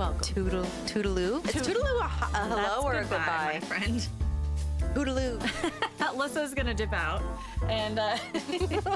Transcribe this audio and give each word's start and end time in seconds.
Welcome. 0.00 0.20
Toodle, 0.20 0.64
toodaloo. 0.86 1.46
Is 1.46 1.52
Toodle- 1.56 1.74
toodaloo 1.74 2.00
a, 2.00 2.06
h- 2.06 2.30
a 2.32 2.48
hello 2.48 2.82
or 2.88 2.94
a 2.94 3.00
goodbye, 3.02 3.60
my 3.60 3.60
friend. 3.60 4.08
Toodaloo. 4.94 5.38
Alyssa's 6.00 6.54
gonna 6.54 6.72
dip 6.72 6.94
out, 6.94 7.20
and 7.68 7.98
uh, 7.98 8.16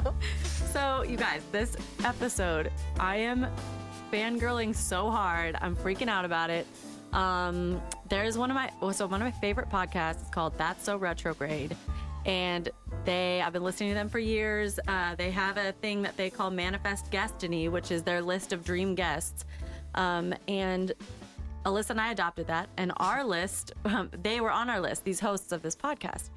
so 0.73 1.02
you 1.02 1.19
guys, 1.19 1.43
this 1.52 1.77
episode, 2.05 2.73
I 2.98 3.16
am 3.16 3.46
fangirling 4.11 4.75
so 4.75 5.11
hard. 5.11 5.59
I'm 5.61 5.77
freaking 5.77 6.09
out 6.09 6.24
about 6.24 6.48
it. 6.48 6.66
Um, 7.12 7.82
there's 8.09 8.38
one 8.38 8.51
of 8.51 8.55
my 8.55 8.71
so 8.93 9.07
one 9.07 9.21
of 9.21 9.27
my 9.27 9.41
favorite 9.43 9.68
podcasts 9.68 10.23
is 10.23 10.29
called 10.30 10.57
That's 10.57 10.87
So 10.87 10.96
Retrograde, 10.96 11.77
and 12.24 12.71
they 13.05 13.43
I've 13.43 13.52
been 13.52 13.62
listening 13.62 13.91
to 13.91 13.95
them 13.95 14.09
for 14.09 14.18
years. 14.21 14.80
Uh, 14.88 15.15
they 15.16 15.30
have 15.32 15.59
a 15.59 15.73
thing 15.73 16.01
that 16.01 16.16
they 16.16 16.30
call 16.30 16.51
Manifest 16.51 17.10
Destiny, 17.10 17.68
which 17.68 17.91
is 17.91 18.02
their 18.05 18.23
list 18.23 18.55
of 18.55 18.65
dream 18.65 18.95
guests, 18.95 19.45
um, 19.95 20.34
and 20.48 20.93
Alyssa 21.65 21.91
and 21.91 22.01
I 22.01 22.12
adopted 22.12 22.47
that, 22.48 22.69
and 22.77 22.93
our 22.98 23.25
list, 23.25 23.73
um, 23.85 24.11
they 24.23 24.41
were 24.41 24.51
on 24.51 24.69
our 24.69 24.80
list, 24.80 25.05
these 25.05 25.21
hosts 25.21 25.52
of 25.52 25.62
this 25.62 25.75
podcast. 25.75 26.30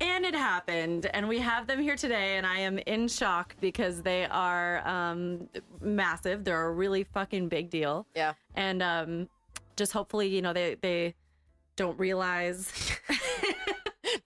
And 0.00 0.24
it 0.24 0.34
happened, 0.34 1.06
and 1.12 1.28
we 1.28 1.38
have 1.40 1.66
them 1.66 1.80
here 1.80 1.94
today, 1.94 2.38
and 2.38 2.46
I 2.46 2.58
am 2.60 2.78
in 2.78 3.06
shock 3.06 3.54
because 3.60 4.00
they 4.00 4.24
are 4.24 4.86
um, 4.88 5.48
massive. 5.80 6.42
They're 6.42 6.66
a 6.66 6.72
really 6.72 7.04
fucking 7.04 7.48
big 7.48 7.68
deal. 7.68 8.06
Yeah. 8.16 8.32
And 8.54 8.82
um, 8.82 9.28
just 9.76 9.92
hopefully, 9.92 10.28
you 10.28 10.40
know, 10.40 10.54
they, 10.54 10.76
they 10.80 11.14
don't 11.76 11.98
realize. 11.98 12.72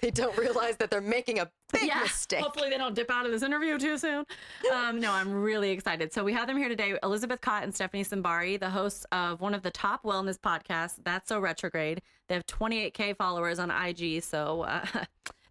They 0.05 0.11
don't 0.11 0.37
realize 0.37 0.77
that 0.77 0.91
they're 0.91 1.01
making 1.01 1.39
a 1.39 1.51
big 1.73 1.91
mistake. 2.03 2.43
Hopefully 2.43 2.69
they 2.69 2.77
don't 2.77 2.95
dip 2.95 3.11
out 3.11 3.25
of 3.25 3.33
this 3.33 3.43
interview 3.43 3.79
too 3.79 3.97
soon. 3.97 4.27
Um, 4.71 5.01
no, 5.01 5.11
I'm 5.11 5.33
really 5.33 5.71
excited. 5.71 6.13
So 6.13 6.23
we 6.23 6.35
have 6.35 6.47
them 6.47 6.59
here 6.59 6.69
today, 6.69 6.99
Elizabeth 7.03 7.41
Kott 7.41 7.63
and 7.63 7.75
Stephanie 7.75 8.05
Simbari, 8.05 8.61
the 8.61 8.69
hosts 8.69 9.07
of 9.13 9.41
one 9.41 9.55
of 9.55 9.63
the 9.63 9.71
top 9.71 10.03
wellness 10.03 10.39
podcasts, 10.39 10.97
That's 11.03 11.29
So 11.29 11.41
Retrograde. 11.41 12.03
They 12.29 12.35
have 12.35 12.45
28k 12.45 13.17
followers 13.17 13.59
on 13.59 13.71
IG, 13.71 14.23
so 14.23 14.65
uh, 14.65 14.85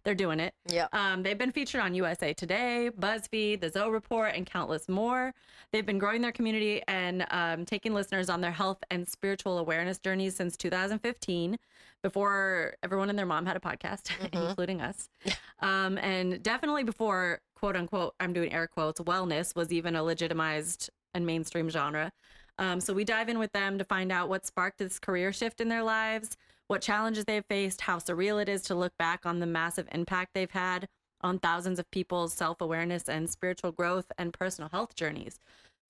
they're 0.04 0.14
doing 0.14 0.40
it. 0.40 0.54
Yeah. 0.66 0.86
Um, 0.92 1.22
they've 1.22 1.38
been 1.38 1.52
featured 1.52 1.80
on 1.80 1.94
USA 1.94 2.32
Today, 2.32 2.90
BuzzFeed, 2.98 3.60
The 3.60 3.70
Zoe 3.70 3.90
Report, 3.90 4.32
and 4.34 4.46
countless 4.46 4.88
more. 4.88 5.32
They've 5.72 5.86
been 5.86 5.98
growing 5.98 6.22
their 6.22 6.32
community 6.32 6.82
and 6.86 7.26
um, 7.30 7.64
taking 7.64 7.94
listeners 7.94 8.28
on 8.28 8.40
their 8.40 8.52
health 8.52 8.78
and 8.90 9.08
spiritual 9.08 9.58
awareness 9.58 9.98
journeys 9.98 10.36
since 10.36 10.56
2015, 10.56 11.58
before 12.04 12.74
everyone 12.82 13.08
and 13.08 13.18
their 13.18 13.26
mom 13.26 13.46
had 13.46 13.56
a 13.56 13.60
podcast, 13.60 14.10
including 14.32 14.80
us. 14.80 15.08
Um, 15.60 15.96
and 15.98 16.42
definitely 16.42 16.82
before, 16.82 17.40
quote 17.54 17.74
unquote, 17.74 18.14
I'm 18.20 18.34
doing 18.34 18.52
air 18.52 18.66
quotes, 18.66 19.00
wellness 19.00 19.56
was 19.56 19.72
even 19.72 19.96
a 19.96 20.02
legitimized 20.02 20.90
and 21.14 21.24
mainstream 21.24 21.70
genre. 21.70 22.12
Um, 22.58 22.80
so 22.80 22.92
we 22.92 23.04
dive 23.04 23.30
in 23.30 23.38
with 23.38 23.52
them 23.52 23.78
to 23.78 23.84
find 23.84 24.12
out 24.12 24.28
what 24.28 24.44
sparked 24.44 24.78
this 24.78 24.98
career 24.98 25.32
shift 25.32 25.62
in 25.62 25.70
their 25.70 25.82
lives, 25.82 26.36
what 26.68 26.82
challenges 26.82 27.24
they've 27.24 27.44
faced, 27.48 27.82
how 27.82 27.98
surreal 27.98 28.40
it 28.40 28.48
is 28.48 28.62
to 28.62 28.74
look 28.74 28.92
back 28.98 29.26
on 29.26 29.40
the 29.40 29.46
massive 29.46 29.86
impact 29.92 30.30
they've 30.34 30.50
had 30.50 30.88
on 31.20 31.38
thousands 31.38 31.78
of 31.78 31.90
people's 31.90 32.32
self 32.32 32.60
awareness 32.60 33.08
and 33.08 33.28
spiritual 33.28 33.72
growth 33.72 34.06
and 34.18 34.32
personal 34.32 34.68
health 34.70 34.94
journeys. 34.94 35.38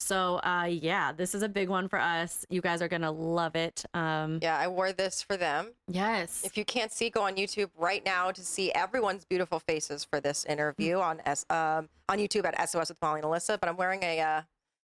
So, 0.01 0.37
uh, 0.45 0.69
yeah, 0.71 1.13
this 1.13 1.35
is 1.35 1.43
a 1.43 1.49
big 1.49 1.69
one 1.69 1.89
for 1.89 1.99
us. 1.99 2.45
You 2.51 2.61
guys 2.61 2.83
are 2.83 2.89
going 2.89 3.03
to 3.03 3.11
love 3.11 3.57
it. 3.57 3.85
Um, 3.95 4.39
Yeah, 4.43 4.59
I 4.59 4.69
wore 4.69 4.93
this 4.93 5.23
for 5.23 5.37
them. 5.37 5.73
Yes. 5.89 6.43
If 6.45 6.59
you 6.59 6.65
can't 6.65 6.93
see, 6.93 7.11
go 7.11 7.23
on 7.23 7.37
YouTube 7.37 7.71
right 7.79 8.05
now 8.05 8.31
to 8.31 8.43
see 8.43 8.73
everyone's 8.73 9.25
beautiful 9.25 9.61
faces 9.61 10.05
for 10.05 10.21
this 10.21 10.45
interview 10.45 10.99
on 10.99 11.23
S 11.25 11.47
um, 11.49 11.89
on 12.09 12.19
YouTube 12.19 12.45
at 12.45 12.69
SOS 12.69 12.91
with 12.91 12.99
Molly 13.01 13.21
and 13.21 13.29
Alyssa. 13.29 13.59
But 13.59 13.69
I'm 13.69 13.77
wearing 13.77 14.03
a 14.03 14.21
uh, 14.21 14.43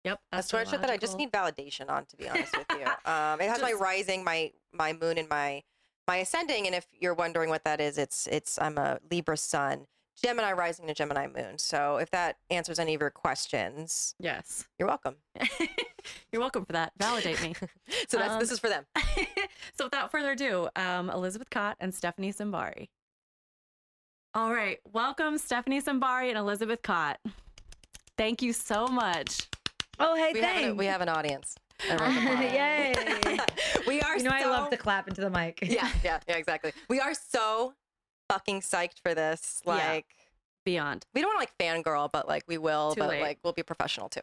yep. 0.04 0.20
a 0.32 0.40
sweatshirt 0.40 0.82
that 0.82 0.90
I 0.90 0.98
just 0.98 1.18
need 1.18 1.32
validation 1.32 1.90
on, 1.90 2.06
to 2.06 2.18
be 2.18 2.28
honest 2.28 2.58
with 2.58 2.68
you. 2.72 2.86
Um, 3.06 3.40
it 3.40 3.48
has 3.50 3.62
my 3.62 3.72
rising, 3.72 4.24
my 4.24 4.52
my 4.74 4.92
moon, 4.92 5.18
and 5.18 5.30
my 5.30 5.64
my 6.08 6.18
ascending. 6.18 6.66
And 6.66 6.76
if 6.76 6.86
you're 7.00 7.14
wondering 7.14 7.50
what 7.50 7.64
that 7.66 7.80
is, 7.82 7.98
it's 7.98 8.28
it's 8.28 8.58
I'm 8.60 8.78
a 8.78 9.00
Libra 9.12 9.38
sun, 9.38 9.88
Gemini 10.24 10.52
rising, 10.54 10.84
and 10.86 10.92
a 10.92 10.94
Gemini 10.94 11.28
moon. 11.28 11.58
So 11.58 11.98
if 11.98 12.10
that 12.12 12.38
answers 12.50 12.80
any 12.80 12.94
of 12.96 13.02
your 13.02 13.10
questions, 13.10 14.16
Yes. 14.20 14.66
you're 14.80 14.88
welcome. 14.88 15.16
You're 16.32 16.40
welcome 16.40 16.64
for 16.66 16.72
that. 16.72 16.94
Validate 16.98 17.42
me. 17.42 17.54
So 18.08 18.18
that's 18.18 18.38
this 18.38 18.50
Um, 18.50 18.54
is 18.54 18.60
for 18.60 18.70
them. 18.70 18.86
so 19.78 19.86
without 19.86 20.10
further 20.10 20.32
ado, 20.32 20.70
um, 20.78 21.10
Elizabeth 21.10 21.50
Kott 21.50 21.76
and 21.82 21.94
Stephanie 21.94 22.32
Simbari. 22.32 22.88
All 24.34 24.54
right, 24.54 24.80
welcome 24.94 25.38
Stephanie 25.38 25.82
Simbari 25.82 26.30
and 26.30 26.38
Elizabeth 26.38 26.82
Kott. 26.82 27.18
Thank 28.18 28.42
you 28.42 28.54
so 28.54 28.88
much. 28.88 29.48
Oh, 30.00 30.16
hey, 30.16 30.32
We 30.34 30.42
have, 30.42 30.64
an, 30.64 30.78
we 30.78 30.86
have 30.86 31.02
an 31.02 31.10
audience. 31.10 31.56
A 31.90 31.98
round 31.98 32.18
of 32.18 32.24
applause. 32.24 32.54
Yay. 32.54 32.94
we 33.88 34.02
are 34.02 34.18
You 34.18 34.24
know, 34.24 34.32
I 34.34 34.46
love 34.46 34.70
to 34.72 34.78
clap 34.78 35.08
into 35.08 35.22
the 35.22 35.30
mic. 35.30 35.60
yeah, 35.62 35.90
yeah, 36.04 36.20
yeah, 36.28 36.36
exactly. 36.38 36.72
We 36.90 37.00
are 37.00 37.14
so 37.14 37.74
fucking 38.30 38.62
psyched 38.62 39.00
for 39.04 39.14
this. 39.14 39.62
Yeah. 39.66 39.74
Like, 39.74 40.06
Beyond. 40.66 41.06
we 41.14 41.22
don't 41.22 41.34
want 41.34 41.48
to 41.48 41.54
like 41.64 41.84
fangirl, 41.86 42.10
but 42.12 42.28
like 42.28 42.44
we 42.48 42.58
will, 42.58 42.94
Too 42.94 43.00
but 43.00 43.10
late. 43.10 43.22
like 43.22 43.40
we'll 43.44 43.54
be 43.54 43.64
professional 43.64 44.10
too. 44.10 44.20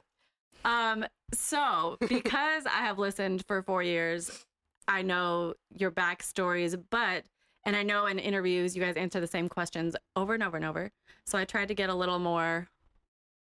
Um, 0.64 1.06
so 1.32 1.96
because 2.08 2.66
I 2.66 2.78
have 2.84 2.98
listened 2.98 3.44
for 3.46 3.62
four 3.62 3.82
years, 3.82 4.44
I 4.86 5.02
know 5.02 5.54
your 5.74 5.90
backstories, 5.90 6.78
but 6.90 7.24
and 7.64 7.74
I 7.74 7.82
know 7.82 8.06
in 8.06 8.18
interviews 8.18 8.76
you 8.76 8.82
guys 8.82 8.96
answer 8.96 9.20
the 9.20 9.26
same 9.26 9.48
questions 9.48 9.96
over 10.16 10.34
and 10.34 10.42
over 10.42 10.56
and 10.56 10.66
over. 10.66 10.90
So 11.24 11.38
I 11.38 11.46
tried 11.46 11.68
to 11.68 11.74
get 11.74 11.88
a 11.88 11.94
little 11.94 12.18
more, 12.18 12.68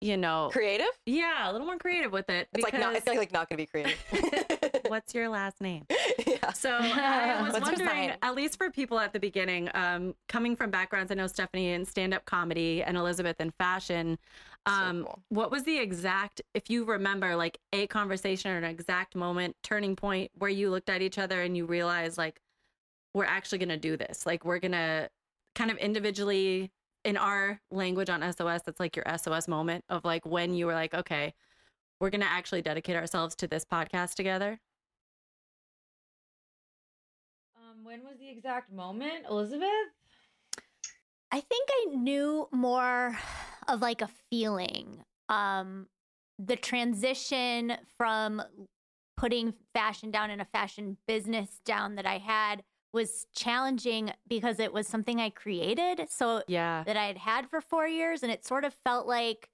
you 0.00 0.16
know, 0.16 0.48
Creative? 0.52 0.86
yeah, 1.06 1.50
a 1.50 1.52
little 1.52 1.66
more 1.66 1.76
creative 1.78 2.12
with 2.12 2.30
it. 2.30 2.48
It's 2.52 2.62
like 2.62 2.72
not. 2.78 2.94
It's 2.94 3.06
like, 3.06 3.18
like 3.18 3.32
not 3.32 3.48
gonna 3.48 3.56
be 3.58 3.66
creative. 3.66 3.98
what's 4.88 5.14
your 5.14 5.28
last 5.28 5.60
name? 5.60 5.84
yeah. 6.26 6.52
So 6.52 6.70
I 6.70 7.42
was 7.44 7.52
What's 7.54 7.66
wondering, 7.66 8.12
at 8.22 8.34
least 8.34 8.58
for 8.58 8.70
people 8.70 8.98
at 8.98 9.12
the 9.12 9.20
beginning, 9.20 9.68
um, 9.74 10.14
coming 10.28 10.54
from 10.56 10.70
backgrounds, 10.70 11.10
I 11.10 11.14
know 11.16 11.26
Stephanie 11.26 11.72
in 11.72 11.84
stand-up 11.84 12.24
comedy 12.26 12.82
and 12.82 12.96
Elizabeth 12.96 13.40
in 13.40 13.50
fashion. 13.52 14.18
So 14.66 14.74
Um, 14.74 15.04
cool. 15.04 15.22
What 15.30 15.50
was 15.50 15.64
the 15.64 15.78
exact, 15.78 16.42
if 16.54 16.70
you 16.70 16.84
remember, 16.84 17.34
like 17.36 17.58
a 17.72 17.86
conversation 17.88 18.50
or 18.50 18.58
an 18.58 18.64
exact 18.64 19.16
moment, 19.16 19.56
turning 19.62 19.96
point 19.96 20.30
where 20.38 20.50
you 20.50 20.70
looked 20.70 20.90
at 20.90 21.02
each 21.02 21.18
other 21.18 21.42
and 21.42 21.56
you 21.56 21.66
realized, 21.66 22.18
like, 22.18 22.40
we're 23.14 23.24
actually 23.24 23.58
gonna 23.58 23.76
do 23.76 23.96
this. 23.96 24.26
Like, 24.26 24.44
we're 24.44 24.58
gonna 24.58 25.08
kind 25.54 25.70
of 25.70 25.78
individually, 25.78 26.70
in 27.08 27.16
our 27.16 27.58
language 27.70 28.10
on 28.10 28.20
SOS, 28.20 28.60
that's 28.66 28.78
like 28.78 28.94
your 28.94 29.06
SOS 29.16 29.48
moment 29.48 29.82
of 29.88 30.04
like 30.04 30.26
when 30.26 30.52
you 30.52 30.66
were 30.66 30.74
like, 30.74 30.92
okay, 30.92 31.32
we're 32.00 32.10
gonna 32.10 32.26
actually 32.28 32.60
dedicate 32.60 32.96
ourselves 32.96 33.34
to 33.36 33.48
this 33.48 33.64
podcast 33.64 34.14
together. 34.14 34.60
Um, 37.56 37.82
when 37.82 38.04
was 38.04 38.18
the 38.20 38.28
exact 38.28 38.70
moment, 38.70 39.24
Elizabeth? 39.30 39.70
I 41.32 41.40
think 41.40 41.70
I 41.70 41.94
knew 41.94 42.46
more 42.52 43.16
of 43.68 43.80
like 43.80 44.02
a 44.02 44.10
feeling. 44.28 45.02
Um, 45.30 45.86
the 46.38 46.56
transition 46.56 47.72
from 47.96 48.42
putting 49.16 49.54
fashion 49.74 50.10
down 50.10 50.28
and 50.28 50.42
a 50.42 50.46
fashion 50.46 50.98
business 51.06 51.60
down 51.64 51.94
that 51.94 52.06
I 52.06 52.18
had 52.18 52.62
was 52.92 53.26
challenging 53.34 54.12
because 54.26 54.58
it 54.58 54.72
was 54.72 54.86
something 54.86 55.20
I 55.20 55.30
created. 55.30 56.08
So 56.10 56.42
Yeah. 56.48 56.84
that 56.86 56.96
I 56.96 57.06
had 57.06 57.18
had 57.18 57.50
for 57.50 57.60
four 57.60 57.86
years, 57.86 58.22
and 58.22 58.32
it 58.32 58.44
sort 58.44 58.64
of 58.64 58.74
felt 58.84 59.06
like 59.06 59.50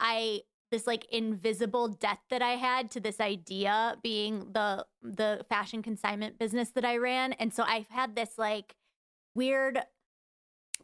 I 0.00 0.42
this 0.70 0.86
like 0.88 1.04
invisible 1.12 1.86
debt 1.88 2.18
that 2.30 2.42
I 2.42 2.52
had 2.56 2.90
to 2.92 3.00
this 3.00 3.20
idea 3.20 3.96
being 4.02 4.52
the 4.52 4.84
the 5.02 5.44
fashion 5.48 5.82
consignment 5.82 6.38
business 6.38 6.70
that 6.70 6.84
I 6.84 6.96
ran, 6.96 7.32
and 7.34 7.52
so 7.52 7.62
I've 7.62 7.88
had 7.88 8.16
this 8.16 8.36
like 8.38 8.74
weird 9.34 9.80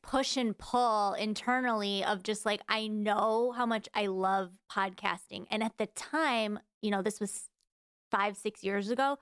push 0.03 0.37
and 0.37 0.57
pull 0.57 1.15
internally 1.15 2.03
of 2.05 2.23
just 2.23 2.47
like 2.47 2.63
I 2.69 2.87
know 2.87 3.53
how 3.53 3.67
much 3.67 3.89
I 3.95 4.07
love 4.07 4.53
podcasting, 4.71 5.47
and 5.51 5.63
at 5.63 5.77
the 5.77 5.87
time, 5.87 6.61
you 6.83 6.91
know, 6.91 7.03
this 7.03 7.21
was 7.21 7.49
five 8.11 8.37
six 8.37 8.63
years 8.63 8.91
ago. 8.91 9.19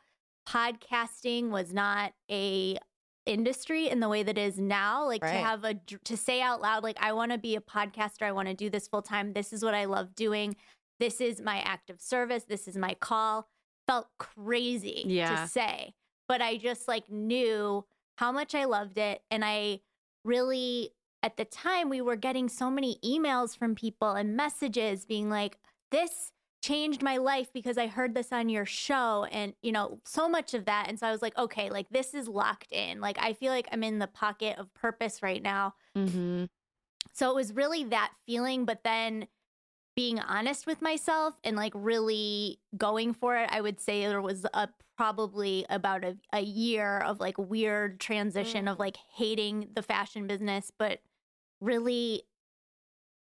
Podcasting 0.49 1.51
was 1.51 1.73
not 1.73 2.13
a 2.31 2.79
industry 3.27 3.89
in 3.89 4.01
the 4.01 4.09
way 4.09 4.23
that 4.23 4.39
it 4.39 4.41
is 4.41 4.59
now 4.59 5.05
like 5.05 5.21
to 5.21 5.27
have 5.29 5.63
a 5.63 5.75
to 6.05 6.17
say 6.17 6.41
out 6.41 6.63
loud 6.63 6.83
like 6.83 6.97
i 6.99 7.13
want 7.13 7.31
to 7.31 7.37
be 7.37 7.55
a 7.57 7.61
podcaster 7.61 8.23
i 8.23 8.33
want 8.33 8.49
to 8.49 8.55
do 8.55 8.71
this 8.71 8.89
full 8.89 9.03
time 9.03 9.35
this 9.35 9.53
is 9.53 9.63
what 9.63 9.75
i 9.75 9.85
love 9.85 10.15
doing 10.15 10.57
this 10.99 11.21
is 11.21 11.39
my 11.43 11.59
act 11.59 11.91
of 11.91 12.01
service 12.01 12.45
this 12.45 12.67
is 12.67 12.75
my 12.79 12.95
call 12.95 13.47
felt 13.87 14.07
crazy 14.19 15.03
Yeah. 15.05 15.43
to 15.43 15.47
say 15.49 15.93
but 16.27 16.41
i 16.41 16.57
just 16.57 16.89
like 16.89 17.11
knew 17.11 17.85
how 18.17 18.33
much 18.33 18.55
i 18.55 18.65
loved 18.65 18.97
it 18.97 19.21
and 19.31 19.45
i 19.45 19.81
really 20.25 20.93
at 21.23 21.37
the 21.37 21.45
time 21.45 21.91
we 21.91 22.01
were 22.01 22.17
getting 22.17 22.49
so 22.49 22.71
many 22.71 22.99
emails 23.05 23.55
from 23.55 23.75
people 23.75 24.13
and 24.13 24.35
messages 24.35 25.05
being 25.05 25.29
like 25.29 25.59
this 25.91 26.33
changed 26.69 27.03
my 27.03 27.17
life 27.17 27.49
because 27.53 27.79
I 27.79 27.87
heard 27.87 28.15
this 28.15 28.31
on 28.33 28.49
your 28.49 28.67
show 28.67 29.25
and 29.33 29.55
you 29.63 29.73
know 29.73 30.01
so 30.05 30.29
much 30.29 30.55
of 30.55 30.67
that 30.67 30.87
and 30.89 30.99
so 30.99 31.07
I 31.07 31.11
was 31.13 31.23
like 31.23 31.37
okay 31.39 31.71
like 31.71 31.89
this 31.91 32.15
is 32.15 32.29
locked 32.29 32.71
in 32.73 33.01
like 33.01 33.17
I 33.21 33.33
feel 33.33 33.53
like 33.53 33.69
I'm 33.73 33.83
in 33.83 33.99
the 33.99 34.07
pocket 34.07 34.59
of 34.59 34.73
purpose 34.75 35.23
right 35.23 35.43
now 35.43 35.75
Mm-hmm. 35.97 36.45
so 37.13 37.31
it 37.31 37.35
was 37.35 37.53
really 37.55 37.85
that 37.85 38.13
feeling 38.27 38.65
but 38.65 38.85
then 38.85 39.27
being 39.97 40.21
honest 40.21 40.65
with 40.67 40.81
myself 40.81 41.35
and 41.43 41.57
like 41.57 41.73
really 41.75 42.61
going 42.77 43.13
for 43.15 43.37
it, 43.37 43.49
I 43.51 43.61
would 43.61 43.81
say 43.81 44.07
there 44.07 44.23
was 44.23 44.47
a 44.55 44.69
probably 44.97 45.67
about 45.69 46.05
a, 46.05 46.17
a 46.33 46.39
year 46.41 46.99
of 47.01 47.19
like 47.19 47.37
weird 47.37 47.99
transition 47.99 48.67
Mm. 48.67 48.73
of 48.73 48.79
like 48.79 48.97
hating 49.17 49.71
the 49.75 49.83
fashion 49.83 50.29
business, 50.29 50.71
but 50.79 51.01
really 51.61 52.23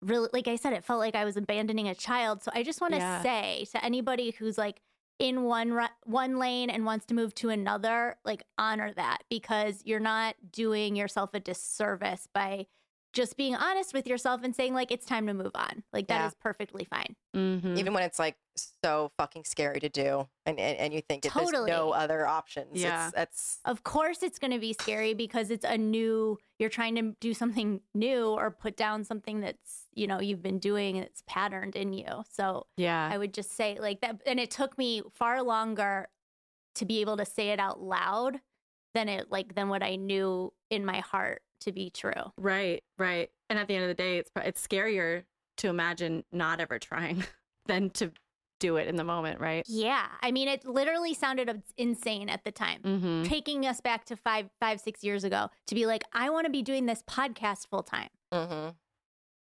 really 0.01 0.29
like 0.33 0.47
I 0.47 0.55
said, 0.55 0.73
it 0.73 0.83
felt 0.83 0.99
like 0.99 1.15
I 1.15 1.25
was 1.25 1.37
abandoning 1.37 1.87
a 1.87 1.95
child. 1.95 2.43
So 2.43 2.51
I 2.53 2.63
just 2.63 2.81
want 2.81 2.93
to 2.93 2.99
Yeah. 2.99 3.21
say 3.21 3.65
to 3.71 3.83
anybody 3.83 4.31
who's 4.31 4.57
like 4.57 4.81
in 5.19 5.43
one 5.43 5.73
ru- 5.73 5.87
one 6.05 6.37
lane 6.39 6.69
and 6.69 6.85
wants 6.85 7.05
to 7.07 7.13
move 7.13 7.35
to 7.35 7.49
another, 7.49 8.15
like 8.23 8.43
honor 8.57 8.93
that 8.93 9.23
because 9.29 9.81
you're 9.85 9.99
not 9.99 10.35
doing 10.51 10.95
yourself 10.95 11.31
a 11.33 11.39
disservice 11.39 12.27
by 12.33 12.65
just 13.13 13.37
being 13.37 13.55
honest 13.55 13.93
with 13.93 14.05
yourself 14.07 14.41
and 14.43 14.55
saying 14.55 14.73
like 14.73 14.91
it's 14.91 15.05
time 15.05 15.25
to 15.27 15.33
move 15.33 15.51
on. 15.55 15.83
Like 15.91 16.07
that 16.07 16.27
is 16.27 16.33
Yeah. 16.37 16.43
perfectly 16.43 16.85
fine. 16.85 17.15
Mhm. 17.35 17.77
Even 17.77 17.93
when 17.93 18.03
it's 18.03 18.19
like 18.19 18.35
so 18.83 19.11
fucking 19.17 19.45
scary 19.45 19.79
to 19.79 19.89
do, 19.89 20.27
and 20.45 20.59
and, 20.59 20.77
and 20.77 20.93
you 20.93 21.01
think 21.01 21.23
that 21.23 21.33
there's 21.33 21.51
no 21.51 21.91
other 21.91 22.27
options. 22.27 22.79
Yeah. 22.81 23.07
It's, 23.07 23.15
that's 23.15 23.59
Of 23.65 23.83
course 23.83 24.21
it's 24.21 24.37
going 24.37 24.51
to 24.51 24.59
be 24.59 24.73
scary 24.73 25.13
because 25.13 25.49
it's 25.49 25.65
a 25.65 25.77
new 25.77 26.37
you're 26.59 26.69
trying 26.69 26.95
to 26.95 27.15
do 27.19 27.33
something 27.33 27.81
new 27.93 28.27
or 28.27 28.51
put 28.51 28.75
down 28.75 29.03
something 29.05 29.39
that's, 29.39 29.87
you 29.93 30.07
know, 30.07 30.19
you've 30.19 30.41
been 30.41 30.59
doing 30.59 30.97
and 30.97 31.05
it's 31.05 31.23
patterned 31.25 31.75
in 31.75 31.93
you. 31.93 32.23
So 32.29 32.67
yeah. 32.77 33.09
I 33.11 33.17
would 33.17 33.33
just 33.33 33.55
say 33.55 33.77
like 33.79 34.01
that. 34.01 34.21
And 34.25 34.39
it 34.39 34.51
took 34.51 34.77
me 34.77 35.01
far 35.13 35.41
longer 35.41 36.09
to 36.75 36.85
be 36.85 37.01
able 37.01 37.17
to 37.17 37.25
say 37.25 37.49
it 37.49 37.59
out 37.59 37.81
loud 37.81 38.39
than 38.93 39.07
it 39.09 39.31
like 39.31 39.55
than 39.55 39.69
what 39.69 39.81
I 39.83 39.95
knew 39.95 40.51
in 40.69 40.85
my 40.85 40.99
heart 40.99 41.41
to 41.61 41.71
be 41.71 41.89
true. 41.89 42.13
Right, 42.37 42.83
right. 42.97 43.29
And 43.49 43.57
at 43.59 43.67
the 43.67 43.75
end 43.75 43.83
of 43.83 43.89
the 43.89 43.93
day, 44.01 44.17
it's 44.17 44.31
it's 44.37 44.65
scarier 44.65 45.23
to 45.57 45.67
imagine 45.67 46.23
not 46.31 46.59
ever 46.59 46.79
trying 46.79 47.23
than 47.67 47.89
to 47.91 48.11
do 48.59 48.75
it 48.75 48.87
in 48.87 48.97
the 48.97 49.03
moment, 49.03 49.39
right? 49.39 49.63
Yeah. 49.67 50.05
I 50.21 50.31
mean, 50.31 50.47
it 50.49 50.65
literally 50.65 51.13
sounded 51.13 51.63
insane 51.77 52.29
at 52.29 52.43
the 52.43 52.51
time. 52.51 52.81
Mm-hmm. 52.83 53.23
Taking 53.23 53.65
us 53.65 53.79
back 53.79 54.03
to 54.05 54.17
five, 54.17 54.49
five, 54.59 54.81
six 54.81 55.03
years 55.03 55.23
ago 55.23 55.49
to 55.67 55.75
be 55.75 55.85
like, 55.85 56.03
I 56.11 56.29
want 56.29 56.45
to 56.45 56.51
be 56.51 56.61
doing 56.61 56.85
this 56.85 57.01
podcast 57.03 57.67
full 57.69 57.83
time. 57.83 58.09
hmm 58.33 58.69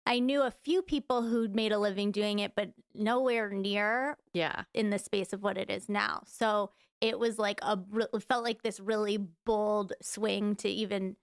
I 0.05 0.19
knew 0.19 0.41
a 0.41 0.51
few 0.51 0.81
people 0.81 1.21
who'd 1.21 1.55
made 1.55 1.71
a 1.71 1.79
living 1.79 2.11
doing 2.11 2.39
it, 2.39 2.53
but 2.57 2.71
nowhere 2.93 3.49
near 3.49 4.17
Yeah, 4.33 4.63
in 4.73 4.89
the 4.89 4.99
space 4.99 5.31
of 5.31 5.41
what 5.43 5.57
it 5.57 5.69
is 5.69 5.87
now. 5.87 6.23
So 6.25 6.71
it 6.99 7.17
was 7.17 7.39
like 7.39 7.59
a 7.61 7.79
it 8.13 8.23
felt 8.23 8.43
like 8.43 8.63
this 8.63 8.81
really 8.81 9.17
bold 9.45 9.93
swing 10.01 10.55
to 10.57 10.67
even 10.69 11.15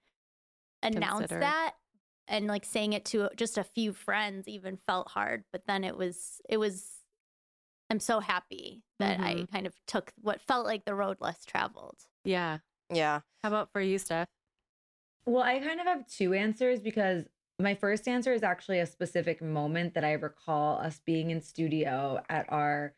announce 0.82 1.18
Consider. 1.20 1.40
that 1.40 1.74
and 2.28 2.46
like 2.46 2.64
saying 2.64 2.92
it 2.92 3.04
to 3.06 3.28
just 3.36 3.58
a 3.58 3.64
few 3.64 3.92
friends 3.92 4.46
even 4.48 4.78
felt 4.86 5.08
hard, 5.10 5.44
but 5.52 5.62
then 5.66 5.84
it 5.84 5.96
was 5.96 6.40
it 6.48 6.56
was 6.58 6.86
I'm 7.90 8.00
so 8.00 8.20
happy 8.20 8.82
that 9.00 9.18
I 9.20 9.34
Mhm. 9.34 9.50
kind 9.50 9.66
of 9.66 9.74
took 9.86 10.12
what 10.20 10.40
felt 10.42 10.64
like 10.64 10.84
the 10.84 10.94
road 10.94 11.16
less 11.20 11.44
traveled. 11.44 11.96
yeah. 12.24 12.58
yeah. 12.88 13.20
How 13.42 13.48
about 13.48 13.72
for 13.72 13.80
you, 13.80 13.98
Steph? 13.98 14.28
Well, 15.26 15.42
I 15.42 15.58
kind 15.58 15.80
of 15.80 15.86
have 15.86 16.06
two 16.06 16.32
answers 16.34 16.80
because 16.80 17.24
my 17.58 17.74
first 17.74 18.06
answer 18.08 18.32
is 18.32 18.42
actually 18.42 18.78
a 18.80 18.86
specific 18.86 19.42
moment 19.42 19.94
that 19.94 20.04
I 20.04 20.12
recall 20.12 20.78
us 20.78 21.00
being 21.04 21.30
in 21.30 21.40
studio 21.42 22.22
at 22.28 22.46
our 22.50 22.94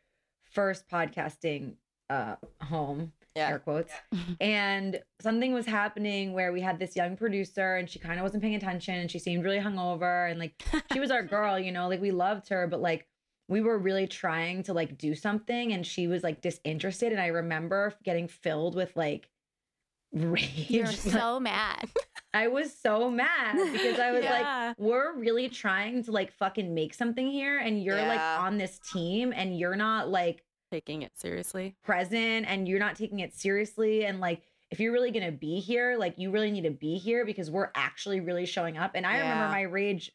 first 0.51 0.87
podcasting 0.87 1.75
uh 2.09 2.35
home 2.61 3.11
Yeah. 3.35 3.49
air 3.49 3.59
quotes 3.59 3.91
and 4.41 5.01
something 5.19 5.53
was 5.53 5.65
happening 5.65 6.33
where 6.33 6.51
we 6.53 6.61
had 6.61 6.77
this 6.77 6.95
young 6.95 7.17
producer 7.17 7.77
and 7.77 7.89
she 7.89 7.97
kind 7.97 8.19
of 8.19 8.23
wasn't 8.23 8.43
paying 8.43 8.53
attention 8.55 8.93
and 8.95 9.09
she 9.09 9.17
seemed 9.17 9.43
really 9.43 9.57
hungover 9.59 10.29
and 10.29 10.39
like 10.39 10.61
she 10.91 10.99
was 10.99 11.09
our 11.09 11.23
girl 11.35 11.57
you 11.57 11.71
know 11.71 11.87
like 11.87 11.99
we 12.01 12.11
loved 12.11 12.49
her 12.49 12.67
but 12.67 12.79
like 12.79 13.07
we 13.49 13.59
were 13.59 13.77
really 13.79 14.05
trying 14.07 14.61
to 14.63 14.73
like 14.73 14.97
do 14.99 15.15
something 15.15 15.73
and 15.73 15.85
she 15.85 16.05
was 16.07 16.21
like 16.23 16.41
disinterested 16.41 17.11
and 17.11 17.19
i 17.19 17.27
remember 17.27 17.93
getting 18.03 18.27
filled 18.27 18.75
with 18.75 18.95
like 18.95 19.29
rage 20.13 20.69
You're 20.69 20.85
like, 20.87 20.95
so 20.95 21.39
mad. 21.39 21.89
I 22.35 22.47
was 22.47 22.75
so 22.75 23.09
mad 23.11 23.55
because 23.73 23.99
I 23.99 24.11
was 24.11 24.23
Yeah. 24.23 24.67
like, 24.69 24.77
we're 24.79 25.13
really 25.17 25.49
trying 25.49 26.03
to 26.03 26.11
like 26.11 26.31
fucking 26.31 26.73
make 26.73 26.93
something 26.93 27.29
here, 27.29 27.59
and 27.59 27.81
you're 27.83 28.01
like 28.07 28.19
on 28.19 28.57
this 28.57 28.79
team, 28.91 29.33
and 29.35 29.57
you're 29.57 29.75
not 29.75 30.09
like 30.09 30.43
Taking 30.73 31.03
it 31.03 31.11
seriously. 31.15 31.75
present, 31.83 32.47
and 32.47 32.67
you're 32.67 32.79
not 32.79 32.95
taking 32.95 33.19
it 33.19 33.35
seriously, 33.35 34.05
and 34.05 34.19
like 34.19 34.41
if 34.71 34.79
you're 34.79 34.91
really 34.91 35.11
gonna 35.11 35.31
be 35.31 35.59
here, 35.59 35.97
like 35.99 36.17
you 36.17 36.31
really 36.31 36.49
need 36.49 36.63
to 36.63 36.71
be 36.71 36.97
here 36.97 37.25
because 37.25 37.51
we're 37.51 37.69
actually 37.75 38.21
really 38.21 38.47
showing 38.47 38.75
up. 38.75 38.93
And 38.95 39.05
I 39.05 39.19
remember 39.19 39.49
my 39.49 39.61
rage 39.61 40.11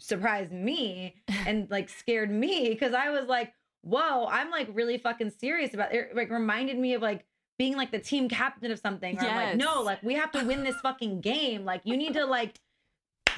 surprised 0.00 0.50
me 0.50 1.16
and 1.46 1.70
like 1.70 1.90
scared 1.90 2.30
me 2.30 2.70
because 2.70 2.94
I 2.94 3.10
was 3.10 3.26
like, 3.26 3.52
whoa, 3.82 4.26
I'm 4.28 4.50
like 4.50 4.68
really 4.72 4.96
fucking 4.96 5.32
serious 5.38 5.74
about 5.74 5.94
it. 5.94 6.16
Like 6.16 6.30
reminded 6.30 6.78
me 6.78 6.94
of 6.94 7.02
like 7.02 7.26
being 7.58 7.76
like 7.76 7.90
the 7.90 7.98
team 7.98 8.30
captain 8.30 8.70
of 8.70 8.78
something. 8.78 9.18
Or 9.18 9.24
I'm 9.24 9.36
like, 9.36 9.56
no, 9.56 9.82
like 9.82 10.02
we 10.02 10.14
have 10.14 10.32
to 10.32 10.42
win 10.42 10.64
this 10.64 10.76
fucking 10.76 11.20
game. 11.20 11.66
Like 11.66 11.82
you 11.84 11.98
need 11.98 12.14
to 12.14 12.24
like 12.24 12.58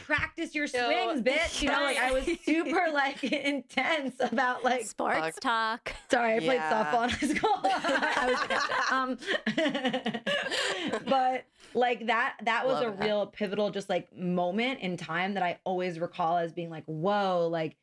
practice 0.04 0.54
your 0.54 0.66
No. 0.74 1.12
swings, 1.12 1.22
bitch. 1.22 1.62
You 1.62 1.70
know, 1.70 1.80
like 1.82 1.98
I 1.98 2.12
was 2.12 2.24
super 2.44 2.88
like 2.92 3.22
intense 3.24 4.14
about 4.20 4.62
like 4.64 4.84
Sports 4.86 5.18
Fuck. 5.18 5.40
talk. 5.40 5.92
Sorry, 6.10 6.34
I 6.36 6.38
played 6.40 6.54
Yeah. 6.56 6.84
softball 6.92 7.04
in 7.04 7.10
high 7.10 7.34
school. 7.34 8.60
Um, 8.92 9.18
but 11.06 11.44
like 11.74 12.06
that, 12.06 12.36
that 12.44 12.66
was 12.66 12.74
Love 12.80 12.94
a 12.94 12.96
that. 12.96 13.04
real 13.04 13.26
pivotal, 13.26 13.70
just 13.70 13.88
like 13.88 14.14
moment 14.16 14.80
in 14.80 14.96
time 14.96 15.34
that 15.34 15.42
I 15.42 15.58
always 15.64 15.98
recall 15.98 16.36
as 16.38 16.52
being 16.52 16.70
like, 16.70 16.84
whoa, 16.84 17.48
like 17.50 17.76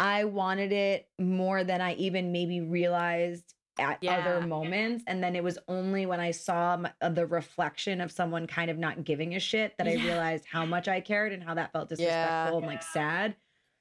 I 0.00 0.24
wanted 0.24 0.72
it 0.72 1.08
more 1.18 1.64
than 1.64 1.80
I 1.80 1.94
even 1.94 2.32
maybe 2.32 2.60
realized 2.60 3.54
at 3.78 4.02
Yeah. 4.02 4.18
other 4.18 4.46
moments. 4.46 5.04
And 5.06 5.22
then 5.22 5.36
it 5.36 5.42
was 5.44 5.58
only 5.68 6.06
when 6.06 6.20
I 6.20 6.30
saw 6.32 6.74
m- 6.74 6.88
uh, 7.00 7.08
the 7.08 7.26
reflection 7.26 8.00
of 8.00 8.10
someone 8.12 8.46
kind 8.46 8.70
of 8.70 8.78
not 8.78 9.04
giving 9.04 9.34
a 9.34 9.40
shit 9.40 9.76
that 9.78 9.86
I 9.86 9.92
Yeah. 9.92 10.04
realized 10.04 10.46
how 10.50 10.64
much 10.64 10.88
I 10.88 11.00
cared 11.00 11.32
and 11.32 11.42
how 11.42 11.54
that 11.54 11.72
felt 11.72 11.90
Yeah. 11.90 11.96
disrespectful 11.96 12.58
and 12.58 12.66
like 12.66 12.82
sad. 12.82 13.36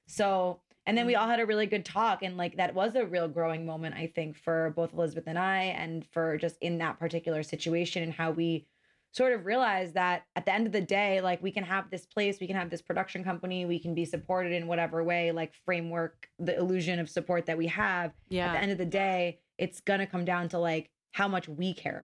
So, 0.07 0.61
and 0.85 0.97
then 0.97 1.05
we 1.05 1.13
Mm. 1.13 1.19
all 1.21 1.27
had 1.27 1.39
a 1.39 1.45
really 1.45 1.65
good 1.65 1.83
talk. 1.85 2.23
And 2.23 2.37
like 2.37 2.57
that 2.57 2.73
was 2.73 2.95
a 2.95 3.05
real 3.05 3.27
growing 3.27 3.65
moment, 3.65 3.95
I 3.95 4.07
think, 4.07 4.37
for 4.37 4.71
both 4.75 4.93
Elizabeth 4.93 5.27
and 5.27 5.37
I, 5.37 5.63
and 5.63 6.05
for 6.05 6.37
just 6.37 6.57
in 6.61 6.77
that 6.77 6.99
particular 6.99 7.43
situation 7.43 8.03
and 8.03 8.13
how 8.13 8.31
we 8.31 8.67
sort 9.13 9.33
of 9.33 9.45
realized 9.45 9.95
that 9.95 10.25
at 10.35 10.45
the 10.45 10.53
end 10.53 10.67
of 10.67 10.73
the 10.73 10.81
day, 10.81 11.21
like 11.21 11.41
we 11.41 11.49
can 11.51 11.63
have 11.63 11.89
this 11.89 12.05
place, 12.05 12.39
we 12.39 12.45
can 12.45 12.55
have 12.55 12.69
this 12.69 12.81
production 12.81 13.23
company, 13.23 13.65
we 13.65 13.79
can 13.79 13.95
be 13.95 14.05
supported 14.05 14.51
in 14.51 14.67
whatever 14.67 15.03
way, 15.03 15.31
like 15.31 15.53
framework, 15.65 16.29
the 16.37 16.55
illusion 16.55 16.99
of 16.99 17.09
support 17.09 17.45
that 17.47 17.57
we 17.57 17.67
have. 17.67 18.13
Yeah. 18.29 18.47
At 18.47 18.53
the 18.53 18.59
end 18.59 18.71
of 18.73 18.77
the 18.77 18.85
day, 18.85 19.39
it's 19.57 19.79
going 19.81 19.99
to 19.99 20.05
come 20.05 20.25
down 20.25 20.49
to 20.49 20.59
like 20.59 20.89
how 21.13 21.27
much 21.27 21.47
we 21.47 21.73
care. 21.73 22.03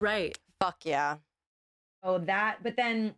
Right. 0.00 0.36
Fuck 0.60 0.84
yeah. 0.84 1.16
Oh, 2.02 2.18
that. 2.18 2.58
But 2.62 2.76
then 2.76 3.14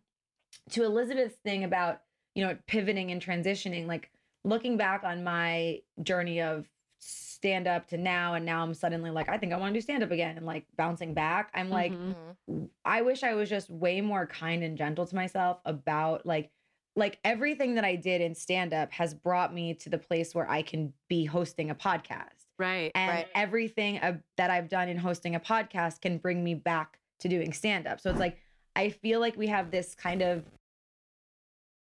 to 0.71 0.83
Elizabeth's 0.83 1.35
thing 1.43 1.63
about, 1.63 2.01
you 2.35 2.45
know, 2.45 2.57
pivoting 2.67 3.11
and 3.11 3.21
transitioning, 3.23 3.87
like 3.87 4.11
looking 4.43 4.77
back 4.77 5.03
on 5.03 5.23
my 5.23 5.81
journey 6.03 6.41
of 6.41 6.67
stand 6.99 7.67
up 7.67 7.87
to 7.87 7.97
now, 7.97 8.33
and 8.35 8.45
now 8.45 8.63
I'm 8.63 8.73
suddenly 8.73 9.11
like, 9.11 9.27
I 9.29 9.37
think 9.37 9.53
I 9.53 9.57
want 9.57 9.73
to 9.73 9.77
do 9.79 9.81
stand 9.83 10.03
up 10.03 10.11
again 10.11 10.37
and 10.37 10.45
like 10.45 10.65
bouncing 10.77 11.13
back. 11.13 11.51
I'm 11.53 11.69
like, 11.69 11.91
Mhm. 11.91 12.15
Mhm. 12.49 12.69
I 12.85 13.01
wish 13.01 13.23
I 13.23 13.33
was 13.33 13.49
just 13.49 13.69
way 13.69 14.01
more 14.01 14.25
kind 14.25 14.63
and 14.63 14.77
gentle 14.77 15.05
to 15.05 15.15
myself 15.15 15.59
about 15.65 16.25
like, 16.25 16.51
like 16.95 17.19
everything 17.25 17.75
that 17.75 17.83
I 17.83 17.95
did 17.97 18.21
in 18.21 18.33
stand 18.35 18.73
up 18.73 18.91
has 18.93 19.13
brought 19.13 19.53
me 19.53 19.73
to 19.75 19.89
the 19.89 19.97
place 19.97 20.33
where 20.33 20.49
I 20.49 20.61
can 20.61 20.93
be 21.09 21.25
hosting 21.25 21.69
a 21.69 21.75
podcast. 21.75 22.44
Right. 22.57 22.91
And 22.95 23.09
Right. 23.11 23.27
everything 23.35 23.99
uh, 23.99 24.17
that 24.37 24.49
I've 24.49 24.69
done 24.69 24.89
in 24.89 24.97
hosting 24.97 25.35
a 25.35 25.39
podcast 25.39 26.01
can 26.01 26.17
bring 26.17 26.43
me 26.43 26.53
back 26.55 26.99
to 27.19 27.27
doing 27.27 27.53
stand 27.53 27.87
up. 27.87 27.99
So 27.99 28.09
it's 28.09 28.19
like, 28.19 28.37
I 28.75 28.89
feel 28.89 29.19
like 29.19 29.37
we 29.37 29.47
have 29.47 29.71
this 29.71 29.95
kind 29.95 30.21
of, 30.21 30.43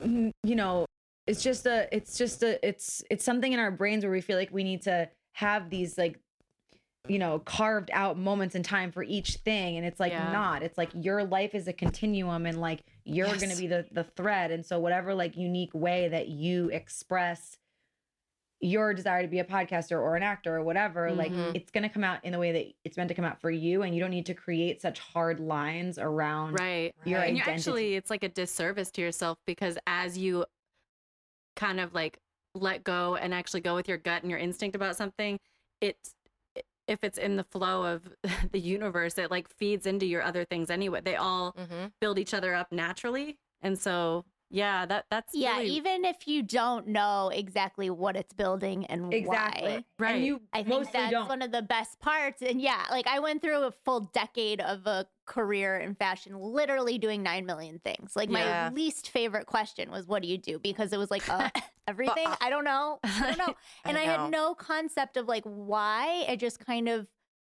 you 0.04 0.56
know, 0.56 0.86
it's 1.28 1.42
just 1.42 1.66
a, 1.66 1.88
it's 1.96 2.18
just 2.18 2.44
a, 2.44 2.66
it's, 2.68 3.04
it's 3.10 3.24
something 3.24 3.52
in 3.52 3.60
our 3.60 3.72
brains 3.72 4.04
where 4.04 4.12
we 4.12 4.22
feel 4.22 4.38
like 4.38 4.52
we 4.52 4.64
need 4.64 4.82
to 4.84 5.10
have 5.34 5.70
these 5.70 5.98
like, 5.98 6.20
you 7.08 7.20
know, 7.20 7.40
carved 7.40 7.90
out 7.94 8.18
moments 8.18 8.56
in 8.56 8.64
time 8.64 8.92
for 8.92 9.04
each 9.04 9.36
thing. 9.38 9.78
And 9.78 9.86
it's 9.86 10.00
like 10.00 10.12
Yeah. 10.12 10.32
not, 10.32 10.64
it's 10.64 10.78
like 10.78 10.90
your 10.94 11.24
life 11.24 11.54
is 11.56 11.68
a 11.68 11.74
continuum 11.74 12.46
and 12.46 12.60
like 12.60 12.82
you're 13.04 13.28
going 13.28 13.50
to 13.50 13.56
be 13.56 13.68
the, 13.68 13.86
the 13.92 14.04
thread. 14.04 14.52
And 14.52 14.66
so 14.66 14.80
whatever 14.80 15.14
like 15.14 15.38
unique 15.38 15.74
way 15.74 16.08
that 16.08 16.28
you 16.30 16.70
express 16.70 17.58
your 18.62 18.94
desire 18.94 19.22
to 19.22 19.28
be 19.28 19.40
a 19.40 19.44
podcaster 19.44 20.00
or 20.00 20.16
an 20.16 20.24
actor 20.24 20.56
or 20.56 20.64
whatever, 20.64 21.12
like 21.12 21.32
Mhm. 21.34 21.56
it's 21.56 21.70
going 21.72 21.84
to 21.84 21.90
come 21.90 22.04
out 22.04 22.24
in 22.24 22.32
the 22.32 22.40
way 22.40 22.52
that 22.54 22.66
it's 22.84 22.98
meant 22.98 23.10
to 23.10 23.14
come 23.14 23.26
out 23.26 23.40
for 23.42 23.52
you. 23.52 23.82
And 23.84 23.94
you 23.94 24.00
don't 24.02 24.10
need 24.12 24.26
to 24.28 24.34
create 24.34 24.82
such 24.82 24.98
hard 25.00 25.40
lines 25.40 26.00
around 26.00 26.54
Right. 26.54 26.96
your 27.06 27.20
Right. 27.20 27.28
And 27.30 27.38
you 27.38 27.44
identity. 27.44 27.52
actually, 27.72 27.96
it's 27.96 28.10
like 28.10 28.24
a 28.24 28.30
disservice 28.30 28.90
to 28.92 29.02
yourself 29.02 29.38
because 29.46 29.78
as 29.86 30.18
you 30.18 30.46
kind 31.56 31.80
of 31.80 31.94
like 31.94 32.20
let 32.54 32.84
go 32.84 33.16
and 33.16 33.34
actually 33.34 33.62
go 33.62 33.76
with 33.76 33.88
your 33.88 33.98
gut 33.98 34.22
and 34.24 34.30
your 34.30 34.40
instinct 34.40 34.76
about 34.76 34.96
something, 34.96 35.40
it's 35.82 36.16
if 36.88 37.04
it's 37.04 37.18
in 37.18 37.36
the 37.36 37.44
flow 37.44 37.84
of 37.84 38.08
the 38.52 38.60
universe, 38.60 39.18
it 39.18 39.32
like 39.32 39.50
feeds 39.50 39.86
into 39.88 40.06
your 40.06 40.22
other 40.22 40.46
things 40.46 40.70
anyway. 40.70 41.02
They 41.02 41.16
all 41.16 41.54
Mhm. 41.54 41.92
build 42.00 42.20
each 42.20 42.34
other 42.34 42.54
up 42.54 42.72
naturally. 42.72 43.38
And 43.62 43.78
so 43.78 44.24
yeah, 44.50 44.86
that 44.86 45.06
that's 45.10 45.34
Yeah, 45.34 45.58
really- 45.58 45.70
even 45.72 46.06
if 46.06 46.28
you 46.28 46.44
don't 46.44 46.88
know 46.88 47.30
exactly 47.34 47.90
what 47.90 48.16
it's 48.16 48.34
building 48.34 48.86
and 48.86 49.14
Exactly. 49.14 49.68
why. 49.70 49.86
Right. 50.00 50.16
And 50.16 50.26
you 50.26 50.42
I 50.54 50.64
think 50.64 50.92
that's 50.92 51.12
don't. 51.12 51.28
one 51.28 51.42
of 51.42 51.52
the 51.52 51.62
best 51.62 52.00
parts. 52.00 52.42
And 52.42 52.62
yeah, 52.62 52.86
like 52.92 53.08
I 53.08 53.20
went 53.20 53.42
through 53.42 53.64
a 53.64 53.72
full 53.72 54.02
decade 54.14 54.62
of 54.62 54.86
a 54.88 55.08
career 55.26 55.78
in 55.78 55.96
fashion, 55.96 56.38
literally 56.40 56.98
doing 56.98 57.24
9 57.24 57.46
million 57.46 57.80
things. 57.80 58.16
Like 58.16 58.30
Yeah. 58.30 58.70
my 58.70 58.76
least 58.76 59.10
favorite 59.10 59.48
question 59.48 59.90
was, 59.90 60.06
What 60.08 60.22
do 60.22 60.28
you 60.28 60.38
do? 60.38 60.60
Because 60.60 60.94
it 60.94 60.98
was 60.98 61.10
like, 61.12 61.28
uh, 61.28 61.50
everything. 61.88 62.28
I 62.40 62.50
don't 62.50 62.64
know. 62.66 63.00
I 63.04 63.34
don't 63.34 63.38
know. 63.40 63.56
And 63.86 63.98
I, 63.98 64.06
know. 64.06 64.12
had 64.12 64.30
no 64.32 64.54
concept 64.56 65.18
of 65.18 65.28
like 65.28 65.44
why. 65.46 66.26
I 66.28 66.36
just 66.36 66.60
kind 66.60 66.88
of 66.88 67.08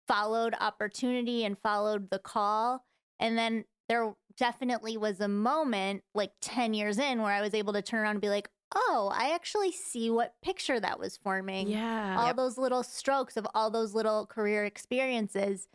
followed 0.08 0.55
opportunity 0.60 1.46
and 1.46 1.58
followed 1.58 2.10
the 2.10 2.19
call. 2.19 2.84
And 3.19 3.38
then 3.38 3.65
there 3.89 4.13
definitely 4.38 4.96
was 4.96 5.19
a 5.19 5.27
moment 5.27 6.03
like 6.15 6.31
10 6.41 6.74
years 6.74 6.98
in 6.98 7.22
where 7.22 7.34
I 7.34 7.41
was 7.41 7.53
able 7.53 7.74
to 7.74 7.81
turn 7.81 8.01
around 8.01 8.12
and 8.12 8.22
be 8.22 8.29
like, 8.29 8.50
oh, 8.74 9.12
I 9.13 9.34
actually 9.34 9.72
see 9.72 10.10
what 10.10 10.36
picture 10.43 10.79
that 10.79 11.00
was 11.00 11.17
forming. 11.17 11.67
yeah. 11.67 12.15
All 12.17 12.34
those 12.34 12.58
little 12.58 12.84
strokes 12.84 13.36
of 13.36 13.46
all 13.53 13.72
those 13.72 13.93
little 13.93 14.27
career 14.27 14.63
experiences. 14.63 15.67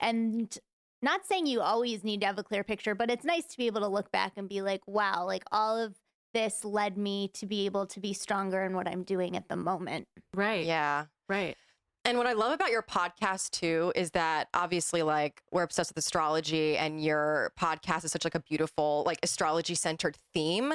And 0.00 0.56
not 1.02 1.26
saying 1.26 1.46
you 1.46 1.60
always 1.60 2.02
need 2.02 2.20
to 2.22 2.26
have 2.26 2.38
a 2.38 2.42
clear 2.42 2.64
picture, 2.64 2.94
but 2.94 3.10
it's 3.10 3.24
nice 3.24 3.44
to 3.46 3.58
be 3.58 3.66
able 3.66 3.82
to 3.82 3.88
look 3.88 4.10
back 4.10 4.32
and 4.36 4.48
be 4.48 4.62
like, 4.62 4.80
wow, 4.86 5.26
like 5.26 5.44
all 5.52 5.78
of 5.78 5.94
this 6.32 6.64
led 6.64 6.96
me 6.96 7.28
to 7.34 7.46
be 7.46 7.66
able 7.66 7.86
to 7.86 8.00
be 8.00 8.14
stronger 8.14 8.62
in 8.64 8.74
what 8.74 8.88
I'm 8.88 9.02
doing 9.02 9.36
at 9.36 9.48
the 9.48 9.56
moment. 9.56 10.08
right. 10.34 10.64
Yeah. 10.64 11.06
Right. 11.28 11.56
And 12.04 12.16
what 12.16 12.26
I 12.26 12.32
love 12.32 12.52
about 12.52 12.70
your 12.70 12.82
podcast 12.82 13.50
too 13.50 13.92
is 13.94 14.12
that 14.12 14.48
obviously 14.54 15.02
like 15.02 15.42
we're 15.52 15.62
obsessed 15.62 15.90
with 15.90 15.98
astrology 15.98 16.76
and 16.76 17.02
your 17.02 17.52
podcast 17.58 18.04
is 18.04 18.12
such 18.12 18.24
like 18.24 18.34
a 18.34 18.40
beautiful 18.40 19.02
like 19.06 19.18
astrology 19.22 19.74
centered 19.74 20.16
theme, 20.32 20.72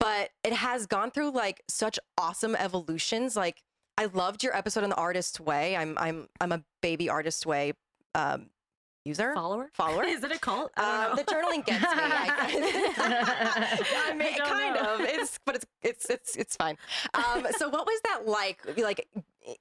but 0.00 0.30
it 0.42 0.54
has 0.54 0.86
gone 0.86 1.10
through 1.10 1.32
like 1.32 1.62
such 1.68 1.98
awesome 2.16 2.56
evolutions. 2.56 3.36
Like 3.36 3.62
I 3.98 4.06
loved 4.06 4.42
your 4.42 4.56
episode 4.56 4.82
on 4.82 4.90
the 4.90 4.96
artist's 4.96 5.38
way. 5.38 5.76
I'm 5.76 5.96
I'm 5.98 6.28
I'm 6.40 6.52
a 6.52 6.64
baby 6.80 7.08
artist 7.08 7.44
way 7.44 7.74
um 8.14 8.48
user 9.04 9.34
Follower. 9.34 9.70
follower. 9.74 10.04
Is 10.06 10.22
it 10.22 10.32
a 10.32 10.38
cult? 10.38 10.70
Uh, 10.76 11.14
the 11.14 11.24
journaling 11.24 11.64
gets 11.64 11.82
me. 11.82 11.88
I, 11.88 13.84
I 14.08 14.14
mean, 14.14 14.34
I 14.34 14.38
kind 14.38 14.74
know. 14.74 14.94
of. 14.94 15.00
It's, 15.00 15.38
but 15.44 15.56
it's 15.56 15.66
it's 15.82 16.10
it's 16.10 16.36
it's 16.36 16.56
fine. 16.56 16.76
Um, 17.14 17.46
so, 17.58 17.68
what 17.68 17.86
was 17.86 18.00
that 18.04 18.26
like? 18.26 18.60
Like 18.78 19.08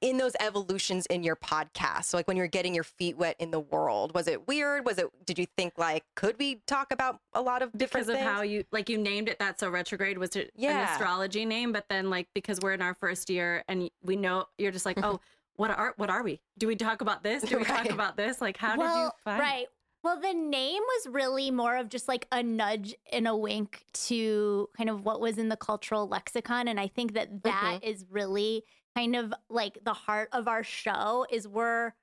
in 0.01 0.17
those 0.17 0.33
evolutions 0.39 1.05
in 1.07 1.23
your 1.23 1.35
podcast? 1.35 2.05
So, 2.05 2.17
like 2.17 2.27
when 2.27 2.37
you 2.37 2.43
were 2.43 2.47
getting 2.47 2.75
your 2.75 2.83
feet 2.83 3.17
wet 3.17 3.35
in 3.39 3.51
the 3.51 3.59
world, 3.59 4.13
was 4.13 4.27
it 4.27 4.47
weird? 4.47 4.85
Was 4.85 4.97
it? 4.97 5.07
Did 5.25 5.39
you 5.39 5.47
think 5.57 5.73
like, 5.77 6.03
could 6.15 6.37
we 6.37 6.61
talk 6.67 6.91
about 6.91 7.19
a 7.33 7.41
lot 7.41 7.61
of 7.61 7.71
different 7.71 8.07
because 8.07 8.09
of 8.09 8.15
things? 8.15 8.29
how 8.29 8.41
you 8.41 8.63
like 8.71 8.89
you 8.89 8.97
named 8.97 9.27
it 9.29 9.39
that 9.39 9.59
so 9.59 9.69
retrograde 9.69 10.17
was 10.17 10.35
it 10.35 10.51
an 10.57 10.77
astrology 10.77 11.45
name 11.45 11.71
but 11.71 11.85
then 11.89 12.09
like 12.09 12.27
because 12.33 12.59
we're 12.61 12.73
in 12.73 12.81
our 12.81 12.93
first 12.93 13.29
year 13.29 13.63
and 13.67 13.89
we 14.03 14.15
know 14.15 14.45
you're 14.57 14.71
just 14.71 14.85
like 14.85 14.97
oh 15.03 15.19
what 15.61 15.69
are 15.69 15.93
what 15.97 16.09
are 16.09 16.23
we 16.23 16.41
do 16.57 16.65
we 16.65 16.75
talk 16.75 17.01
about 17.01 17.23
this 17.23 17.43
do 17.43 17.55
we 17.55 17.63
talk 17.63 17.87
about 17.87 18.17
this 18.17 18.41
like 18.41 18.57
how 18.57 18.75
did 18.75 18.81
you 18.81 18.87
well, 18.87 19.15
find 19.23 19.39
right. 19.39 19.67
Well, 20.03 20.19
the 20.19 20.33
name 20.33 20.81
was 20.81 21.13
really 21.13 21.51
more 21.51 21.77
of 21.77 21.87
just 21.87 22.07
like 22.07 22.27
a 22.31 22.41
nudge 22.41 22.95
and 23.11 23.27
a 23.27 23.35
wink 23.35 23.85
to 23.93 24.67
kind 24.75 24.89
of 24.89 25.05
what 25.05 25.21
was 25.21 25.37
in 25.37 25.49
the 25.49 25.55
cultural 25.55 26.07
lexicon. 26.07 26.67
And 26.67 26.79
I 26.79 26.87
think 26.87 27.13
that 27.13 27.43
that 27.43 27.81
mm-hmm. 27.83 27.87
is 27.87 28.05
really 28.09 28.63
kind 28.95 29.15
of 29.15 29.31
like 29.47 29.77
the 29.83 29.93
heart 29.93 30.29
of 30.31 30.47
our 30.47 30.63
show 30.63 31.27
is 31.29 31.47
we're 31.47 31.93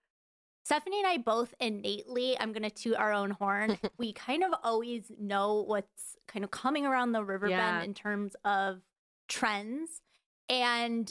Stephanie 0.64 0.98
and 0.98 1.08
I 1.08 1.16
both 1.16 1.54
innately, 1.58 2.38
I'm 2.38 2.52
going 2.52 2.62
to 2.62 2.70
toot 2.70 2.94
our 2.94 3.12
own 3.12 3.30
horn. 3.30 3.76
we 3.98 4.12
kind 4.12 4.44
of 4.44 4.52
always 4.62 5.10
know 5.18 5.64
what's 5.66 6.16
kind 6.28 6.44
of 6.44 6.52
coming 6.52 6.86
around 6.86 7.12
the 7.12 7.24
river 7.24 7.48
Yeah. 7.48 7.78
bend 7.78 7.86
in 7.86 7.94
terms 7.94 8.36
of 8.44 8.82
trends. 9.26 10.02
And 10.48 11.10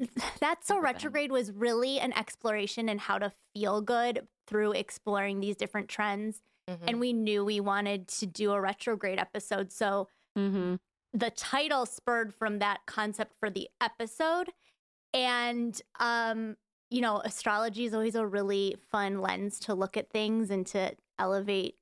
that 0.40 0.64
so 0.64 0.80
retrograde 0.80 1.32
was 1.32 1.50
really 1.52 1.98
an 1.98 2.12
exploration 2.16 2.88
in 2.88 2.98
how 2.98 3.18
to 3.18 3.32
feel 3.54 3.80
good 3.80 4.26
through 4.46 4.72
exploring 4.72 5.40
these 5.40 5.56
different 5.56 5.88
trends. 5.88 6.40
Mhm. 6.68 6.78
And 6.86 7.00
we 7.00 7.12
knew 7.12 7.44
we 7.44 7.60
wanted 7.60 8.08
to 8.08 8.26
do 8.26 8.52
a 8.52 8.60
retrograde 8.60 9.18
episode. 9.18 9.72
So 9.72 10.08
mm-hmm. 10.36 10.76
the 11.12 11.30
title 11.30 11.86
spurred 11.86 12.34
from 12.34 12.58
that 12.60 12.80
concept 12.86 13.34
for 13.40 13.50
the 13.50 13.68
episode 13.80 14.50
and 15.14 15.80
um 16.00 16.56
you 16.90 17.00
know 17.00 17.20
astrology 17.24 17.84
is 17.84 17.94
always 17.94 18.14
a 18.14 18.26
really 18.26 18.76
fun 18.90 19.20
lens 19.20 19.58
to 19.60 19.74
look 19.74 19.96
at 19.96 20.10
things 20.10 20.50
and 20.50 20.66
to 20.66 20.94
elevate 21.18 21.76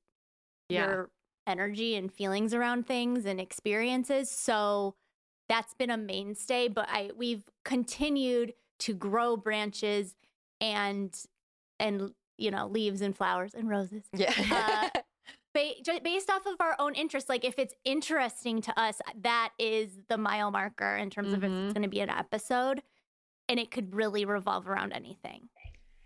yeah 0.69 0.85
your 0.85 1.09
energy 1.45 1.95
and 1.95 2.11
feelings 2.11 2.53
around 2.53 2.85
things 2.85 3.25
and 3.25 3.39
experiences 3.39 4.29
so 4.29 4.95
that's 5.49 5.73
been 5.73 5.89
a 5.89 5.97
mainstay 5.97 6.67
but 6.67 6.87
i 6.89 7.09
we've 7.15 7.43
continued 7.63 8.53
to 8.79 8.93
grow 8.93 9.35
branches 9.35 10.15
and 10.61 11.25
and 11.79 12.11
you 12.37 12.51
know 12.51 12.67
leaves 12.67 13.01
and 13.01 13.15
flowers 13.15 13.53
and 13.53 13.69
roses 13.69 14.03
yeah. 14.13 14.33
uh, 14.51 14.99
ba- 15.53 16.01
based 16.03 16.29
off 16.29 16.45
of 16.45 16.55
our 16.59 16.75
own 16.79 16.93
interests 16.93 17.29
like 17.29 17.45
if 17.45 17.57
it's 17.57 17.73
interesting 17.85 18.61
to 18.61 18.77
us 18.79 18.99
that 19.21 19.51
is 19.57 19.99
the 20.09 20.17
mile 20.17 20.51
marker 20.51 20.95
in 20.95 21.09
terms 21.09 21.33
of 21.33 21.43
if 21.43 21.51
it's 21.51 21.73
going 21.73 21.83
to 21.83 21.89
be 21.89 22.01
an 22.01 22.09
episode 22.09 22.81
and 23.49 23.59
it 23.59 23.71
could 23.71 23.95
really 23.95 24.25
revolve 24.25 24.67
around 24.67 24.91
anything 24.91 25.49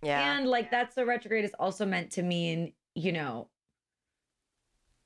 yeah. 0.01 0.37
And 0.37 0.47
like 0.47 0.71
that's 0.71 0.95
the 0.95 1.05
retrograde 1.05 1.45
is 1.45 1.53
also 1.59 1.85
meant 1.85 2.11
to 2.11 2.23
mean, 2.23 2.73
you 2.95 3.11
know, 3.11 3.49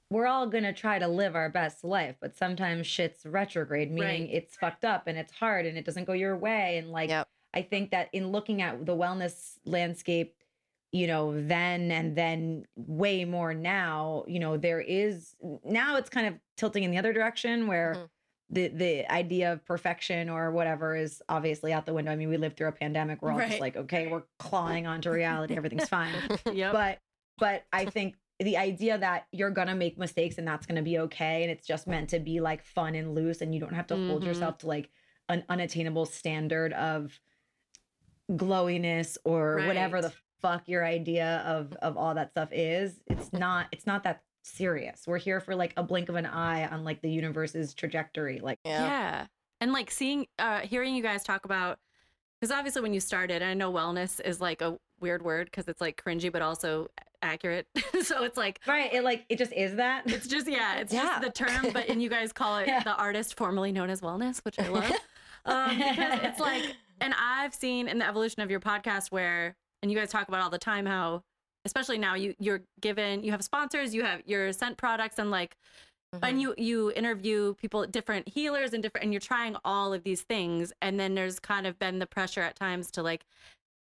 we're 0.09 0.27
all 0.27 0.47
gonna 0.47 0.73
try 0.73 0.99
to 0.99 1.07
live 1.07 1.35
our 1.35 1.49
best 1.49 1.83
life, 1.83 2.15
but 2.19 2.35
sometimes 2.37 2.85
shit's 2.87 3.25
retrograde, 3.25 3.91
meaning 3.91 4.23
Right. 4.25 4.33
it's 4.33 4.55
fucked 4.55 4.85
up 4.85 5.07
and 5.07 5.17
it's 5.17 5.31
hard 5.33 5.65
and 5.65 5.77
it 5.77 5.85
doesn't 5.85 6.05
go 6.05 6.13
your 6.13 6.37
way. 6.37 6.77
And 6.77 6.91
like 6.91 7.09
Yep. 7.09 7.27
I 7.53 7.61
think 7.63 7.91
that 7.91 8.09
in 8.13 8.27
looking 8.31 8.61
at 8.61 8.85
the 8.85 8.95
wellness 8.95 9.57
landscape, 9.65 10.35
you 10.91 11.07
know, 11.07 11.33
then 11.47 11.91
and 11.91 12.15
then 12.15 12.65
way 12.75 13.25
more 13.25 13.53
now, 13.53 14.23
you 14.27 14.39
know, 14.39 14.57
there 14.57 14.79
is 14.81 15.35
now 15.63 15.97
it's 15.97 16.09
kind 16.09 16.27
of 16.27 16.35
tilting 16.55 16.83
in 16.83 16.91
the 16.91 16.97
other 16.97 17.11
direction 17.13 17.67
where 17.67 17.95
Mhm. 17.95 18.09
the 18.49 18.67
the 18.67 19.11
idea 19.11 19.51
of 19.51 19.65
perfection 19.65 20.29
or 20.29 20.51
whatever 20.51 20.95
is 20.95 21.21
obviously 21.27 21.73
out 21.73 21.85
the 21.87 21.93
window. 21.93 22.11
I 22.11 22.15
mean, 22.15 22.29
we 22.29 22.37
lived 22.37 22.57
through 22.57 22.67
a 22.67 22.71
pandemic. 22.73 23.21
We're 23.21 23.31
all 23.31 23.39
Right. 23.39 23.49
just 23.49 23.59
like, 23.61 23.75
okay, 23.75 24.07
we're 24.07 24.23
clawing 24.37 24.85
onto 24.85 25.09
reality. 25.09 25.55
Everything's 25.57 25.89
fine. 25.89 26.13
yep 26.53 26.71
But 26.73 26.99
but 27.37 27.65
I 27.73 27.85
think 27.85 28.15
the 28.39 28.57
idea 28.57 28.97
that 28.97 29.27
you're 29.31 29.49
gonna 29.51 29.75
make 29.75 29.97
mistakes 29.97 30.37
and 30.37 30.47
that's 30.47 30.65
gonna 30.65 30.81
be 30.81 30.99
okay, 30.99 31.43
and 31.43 31.51
it's 31.51 31.65
just 31.65 31.87
meant 31.87 32.09
to 32.09 32.19
be 32.19 32.39
like 32.41 32.63
fun 32.63 32.95
and 32.95 33.15
loose, 33.15 33.41
and 33.41 33.53
you 33.53 33.59
don't 33.61 33.73
have 33.73 33.87
to 33.87 33.95
hold 33.95 34.23
Mhm. 34.23 34.27
yourself 34.27 34.57
to 34.59 34.67
like 34.67 34.89
an 35.29 35.43
unattainable 35.49 36.05
standard 36.05 36.73
of 36.73 37.19
glowiness 38.35 39.17
or 39.23 39.57
whatever 39.67 40.01
the 40.01 40.11
fuck 40.41 40.67
your 40.67 40.85
idea 40.85 41.43
of 41.45 41.73
of 41.81 41.97
all 41.97 42.13
that 42.15 42.31
stuff 42.31 42.49
is. 42.51 42.99
It's 43.07 43.31
not. 43.33 43.67
It's 43.71 43.85
not 43.85 44.03
that 44.03 44.21
serious. 44.43 45.03
We're 45.07 45.17
here 45.17 45.39
for 45.39 45.55
like 45.55 45.73
a 45.77 45.83
blink 45.83 46.09
of 46.09 46.15
an 46.15 46.25
eye 46.25 46.67
on 46.67 46.83
like 46.83 47.01
the 47.01 47.09
universe's 47.09 47.73
trajectory. 47.73 48.39
Like 48.39 48.59
yeah. 48.63 48.83
yeah. 48.85 49.27
and 49.61 49.71
like 49.73 49.89
seeing 49.89 50.27
uh 50.39 50.59
hearing 50.61 50.95
you 50.95 51.01
guys 51.03 51.23
talk 51.23 51.45
about 51.45 51.79
because 52.39 52.51
obviously 52.51 52.81
when 52.81 52.93
you 52.93 52.99
started 52.99 53.41
i 53.41 53.53
know 53.53 53.71
wellness 53.71 54.19
is 54.19 54.41
like 54.41 54.61
a 54.61 54.77
weird 54.99 55.23
word 55.23 55.45
because 55.45 55.67
it's 55.67 55.79
like 55.81 56.01
cringy 56.03 56.31
but 56.31 56.41
also 56.41 56.87
accurate 57.25 57.67
so 58.01 58.23
it's 58.23 58.37
like 58.37 58.59
right. 58.67 58.93
It 58.93 59.03
like 59.03 59.25
it 59.29 59.37
just 59.37 59.51
is 59.53 59.75
that. 59.75 60.03
it's 60.05 60.27
just 60.27 60.47
yeah 60.47 60.77
it's 60.79 60.93
Yeah. 60.93 61.01
just 61.03 61.21
the 61.21 61.29
term 61.31 61.73
but 61.73 61.89
and 61.89 62.01
you 62.01 62.09
guys 62.09 62.31
call 62.31 62.57
it 62.59 62.67
Yeah. 62.67 62.83
the 62.83 62.95
artist 62.95 63.35
formerly 63.37 63.71
known 63.71 63.89
as 63.89 64.01
wellness 64.01 64.39
which 64.45 64.59
i 64.59 64.67
love 64.69 64.91
um, 65.45 65.77
because 65.77 66.19
it's 66.23 66.39
like 66.39 66.63
and 67.01 67.13
i've 67.19 67.53
seen 67.53 67.87
in 67.87 67.99
the 67.99 68.07
evolution 68.07 68.41
of 68.41 68.49
your 68.51 68.59
podcast 68.59 69.11
where 69.11 69.55
and 69.81 69.91
you 69.91 69.97
guys 69.97 70.09
talk 70.09 70.27
about 70.27 70.41
all 70.41 70.49
the 70.49 70.57
time 70.57 70.85
how 70.85 71.23
especially 71.65 71.97
now 71.97 72.13
you 72.15 72.33
you're 72.39 72.61
given 72.79 73.23
you 73.23 73.31
have 73.31 73.43
sponsors 73.43 73.93
you 73.93 74.03
have 74.03 74.21
your 74.25 74.53
scent 74.53 74.77
products 74.77 75.19
and 75.19 75.31
like 75.31 75.55
Mm-hmm. 76.13 76.23
and 76.25 76.39
you 76.41 76.53
you 76.57 76.91
interview 76.91 77.55
people 77.55 77.85
different 77.87 78.29
healers 78.29 78.73
and 78.73 78.83
different 78.83 79.03
and 79.03 79.11
you're 79.11 79.19
trying 79.19 79.55
all 79.65 79.91
of 79.91 80.03
these 80.03 80.21
things 80.21 80.71
and 80.79 80.99
then 80.99 81.15
there's 81.15 81.39
kind 81.39 81.65
of 81.65 81.79
been 81.79 81.97
the 81.97 82.05
pressure 82.05 82.41
at 82.41 82.55
times 82.55 82.91
to 82.91 83.01
like 83.01 83.25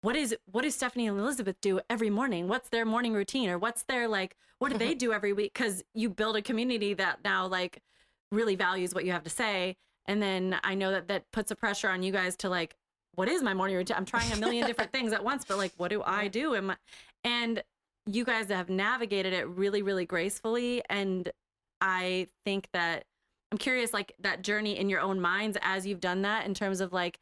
what 0.04 0.18
is 0.18 0.36
what 0.52 0.64
does 0.64 0.76
stephanie 0.76 1.08
and 1.08 1.18
elizabeth 1.18 1.60
do 1.62 1.80
every 1.90 2.10
morning? 2.10 2.50
What's 2.50 2.68
their 2.68 2.86
morning 2.86 3.14
routine 3.14 3.50
or 3.50 3.58
what's 3.58 3.84
their 3.84 4.10
like 4.10 4.36
what 4.60 4.70
do 4.70 4.78
they 4.78 4.94
do 5.06 5.14
every 5.14 5.32
week? 5.32 5.54
Because 5.54 5.82
you 5.96 6.10
build 6.10 6.36
a 6.36 6.42
community 6.42 6.94
that 6.94 7.20
now 7.24 7.48
like 7.48 7.82
really 8.30 8.56
values 8.56 8.94
what 8.94 9.06
you 9.06 9.14
have 9.14 9.24
to 9.24 9.30
say. 9.30 9.78
And 10.06 10.22
then 10.22 10.60
i 10.64 10.76
know 10.76 10.92
that 10.92 11.08
that 11.08 11.32
puts 11.32 11.52
a 11.52 11.56
pressure 11.56 11.90
on 11.90 12.04
you 12.04 12.12
guys 12.12 12.36
to 12.38 12.50
like 12.50 12.76
what 13.16 13.30
is 13.30 13.42
my 13.42 13.54
morning 13.54 13.78
routine? 13.78 13.96
I'm 13.96 14.06
trying 14.06 14.30
a 14.34 14.36
million 14.36 14.68
different 14.68 14.92
things 14.92 15.14
at 15.14 15.24
once 15.24 15.46
but 15.46 15.58
like 15.58 15.72
what 15.78 15.90
do 15.90 16.04
i 16.06 16.28
do? 16.28 16.54
I, 16.54 16.76
and 17.24 17.64
you 18.06 18.26
guys 18.26 18.50
have 18.50 18.70
navigated 18.70 19.32
it 19.32 19.48
really 19.48 19.82
really 19.82 20.06
gracefully. 20.06 20.84
And 20.90 21.32
i 21.80 22.28
think 22.44 22.68
that 22.74 23.06
i'm 23.54 23.58
curious 23.58 23.94
like 23.94 24.14
that 24.20 24.42
journey 24.42 24.78
in 24.78 24.90
your 24.90 25.00
own 25.00 25.22
minds 25.22 25.58
as 25.62 25.88
you've 25.88 26.02
done 26.02 26.24
that 26.24 26.46
in 26.46 26.54
terms 26.54 26.82
of 26.82 26.92
like 26.92 27.22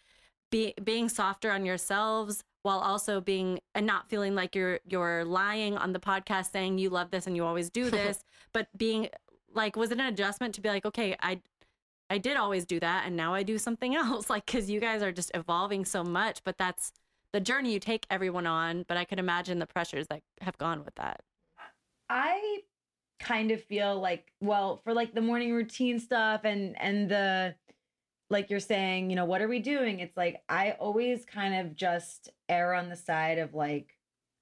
be, 0.50 0.74
being 0.84 1.08
softer 1.08 1.52
on 1.52 1.64
yourselves 1.64 2.44
while 2.64 2.80
also 2.80 3.22
being 3.22 3.60
and 3.74 3.86
not 3.86 4.10
feeling 4.10 4.36
like 4.36 4.56
you're 4.56 4.80
you're 4.88 5.26
lying 5.26 5.78
on 5.78 5.94
the 5.94 6.00
podcast 6.00 6.52
saying 6.52 6.78
you 6.78 6.90
love 6.90 7.12
this 7.12 7.28
and 7.28 7.36
you 7.36 7.46
always 7.46 7.70
do 7.70 7.90
this 7.90 8.24
but 8.54 8.68
being 8.78 9.10
like 9.54 9.76
was 9.76 9.92
it 9.92 10.00
an 10.00 10.06
adjustment 10.06 10.56
to 10.56 10.62
be 10.62 10.70
like, 10.70 10.86
okay, 10.86 11.16
I 11.22 11.42
I 12.10 12.18
did 12.18 12.36
always 12.36 12.66
do 12.66 12.80
that 12.80 13.06
and 13.06 13.16
now 13.16 13.34
I 13.34 13.44
do 13.44 13.58
something 13.58 13.96
else 13.96 14.30
like 14.30 14.46
cuz 14.46 14.70
you 14.70 14.80
guys 14.80 15.02
are 15.02 15.12
just 15.12 15.32
evolving 15.34 15.86
so 15.86 16.04
much, 16.04 16.44
but 16.44 16.58
that's 16.58 16.94
the 17.34 17.40
journey 17.40 17.74
you 17.74 17.80
take 17.80 18.06
everyone 18.10 18.46
on, 18.46 18.84
but 18.84 18.98
I 18.98 19.06
can 19.06 19.20
imagine 19.20 19.60
the 19.60 19.68
pressures 19.68 20.08
that 20.08 20.22
have 20.42 20.58
gone 20.58 20.84
with 20.84 20.96
that. 20.96 21.22
I 22.10 22.64
kind 23.22 23.52
of 23.52 23.64
feel 23.64 24.00
like 24.00 24.34
well 24.42 24.82
for 24.84 24.94
like 24.94 25.14
the 25.14 25.22
morning 25.22 25.54
routine 25.54 26.00
stuff 26.00 26.42
and 26.44 26.76
and 26.82 27.08
the 27.08 27.56
like 28.32 28.50
you're 28.50 28.60
saying 28.60 29.10
you 29.10 29.16
know 29.16 29.26
what 29.26 29.42
are 29.42 29.48
we 29.48 29.60
doing 29.60 30.00
it's 30.00 30.16
like 30.18 30.42
i 30.50 30.72
always 30.80 31.26
kind 31.26 31.54
of 31.54 31.76
just 31.76 32.30
err 32.50 32.74
on 32.74 32.90
the 32.90 32.96
side 32.96 33.38
of 33.38 33.54
like 33.54 33.98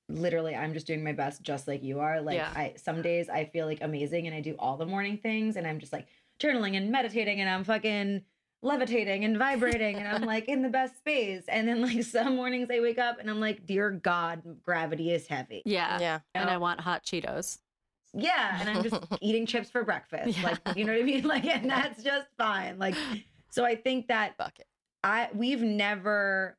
literally 0.08 0.55
i'm 0.55 0.74
just 0.74 0.88
doing 0.88 1.03
my 1.03 1.12
best 1.13 1.41
just 1.43 1.67
like 1.67 1.84
you 1.84 2.00
are 2.00 2.22
like 2.22 2.38
Yeah. 2.38 2.51
i 2.55 2.74
some 2.77 3.01
days 3.01 3.29
i 3.29 3.46
feel 3.46 3.65
like 3.65 3.79
amazing 3.81 4.27
and 4.27 4.36
i 4.36 4.41
do 4.41 4.55
all 4.58 4.77
the 4.77 4.86
morning 4.86 5.17
things 5.17 5.55
and 5.55 5.67
i'm 5.67 5.79
just 5.79 5.93
like 5.93 6.08
journaling 6.39 6.75
and 6.77 6.91
meditating 6.91 7.41
and 7.41 7.50
i'm 7.50 7.63
fucking 7.63 8.22
levitating 8.62 9.24
and 9.24 9.38
vibrating 9.38 9.96
and 9.98 10.08
i'm 10.08 10.24
like 10.24 10.48
in 10.50 10.62
the 10.62 10.69
best 10.69 10.98
space 10.98 11.43
and 11.48 11.67
then 11.67 11.81
like 11.81 12.03
some 12.15 12.36
mornings 12.36 12.69
i 12.72 12.79
wake 12.79 12.98
up 12.98 13.19
and 13.19 13.29
i'm 13.29 13.39
like 13.39 13.65
dear 13.65 13.89
god 13.91 14.41
gravity 14.63 15.12
is 15.12 15.27
heavy 15.27 15.62
Yeah. 15.65 15.98
Yeah. 16.00 16.19
And 16.36 16.46
know? 16.48 16.53
I 16.53 16.58
want 16.58 16.81
hot 16.81 17.03
Cheetos. 17.05 17.60
yeah, 18.13 18.58
and 18.60 18.67
I'm 18.69 18.84
just 18.84 19.01
eating 19.22 19.46
chips 19.46 19.69
for 19.69 19.84
breakfast. 19.84 20.36
Yeah. 20.39 20.55
Like, 20.65 20.75
you 20.77 20.84
know 20.84 20.93
what 20.93 21.01
I 21.01 21.05
mean? 21.05 21.24
Like, 21.27 21.46
and 21.46 21.69
that's 21.69 22.01
just 22.03 22.27
fine. 22.39 22.79
Like, 22.79 22.96
so 23.50 23.65
I 23.65 23.75
think 23.75 24.08
that 24.08 24.38
Bucket. 24.38 24.68
I 25.03 25.29
we've 25.34 25.62
never 25.62 26.58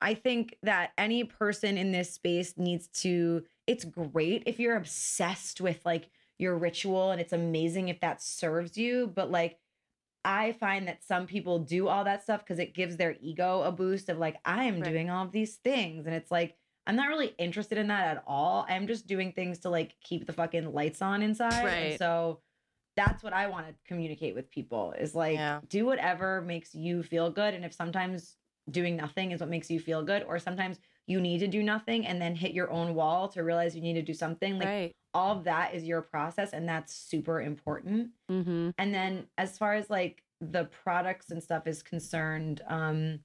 I 0.00 0.14
think 0.14 0.56
that 0.62 0.92
any 0.98 1.24
person 1.24 1.78
in 1.78 1.92
this 1.92 2.12
space 2.12 2.54
needs 2.56 2.88
to 3.02 3.44
it's 3.66 3.84
great 3.84 4.42
if 4.46 4.58
you're 4.60 4.76
obsessed 4.76 5.60
with 5.60 5.80
like 5.84 6.10
your 6.38 6.56
ritual 6.56 7.10
and 7.10 7.20
it's 7.20 7.32
amazing 7.32 7.88
if 7.88 8.00
that 8.00 8.22
serves 8.22 8.76
you, 8.76 9.10
but 9.14 9.30
like 9.30 9.58
I 10.24 10.52
find 10.52 10.88
that 10.88 11.04
some 11.04 11.26
people 11.26 11.60
do 11.60 11.86
all 11.88 12.04
that 12.04 12.22
stuff 12.24 12.40
because 12.44 12.58
it 12.58 12.74
gives 12.74 12.96
their 12.96 13.16
ego 13.20 13.62
a 13.62 13.70
boost 13.70 14.08
of 14.08 14.18
like, 14.18 14.36
I 14.44 14.64
am 14.64 14.80
Right. 14.80 14.90
doing 14.90 15.08
all 15.08 15.24
of 15.24 15.30
these 15.32 15.54
things. 15.56 16.04
And 16.06 16.14
it's 16.14 16.32
like, 16.32 16.56
I'm 16.86 16.96
not 16.96 17.08
really 17.08 17.32
interested 17.38 17.78
in 17.78 17.86
that 17.88 18.16
at 18.16 18.24
all. 18.26 18.66
I'm 18.68 18.88
just 18.88 19.06
doing 19.06 19.32
things 19.32 19.60
to 19.60 19.70
like 19.70 19.94
keep 20.02 20.26
the 20.26 20.32
fucking 20.32 20.72
lights 20.72 21.00
on 21.00 21.22
inside. 21.22 21.64
And 21.92 21.98
so 21.98 22.40
that's 22.96 23.22
what 23.22 23.32
I 23.32 23.46
want 23.46 23.68
to 23.68 23.74
communicate 23.86 24.34
with 24.34 24.50
people 24.50 24.92
is 24.98 25.14
like, 25.14 25.34
Yeah. 25.36 25.60
do 25.68 25.84
whatever 25.84 26.40
makes 26.40 26.74
you 26.74 27.02
feel 27.02 27.30
good. 27.30 27.54
And 27.54 27.64
if 27.64 27.72
sometimes 27.72 28.36
doing 28.70 28.96
nothing 28.96 29.30
is 29.32 29.40
what 29.40 29.50
makes 29.50 29.70
you 29.70 29.78
feel 29.78 30.02
good, 30.02 30.22
or 30.24 30.38
sometimes 30.38 30.80
you 31.06 31.20
need 31.20 31.38
to 31.38 31.46
do 31.46 31.62
nothing 31.62 32.06
and 32.06 32.20
then 32.20 32.34
hit 32.34 32.52
your 32.52 32.70
own 32.70 32.94
wall 32.94 33.28
to 33.28 33.44
realize 33.44 33.76
you 33.76 33.82
need 33.82 33.94
to 33.94 34.02
do 34.02 34.14
something, 34.14 34.58
like 34.58 34.66
right. 34.66 34.96
all 35.14 35.36
of 35.36 35.44
that 35.44 35.74
is 35.74 35.84
your 35.84 36.00
process. 36.02 36.52
And 36.52 36.68
that's 36.68 36.92
super 36.94 37.40
important. 37.42 38.10
Mm-hmm. 38.30 38.70
And 38.78 38.94
then 38.94 39.26
as 39.38 39.56
far 39.56 39.74
as 39.74 39.88
like 39.88 40.22
the 40.40 40.64
products 40.64 41.30
and 41.30 41.40
stuff 41.42 41.66
is 41.66 41.82
concerned, 41.82 42.62
um, 42.66 43.20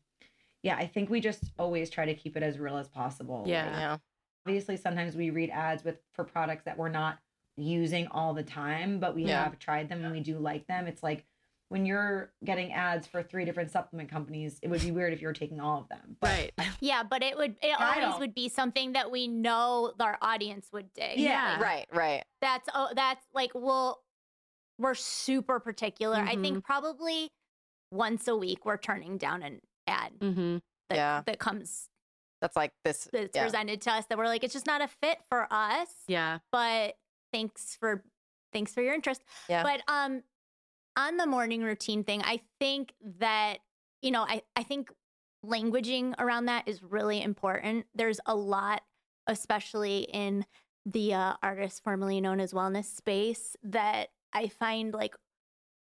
yeah, 0.63 0.75
I 0.75 0.85
think 0.85 1.09
we 1.09 1.21
just 1.21 1.51
always 1.57 1.89
try 1.89 2.05
to 2.05 2.13
keep 2.13 2.37
it 2.37 2.43
as 2.43 2.59
real 2.59 2.77
as 2.77 2.87
possible. 2.87 3.45
Yeah. 3.47 3.65
Like, 3.65 3.75
Yeah. 3.75 3.97
obviously 4.45 4.77
sometimes 4.77 5.15
we 5.15 5.29
read 5.31 5.49
ads 5.49 5.83
with 5.83 5.97
for 6.13 6.23
products 6.23 6.65
that 6.65 6.77
we're 6.77 6.89
not 6.89 7.17
using 7.61 8.07
all 8.07 8.33
the 8.33 8.43
time, 8.43 8.99
but 8.99 9.15
we 9.15 9.25
Yeah. 9.25 9.43
have 9.43 9.59
tried 9.59 9.89
them 9.89 10.03
and 10.03 10.11
we 10.11 10.19
do 10.19 10.37
like 10.39 10.67
them. 10.67 10.87
It's 10.87 11.03
like 11.03 11.25
when 11.69 11.85
you're 11.85 12.33
getting 12.43 12.73
ads 12.73 13.07
for 13.07 13.23
three 13.23 13.45
different 13.45 13.71
supplement 13.71 14.09
companies, 14.09 14.59
it 14.61 14.67
would 14.67 14.81
be 14.81 14.91
weird 14.91 15.13
if 15.13 15.21
you 15.21 15.27
were 15.27 15.33
taking 15.33 15.61
all 15.61 15.79
of 15.79 15.87
them. 15.87 16.17
But 16.19 16.51
Right. 16.57 16.67
Yeah, 16.81 17.03
but 17.03 17.23
it 17.23 17.37
would 17.37 17.55
it 17.61 17.79
I 17.79 17.85
always 18.01 18.01
don't- 18.11 18.19
would 18.19 18.35
be 18.35 18.49
something 18.49 18.93
that 18.93 19.09
we 19.11 19.27
know 19.27 19.93
our 19.99 20.17
audience 20.21 20.69
would 20.73 20.91
dig. 20.93 21.19
Yeah. 21.19 21.61
Right. 21.61 21.87
Right. 21.93 22.25
That's 22.41 22.67
oh 22.73 22.89
that's 22.95 23.25
like 23.33 23.51
well 23.53 24.03
we're 24.77 24.95
super 24.95 25.59
particular. 25.59 26.17
I 26.17 26.33
Mm-hmm. 26.33 26.41
think 26.41 26.63
probably 26.65 27.31
once 27.91 28.27
a 28.27 28.35
week 28.35 28.65
we're 28.65 28.77
turning 28.77 29.17
down 29.17 29.43
an 29.43 29.61
ad 29.87 30.11
Mm-hmm. 30.19 30.57
that 30.89 30.95
Yeah. 30.95 31.23
that 31.25 31.39
comes 31.39 31.87
That's 32.41 32.55
like 32.55 32.73
this. 32.83 33.07
that's 33.13 33.35
yeah. 33.35 33.43
presented 33.43 33.81
to 33.81 33.91
us 33.91 34.05
that 34.07 34.17
we're 34.17 34.25
like 34.27 34.43
it's 34.43 34.53
just 34.53 34.65
not 34.65 34.81
a 34.81 34.87
fit 34.89 35.19
for 35.29 35.47
us. 35.51 35.89
Yeah. 36.07 36.39
But 36.51 36.97
thanks 37.31 37.75
for 37.79 38.03
thanks 38.53 38.73
for 38.73 38.81
your 38.81 38.93
interest. 38.93 39.23
Yeah. 39.49 39.63
But 39.63 39.81
um 39.87 40.23
on 40.97 41.17
the 41.17 41.25
morning 41.25 41.63
routine 41.63 42.03
thing, 42.03 42.21
I 42.23 42.41
think 42.59 42.93
that 43.19 43.59
you 44.01 44.11
know, 44.11 44.23
I 44.23 44.41
I 44.55 44.63
think 44.63 44.91
languaging 45.45 46.13
around 46.19 46.45
that 46.45 46.67
is 46.67 46.83
really 46.83 47.21
important. 47.21 47.85
There's 47.95 48.19
a 48.25 48.35
lot 48.35 48.81
especially 49.27 49.99
in 50.11 50.45
the 50.85 51.13
uh, 51.13 51.33
artist 51.43 51.83
formerly 51.83 52.19
known 52.21 52.39
as 52.39 52.53
wellness 52.53 52.85
space 52.85 53.55
that 53.63 54.09
I 54.33 54.47
find 54.47 54.93
like 54.93 55.15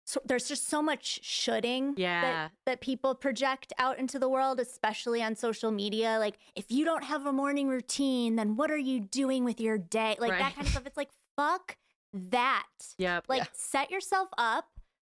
so 0.07 0.23
there's 0.25 0.49
just 0.49 0.69
so 0.69 0.81
much 0.81 1.21
shoulding 1.23 1.93
Yeah. 1.99 2.23
that, 2.23 2.53
that 2.65 2.81
people 2.81 3.15
project 3.15 3.75
out 3.79 3.99
into 3.99 4.19
the 4.19 4.27
world, 4.31 4.59
especially 4.59 5.23
on 5.23 5.35
social 5.37 5.71
media. 5.71 6.17
Like, 6.19 6.39
if 6.57 6.71
you 6.71 6.87
don't 6.87 7.05
have 7.05 7.27
a 7.27 7.33
morning 7.33 7.69
routine, 7.69 8.37
then 8.37 8.57
what 8.57 8.71
are 8.71 8.79
you 8.79 9.01
doing 9.01 9.45
with 9.45 9.61
your 9.61 9.77
day? 9.77 10.17
Like 10.19 10.31
Right. 10.31 10.39
that 10.39 10.55
kind 10.55 10.67
of 10.67 10.73
stuff. 10.73 10.87
It's 10.87 10.97
like, 10.97 11.11
fuck 11.39 11.77
that. 12.13 12.67
Yep. 12.99 13.25
Like, 13.29 13.49
set 13.53 13.91
yourself 13.91 14.29
up 14.37 14.67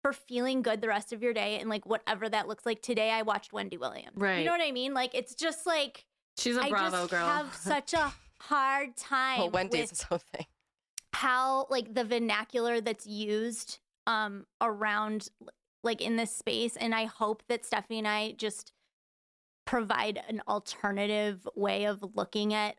for 0.02 0.12
feeling 0.12 0.62
good 0.62 0.80
the 0.80 0.88
rest 0.88 1.12
of 1.12 1.22
your 1.22 1.32
day 1.32 1.58
and 1.60 1.68
like 1.70 1.86
whatever 1.86 2.28
that 2.28 2.48
looks 2.48 2.66
like. 2.66 2.82
Today, 2.82 3.10
I 3.10 3.22
watched 3.22 3.52
Wendy 3.52 3.76
Williams. 3.76 4.16
Right. 4.16 4.38
You 4.38 4.44
know 4.46 4.52
what 4.52 4.60
I 4.62 4.72
mean? 4.72 4.94
Like, 4.94 5.14
it's 5.14 5.34
just 5.34 5.66
like, 5.66 6.04
She's 6.38 6.56
a 6.56 6.62
I 6.62 6.70
Bravo 6.70 6.96
just 7.02 7.10
girl. 7.10 7.26
have 7.26 7.54
such 7.60 7.92
a 7.94 8.12
hard 8.40 8.96
time 8.96 9.38
Well, 9.38 9.50
Wendy's 9.50 9.82
with 9.82 9.92
its 9.92 10.06
own 10.10 10.18
thing. 10.34 10.46
how 11.14 11.66
like 11.70 11.94
the 11.94 12.04
vernacular 12.04 12.80
that's 12.80 13.06
used 13.06 13.78
um 14.06 14.44
around 14.60 15.28
like 15.82 16.02
in 16.02 16.16
this 16.16 16.34
space 16.34 16.76
and 16.76 16.94
i 16.94 17.04
hope 17.06 17.42
that 17.48 17.64
stephanie 17.64 18.00
and 18.00 18.08
i 18.08 18.32
just 18.32 18.72
provide 19.64 20.20
an 20.28 20.42
alternative 20.46 21.48
way 21.54 21.84
of 21.84 22.04
looking 22.14 22.52
at 22.52 22.76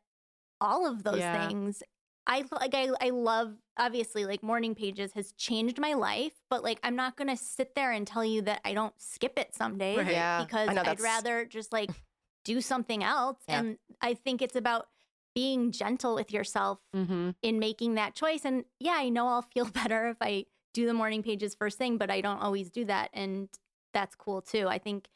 all 0.62 0.86
of 0.86 1.04
those 1.04 1.18
Yeah. 1.20 1.48
things 1.48 1.82
i 2.28 2.44
like 2.52 2.74
I, 2.74 2.90
I 3.02 3.10
love 3.10 3.54
obviously 3.78 4.26
like 4.26 4.42
morning 4.44 4.76
pages 4.76 5.14
has 5.14 5.32
changed 5.34 5.80
my 5.80 5.94
life 5.94 6.34
but 6.50 6.64
like 6.64 6.80
i'm 6.84 6.96
not 6.96 7.16
gonna 7.16 7.38
sit 7.38 7.76
there 7.76 7.92
and 7.92 8.06
tell 8.06 8.26
you 8.26 8.42
that 8.44 8.62
i 8.66 8.74
don't 8.74 8.94
skip 8.98 9.38
it 9.38 9.54
some 9.54 9.78
days 9.78 9.98
Right. 9.98 10.12
Yeah. 10.12 10.44
because 10.44 10.70
I 10.70 10.74
know 10.74 10.84
i'd 10.86 11.00
rather 11.00 11.46
just 11.46 11.72
like 11.72 11.92
do 12.46 12.62
something 12.62 13.04
else 13.04 13.38
Yeah. 13.48 13.60
and 13.60 13.78
i 14.02 14.14
think 14.14 14.42
it's 14.42 14.56
about 14.56 14.88
being 15.36 15.72
gentle 15.72 16.16
with 16.16 16.32
yourself 16.32 16.80
mm-hmm. 16.96 17.32
in 17.44 17.60
making 17.60 17.96
that 17.96 18.16
choice. 18.16 18.46
And 18.46 18.64
yeah, 18.80 18.96
I 18.96 19.10
know 19.10 19.28
I'll 19.28 19.42
feel 19.42 19.66
better 19.84 20.08
if 20.08 20.18
I 20.22 20.46
do 20.74 20.88
the 20.88 20.94
morning 20.94 21.22
pages 21.22 21.54
first 21.54 21.78
thing, 21.78 21.98
but 21.98 22.10
I 22.10 22.22
don't 22.22 22.40
always 22.40 22.72
do 22.72 22.86
that. 22.86 23.10
And 23.14 23.50
that's 23.94 24.16
cool 24.16 24.42
too. 24.42 24.68
I 24.68 24.78
think 24.80 25.08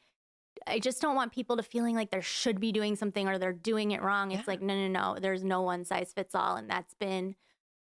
I 0.66 0.78
just 0.78 1.00
don't 1.00 1.14
want 1.14 1.32
people 1.32 1.56
to 1.56 1.62
feeling 1.62 1.94
like 1.96 2.10
they 2.10 2.20
should 2.20 2.60
be 2.60 2.72
doing 2.72 2.96
something 2.96 3.28
or 3.28 3.38
they're 3.38 3.52
doing 3.52 3.90
it 3.92 4.02
wrong. 4.02 4.30
It's 4.32 4.40
Yeah. 4.40 4.44
like, 4.46 4.62
no, 4.62 4.74
no, 4.74 4.88
no, 4.88 5.18
there's 5.20 5.44
no 5.44 5.62
one 5.62 5.84
size 5.84 6.12
fits 6.12 6.34
all. 6.34 6.56
And 6.56 6.68
that's 6.68 6.94
been 6.94 7.36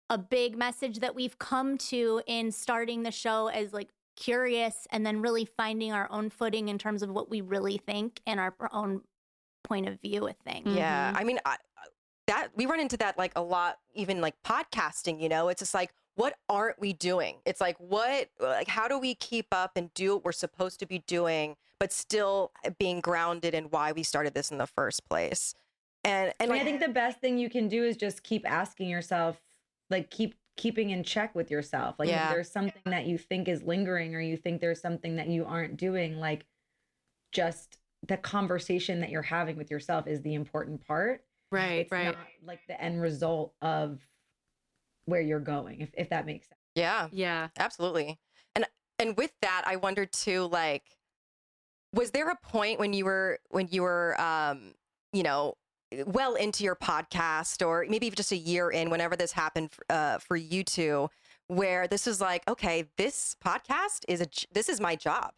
a 0.09 0.17
big 0.17 0.57
message 0.57 0.99
that 0.99 1.15
we've 1.15 1.38
come 1.39 1.77
to 1.77 2.21
in 2.27 2.51
starting 2.51 3.03
the 3.03 3.12
show 3.12 3.47
as 3.47 3.73
like 3.73 3.89
curious 4.15 4.88
and 4.91 5.05
then 5.05 5.21
really 5.21 5.45
finding 5.45 5.91
our 5.91 6.07
own 6.12 6.29
footing 6.29 6.67
in 6.69 6.77
terms 6.77 7.01
of 7.01 7.09
what 7.09 7.29
we 7.29 7.41
really 7.41 7.77
think 7.77 8.21
and 8.27 8.39
our 8.39 8.53
own 8.71 9.01
point 9.63 9.88
of 9.88 9.99
view 10.01 10.21
with 10.21 10.36
things. 10.43 10.67
Yeah, 10.75 11.13
Mhm. 11.13 11.17
I 11.19 11.23
mean 11.23 11.39
I, 11.45 11.57
that 12.27 12.49
we 12.55 12.65
run 12.65 12.79
into 12.79 12.97
that 12.97 13.17
like 13.17 13.31
a 13.36 13.41
lot, 13.41 13.79
even 13.93 14.21
like 14.21 14.36
podcasting. 14.43 15.19
You 15.21 15.29
know, 15.29 15.49
it's 15.49 15.59
just 15.59 15.73
like, 15.73 15.93
what 16.15 16.38
aren't 16.47 16.79
we 16.79 16.93
doing? 16.93 17.38
It's 17.45 17.59
like, 17.59 17.75
what, 17.79 18.29
like, 18.39 18.67
how 18.67 18.88
do 18.88 18.99
we 18.99 19.15
keep 19.15 19.47
up 19.51 19.71
and 19.75 19.91
do 19.95 20.13
what 20.15 20.23
we're 20.25 20.31
supposed 20.31 20.79
to 20.81 20.86
be 20.86 20.99
doing, 20.99 21.55
but 21.83 21.91
still 21.91 22.53
uh, 22.65 22.69
being 22.79 23.01
grounded 23.01 23.53
in 23.53 23.65
why 23.65 23.91
we 23.91 24.03
started 24.03 24.33
this 24.33 24.51
in 24.51 24.57
the 24.57 24.65
first 24.65 25.05
place? 25.09 25.53
And 26.05 26.33
and 26.39 26.49
I, 26.49 26.53
mean, 26.53 26.61
I 26.61 26.63
think 26.63 26.79
the 26.79 26.87
best 26.87 27.19
thing 27.19 27.37
you 27.37 27.49
can 27.49 27.67
do 27.67 27.83
is 27.83 27.97
just 27.97 28.23
keep 28.23 28.49
asking 28.49 28.87
yourself, 28.87 29.41
like 29.89 30.09
keep 30.09 30.35
keeping 30.55 30.91
in 30.91 31.03
check 31.03 31.35
with 31.35 31.51
yourself. 31.51 31.95
Like 31.99 32.07
Yeah. 32.07 32.27
if 32.29 32.33
there's 32.35 32.49
something 32.49 32.83
that 32.85 33.05
you 33.05 33.17
think 33.17 33.49
is 33.49 33.63
lingering 33.63 34.15
or 34.15 34.21
you 34.21 34.37
think 34.37 34.61
there's 34.61 34.79
something 34.79 35.17
that 35.17 35.27
you 35.27 35.43
aren't 35.43 35.75
doing, 35.75 36.21
like 36.21 36.45
just 37.33 37.79
the 38.07 38.15
conversation 38.15 39.01
that 39.01 39.09
you're 39.09 39.21
having 39.21 39.57
with 39.57 39.69
yourself 39.69 40.07
is 40.07 40.21
the 40.21 40.35
important 40.35 40.87
part. 40.87 41.25
Right. 41.51 41.81
It's 41.81 41.91
right. 41.91 42.05
not 42.05 42.15
like 42.45 42.61
the 42.65 42.81
end 42.81 43.01
result 43.01 43.55
of 43.61 43.99
where 45.03 45.19
you're 45.19 45.41
going, 45.41 45.81
if, 45.81 45.89
if 45.97 46.09
that 46.11 46.25
makes 46.25 46.47
sense. 46.47 46.61
yeah, 46.75 47.09
yeah. 47.11 47.49
absolutely. 47.59 48.19
And 48.55 48.65
and 48.99 49.17
with 49.17 49.33
that, 49.41 49.63
I 49.65 49.75
wondered 49.75 50.13
too, 50.13 50.45
like, 50.45 50.83
was 51.93 52.12
there 52.12 52.29
a 52.29 52.36
point 52.36 52.79
when 52.79 52.93
you 52.93 53.06
were 53.06 53.39
when 53.49 53.67
you 53.71 53.84
were, 53.84 54.19
um, 54.19 54.73
you 55.12 55.23
know, 55.23 55.53
well 56.06 56.36
into 56.36 56.63
your 56.63 56.75
podcast, 56.75 57.65
or 57.65 57.86
maybe 57.88 58.08
even 58.08 58.15
just 58.15 58.32
a 58.32 58.38
year 58.38 58.69
in, 58.71 58.89
whenever 58.89 59.15
this 59.15 59.32
happened 59.32 59.69
uh, 59.89 60.17
for 60.17 60.36
you 60.36 60.63
two, 60.63 61.10
where 61.47 61.88
this 61.88 62.06
was 62.08 62.19
like, 62.19 62.47
okay, 62.49 62.86
this 62.97 63.36
podcast 63.45 64.06
is 64.08 64.21
a 64.21 64.27
this 64.53 64.69
is 64.69 64.82
my 64.82 64.95
job, 64.95 65.32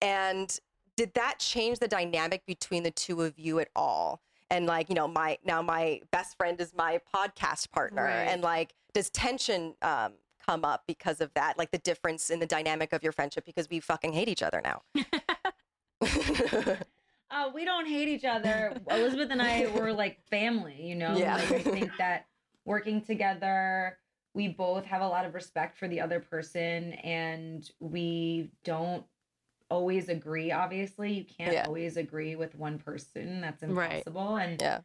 and 0.00 0.58
did 0.96 1.12
that 1.14 1.38
change 1.38 1.78
the 1.78 1.88
dynamic 1.88 2.46
between 2.46 2.82
the 2.82 2.90
two 2.90 3.22
of 3.22 3.38
you 3.38 3.58
at 3.58 3.68
all? 3.76 4.20
And 4.48 4.66
like, 4.66 4.88
you 4.88 4.94
know, 4.94 5.08
my 5.08 5.38
now 5.44 5.60
my 5.60 6.00
best 6.12 6.36
friend 6.38 6.60
is 6.60 6.72
my 6.74 7.00
podcast 7.14 7.70
partner, 7.72 8.04
Right. 8.04 8.28
and 8.28 8.42
like, 8.42 8.74
does 8.94 9.10
tension 9.10 9.74
um, 9.82 10.12
come 10.46 10.64
up 10.64 10.84
because 10.86 11.20
of 11.20 11.34
that, 11.34 11.58
like 11.58 11.72
the 11.72 11.78
difference 11.78 12.30
in 12.30 12.38
the 12.38 12.46
dynamic 12.46 12.92
of 12.92 13.02
your 13.02 13.10
friendship 13.10 13.44
because 13.44 13.68
we 13.68 13.80
fucking 13.80 14.12
hate 14.12 14.28
each 14.28 14.42
other 14.44 14.62
now. 14.62 14.82
Uh, 17.28 17.50
we 17.52 17.64
don't 17.64 17.86
hate 17.88 18.06
each 18.06 18.24
other. 18.24 18.80
Elizabeth 18.88 19.30
and 19.32 19.42
I 19.42 19.66
were 19.66 19.92
like 19.92 20.22
family, 20.30 20.80
you 20.80 20.94
know? 20.94 21.16
Yeah. 21.16 21.34
Like, 21.34 21.50
I 21.50 21.58
think 21.58 21.90
that 21.98 22.26
working 22.64 23.02
together, 23.02 23.98
we 24.32 24.46
both 24.46 24.84
have 24.84 25.02
a 25.02 25.08
lot 25.08 25.24
of 25.24 25.34
respect 25.34 25.76
for 25.76 25.88
the 25.88 26.00
other 26.00 26.20
person 26.20 26.92
and 26.92 27.68
we 27.80 28.52
don't 28.62 29.04
always 29.70 30.08
agree, 30.08 30.52
obviously. 30.52 31.12
You 31.14 31.24
can't 31.24 31.52
Yeah. 31.52 31.64
always 31.66 31.96
agree 31.96 32.36
with 32.36 32.54
one 32.54 32.78
person. 32.78 33.40
That's 33.40 33.64
Right. 33.64 34.04
impossible. 34.06 34.36
And 34.36 34.60
Yeah. 34.62 34.80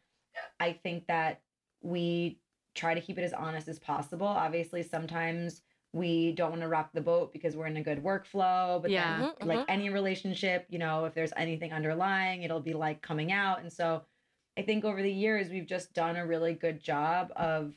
I 0.58 0.72
think 0.72 1.06
that 1.06 1.42
we 1.80 2.40
try 2.74 2.92
to 2.92 3.00
keep 3.00 3.18
it 3.18 3.22
as 3.22 3.32
honest 3.32 3.68
as 3.68 3.78
possible. 3.78 4.26
Obviously, 4.26 4.82
sometimes 4.82 5.62
we 5.92 6.32
don't 6.32 6.50
want 6.50 6.62
to 6.62 6.68
rock 6.68 6.90
the 6.92 7.00
boat 7.00 7.32
because 7.32 7.54
we're 7.54 7.66
in 7.66 7.76
a 7.76 7.82
good 7.82 8.02
workflow. 8.02 8.80
But 8.80 8.90
Yeah. 8.90 9.18
then, 9.18 9.32
Mhm, 9.40 9.46
like 9.46 9.64
any 9.68 9.90
relationship, 9.90 10.66
you 10.68 10.78
know, 10.78 11.04
if 11.04 11.14
there's 11.14 11.32
anything 11.36 11.72
underlying, 11.72 12.42
it'll 12.42 12.60
be 12.60 12.72
like 12.72 13.02
coming 13.02 13.30
out. 13.30 13.60
And 13.60 13.72
so 13.72 14.04
I 14.56 14.62
think 14.62 14.84
over 14.84 15.02
the 15.02 15.12
years, 15.12 15.50
we've 15.50 15.66
just 15.66 15.92
done 15.92 16.16
a 16.16 16.26
really 16.26 16.54
good 16.54 16.80
job 16.80 17.32
of 17.36 17.76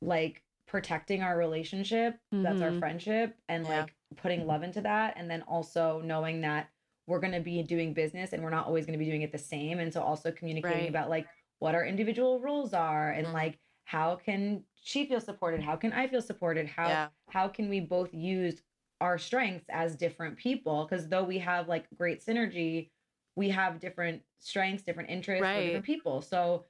like 0.00 0.42
protecting 0.66 1.22
our 1.22 1.38
relationship. 1.38 2.18
That's 2.32 2.60
our 2.60 2.72
Mhm. 2.72 2.78
friendship 2.80 3.36
and 3.48 3.64
Yeah. 3.64 3.82
like 3.82 3.96
putting 4.16 4.46
love 4.46 4.62
into 4.62 4.80
that. 4.82 5.14
And 5.16 5.30
then 5.30 5.42
also 5.42 6.00
knowing 6.00 6.40
that 6.42 6.68
we're 7.06 7.20
going 7.20 7.32
to 7.32 7.40
be 7.40 7.62
doing 7.62 7.94
business 7.94 8.32
and 8.32 8.42
we're 8.42 8.50
not 8.50 8.66
always 8.66 8.84
going 8.86 8.98
to 8.98 9.04
be 9.04 9.08
doing 9.08 9.22
it 9.22 9.30
the 9.30 9.38
same. 9.38 9.78
And 9.78 9.92
so 9.92 10.02
also 10.02 10.32
communicating 10.32 10.78
Right. 10.82 10.88
about 10.88 11.08
like 11.08 11.28
what 11.60 11.74
our 11.76 11.84
individual 11.86 12.40
roles 12.40 12.74
are 12.74 13.10
and 13.12 13.28
Mhm. 13.28 13.32
like 13.32 13.58
how 13.86 14.16
can 14.16 14.64
she 14.74 15.06
feel 15.06 15.20
supported? 15.20 15.62
How 15.62 15.76
can 15.76 15.92
I 15.92 16.08
feel 16.08 16.20
supported? 16.20 16.66
How 16.66 16.88
Yeah. 16.88 17.08
how 17.28 17.46
can 17.48 17.68
we 17.68 17.78
both 17.80 18.12
use 18.12 18.62
our 19.00 19.16
strengths 19.16 19.66
as 19.68 19.94
different 19.96 20.36
people? 20.36 20.84
Because 20.84 21.08
though 21.08 21.22
we 21.22 21.38
have 21.38 21.68
like 21.68 21.86
great 21.96 22.20
synergy, 22.20 22.90
we 23.36 23.48
have 23.50 23.78
different 23.78 24.22
strengths, 24.38 24.82
different 24.82 25.08
interests, 25.10 25.42
Right. 25.42 25.66
different 25.66 25.84
people. 25.84 26.20
So 26.20 26.64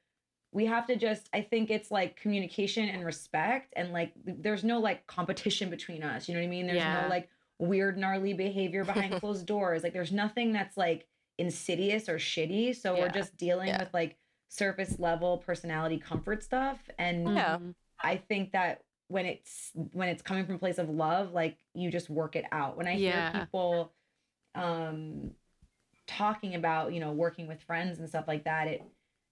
we 0.52 0.66
have 0.66 0.86
to 0.88 0.96
just 0.96 1.30
I 1.32 1.40
think 1.40 1.70
it's 1.70 1.90
like 1.90 2.16
communication 2.16 2.86
and 2.86 3.02
respect 3.04 3.72
and 3.76 3.92
like 3.94 4.12
there's 4.24 4.62
no 4.62 4.78
like 4.78 5.06
competition 5.06 5.70
between 5.70 6.02
us. 6.02 6.28
You 6.28 6.34
know 6.34 6.40
what 6.42 6.46
I 6.46 6.50
mean? 6.50 6.66
There's 6.66 6.76
Yeah. 6.76 7.02
no 7.02 7.08
like 7.08 7.30
weird 7.58 7.96
gnarly 7.96 8.34
behavior 8.34 8.84
behind 8.84 9.14
closed 9.20 9.46
doors. 9.46 9.82
Like 9.82 9.94
there's 9.94 10.12
nothing 10.12 10.52
that's 10.52 10.76
like 10.76 11.06
insidious 11.38 12.10
or 12.10 12.16
shitty. 12.16 12.76
So 12.76 12.94
we're 12.94 13.08
just 13.08 13.38
dealing 13.38 13.68
Yeah. 13.68 13.78
with 13.78 13.94
like 13.94 14.18
surface 14.48 14.98
level 14.98 15.38
personality 15.38 15.98
comfort 15.98 16.42
stuff 16.42 16.78
and 16.98 17.36
Yeah. 17.36 17.56
Mhm. 17.58 17.74
I 18.02 18.16
think 18.16 18.52
that 18.52 18.82
when 19.08 19.26
it's 19.26 19.72
when 19.92 20.08
it's 20.08 20.22
coming 20.22 20.44
from 20.46 20.56
a 20.56 20.58
place 20.58 20.78
of 20.78 20.88
love, 20.90 21.32
like 21.32 21.56
you 21.74 21.90
just 21.90 22.10
work 22.10 22.36
it 22.36 22.44
out. 22.52 22.76
When 22.76 22.86
I 22.86 22.94
Yeah. 22.96 23.30
hear 23.32 23.40
people 23.42 23.92
um 24.54 25.32
talking 26.06 26.54
about, 26.54 26.92
you 26.92 27.00
know, 27.00 27.12
working 27.12 27.46
with 27.48 27.60
friends 27.62 27.98
and 27.98 28.08
stuff 28.08 28.26
like 28.28 28.44
that, 28.44 28.68
it 28.68 28.82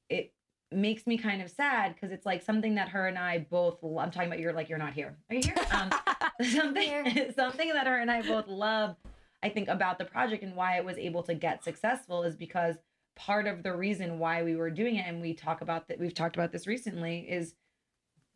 it 0.09 0.33
makes 0.73 1.07
me 1.07 1.17
kind 1.17 1.41
of 1.41 1.51
sad 1.51 1.95
because 1.95 2.11
it's 2.11 2.27
like 2.27 2.43
something 2.43 2.75
that 2.75 2.89
her 2.89 3.07
and 3.07 3.19
I 3.19 3.39
both 3.39 3.83
lo- 3.83 3.99
I'm 3.99 4.11
talking 4.11 4.29
about 4.29 4.41
you're 4.41 4.53
like 4.53 4.69
you're 4.69 4.79
not 4.79 4.93
here. 4.95 5.17
Are 5.31 5.35
you 5.37 5.43
here? 5.43 5.55
Um 5.73 5.91
something 6.51 7.33
something 7.37 7.69
that 7.73 7.87
her 7.87 7.99
and 7.99 8.11
I 8.11 8.23
both 8.23 8.49
love 8.49 8.97
I 9.43 9.51
think 9.51 9.69
about 9.69 9.99
the 9.99 10.05
project 10.05 10.43
and 10.43 10.57
why 10.57 10.79
it 10.79 10.85
was 10.85 10.97
able 10.99 11.23
to 11.25 11.35
get 11.35 11.63
successful 11.63 12.23
is 12.23 12.35
because 12.35 12.77
part 13.17 13.47
of 13.47 13.63
the 13.63 13.75
reason 13.75 14.19
why 14.19 14.43
we 14.43 14.57
were 14.57 14.71
doing 14.71 14.97
it 14.97 15.07
and 15.07 15.21
we 15.21 15.35
talk 15.35 15.61
about 15.61 15.89
that 15.89 15.99
we've 16.01 16.15
talked 16.15 16.37
about 16.37 16.51
this 16.53 16.67
recently 16.67 17.21
is 17.21 17.55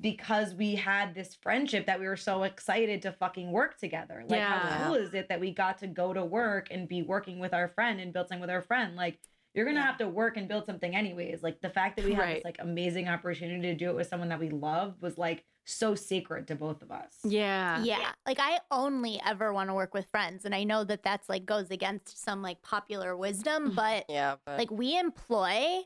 because 0.00 0.54
we 0.54 0.76
had 0.76 1.14
this 1.14 1.34
friendship 1.34 1.86
that 1.86 1.98
we 1.98 2.06
were 2.06 2.16
so 2.16 2.44
excited 2.44 3.02
to 3.02 3.10
fucking 3.10 3.50
work 3.50 3.76
together. 3.78 4.22
Like 4.28 4.38
Yeah. 4.38 4.58
how 4.58 4.84
cool 4.84 4.94
is 4.94 5.12
it 5.12 5.28
that 5.28 5.40
we 5.40 5.52
got 5.52 5.78
to 5.78 5.88
go 5.88 6.12
to 6.12 6.24
work 6.24 6.68
and 6.70 6.86
be 6.88 7.02
working 7.02 7.40
with 7.40 7.52
our 7.52 7.68
friend 7.68 8.00
and 8.00 8.12
build 8.12 8.28
something 8.28 8.40
with 8.40 8.50
our 8.50 8.62
friend? 8.62 8.94
Like 8.94 9.18
you're 9.54 9.64
gonna 9.64 9.80
Yeah. 9.80 9.86
have 9.86 9.98
to 9.98 10.08
work 10.08 10.36
and 10.36 10.46
build 10.46 10.66
something 10.66 10.94
anyways. 10.94 11.42
Like 11.42 11.60
the 11.60 11.70
fact 11.70 11.96
that 11.96 12.04
we 12.04 12.12
had 12.12 12.22
Right. 12.22 12.34
this 12.36 12.44
like 12.44 12.58
amazing 12.60 13.08
opportunity 13.08 13.62
to 13.62 13.74
do 13.74 13.90
it 13.90 13.96
with 13.96 14.06
someone 14.06 14.28
that 14.28 14.38
we 14.38 14.50
loved 14.50 15.02
was 15.02 15.18
like 15.18 15.44
so 15.70 15.94
sacred 15.94 16.46
to 16.48 16.54
both 16.54 16.80
of 16.82 16.90
us. 16.90 17.12
Yeah. 17.24 17.82
yeah 17.82 18.12
like 18.26 18.38
i 18.40 18.58
only 18.70 19.20
ever 19.26 19.52
want 19.52 19.68
to 19.68 19.74
work 19.74 19.92
with 19.92 20.06
friends 20.06 20.44
and 20.46 20.54
i 20.54 20.64
know 20.64 20.82
that 20.84 21.02
that's 21.02 21.28
like 21.28 21.44
goes 21.44 21.70
against 21.70 22.22
some 22.24 22.40
like 22.42 22.62
popular 22.62 23.14
wisdom 23.16 23.74
but 23.74 24.06
Yeah. 24.08 24.36
But 24.46 24.58
like 24.58 24.70
we 24.70 24.98
employ 24.98 25.80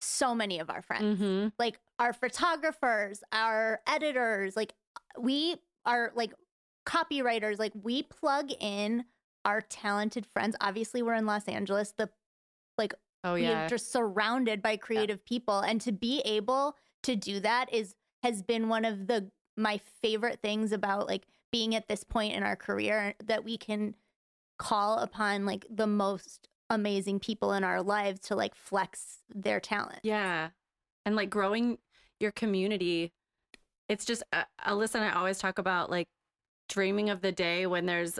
so 0.00 0.34
many 0.34 0.58
of 0.58 0.68
our 0.70 0.82
friends 0.82 1.20
Mm-hmm. 1.20 1.48
like 1.58 1.78
our 2.00 2.12
photographers 2.12 3.22
our 3.32 3.80
editors 3.86 4.56
like 4.56 4.74
we 5.18 5.56
are 5.86 6.10
like 6.16 6.32
copywriters 6.86 7.58
like 7.60 7.72
we 7.80 8.02
plug 8.02 8.50
in 8.60 9.04
our 9.44 9.60
talented 9.60 10.26
friends 10.26 10.56
obviously 10.60 11.02
we're 11.02 11.14
in 11.14 11.26
los 11.26 11.46
angeles 11.46 11.94
the 11.96 12.08
like 12.78 12.94
Oh 13.24 13.34
we 13.34 13.42
yeah. 13.42 13.66
are 13.66 13.68
just 13.68 13.92
surrounded 13.92 14.62
by 14.62 14.76
creative 14.76 15.24
people 15.24 15.60
and 15.60 15.80
to 15.82 15.92
be 15.92 16.20
able 16.24 16.76
to 17.04 17.14
do 17.14 17.38
that 17.38 17.72
is 17.72 17.94
has 18.22 18.42
been 18.42 18.68
one 18.68 18.84
of 18.84 19.06
the 19.06 19.30
my 19.56 19.80
favorite 20.00 20.40
things 20.40 20.72
about 20.72 21.06
like 21.06 21.26
being 21.50 21.74
at 21.74 21.86
this 21.88 22.04
point 22.04 22.34
in 22.34 22.42
our 22.42 22.56
career 22.56 23.14
that 23.24 23.44
we 23.44 23.58
can 23.58 23.94
call 24.58 24.98
upon 24.98 25.44
like 25.44 25.66
the 25.68 25.86
most 25.86 26.48
amazing 26.70 27.20
people 27.20 27.52
in 27.52 27.64
our 27.64 27.82
lives 27.82 28.20
to 28.20 28.34
like 28.34 28.54
flex 28.54 29.18
their 29.34 29.60
talent. 29.60 30.00
Yeah. 30.02 30.48
And 31.04 31.16
like 31.16 31.28
growing 31.28 31.78
your 32.20 32.32
community. 32.32 33.12
It's 33.88 34.04
just, 34.04 34.22
uh, 34.32 34.44
Alyssa 34.66 34.94
and 34.96 35.04
I 35.04 35.12
always 35.12 35.38
talk 35.38 35.58
about 35.58 35.90
like 35.90 36.08
dreaming 36.68 37.10
of 37.10 37.20
the 37.20 37.32
day 37.32 37.66
when 37.66 37.84
there's 37.84 38.18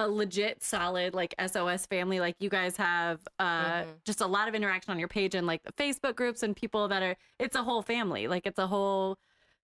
a 0.00 0.06
legit 0.08 0.62
solid 0.62 1.12
like 1.12 1.34
SOS 1.44 1.84
family. 1.86 2.20
Like 2.20 2.36
you 2.38 2.48
guys 2.48 2.76
have 2.76 3.18
uh, 3.40 3.82
Mhm. 3.82 3.86
just 4.04 4.20
a 4.20 4.26
lot 4.26 4.46
of 4.46 4.54
interaction 4.54 4.92
on 4.92 4.98
your 5.00 5.08
page 5.08 5.34
and 5.34 5.44
like 5.46 5.62
the 5.64 5.72
Facebook 5.72 6.14
groups 6.14 6.44
and 6.44 6.54
people 6.54 6.86
that 6.86 7.02
are, 7.02 7.16
it's 7.40 7.56
a 7.56 7.64
whole 7.64 7.82
family. 7.82 8.28
Like 8.28 8.46
it's 8.46 8.60
a 8.60 8.68
whole 8.68 9.18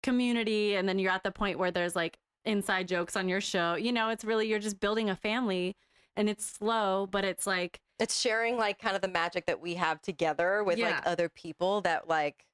community. 0.03 0.75
And 0.75 0.87
then 0.87 0.99
you're 0.99 1.11
at 1.11 1.23
the 1.23 1.31
point 1.31 1.57
where 1.57 1.71
there's 1.71 1.95
like 1.95 2.19
inside 2.45 2.87
jokes 2.87 3.15
on 3.15 3.27
your 3.27 3.41
show. 3.41 3.73
You 3.73 3.91
know, 3.91 4.09
it's 4.09 4.23
really, 4.23 4.47
you're 4.47 4.59
just 4.59 4.79
building 4.79 5.09
a 5.09 5.15
family 5.15 5.75
and 6.15 6.29
it's 6.29 6.45
slow, 6.45 7.07
but 7.09 7.23
it's 7.25 7.47
like, 7.47 7.79
it's 7.97 8.19
sharing 8.21 8.55
like 8.55 8.77
kind 8.79 8.95
of 8.95 9.01
the 9.01 9.07
magic 9.07 9.47
that 9.47 9.59
we 9.59 9.73
have 9.75 9.99
together 10.01 10.63
with 10.63 10.77
Yeah. 10.77 10.91
like 10.91 11.07
other 11.07 11.27
people 11.27 11.81
that 11.81 12.07
like 12.07 12.45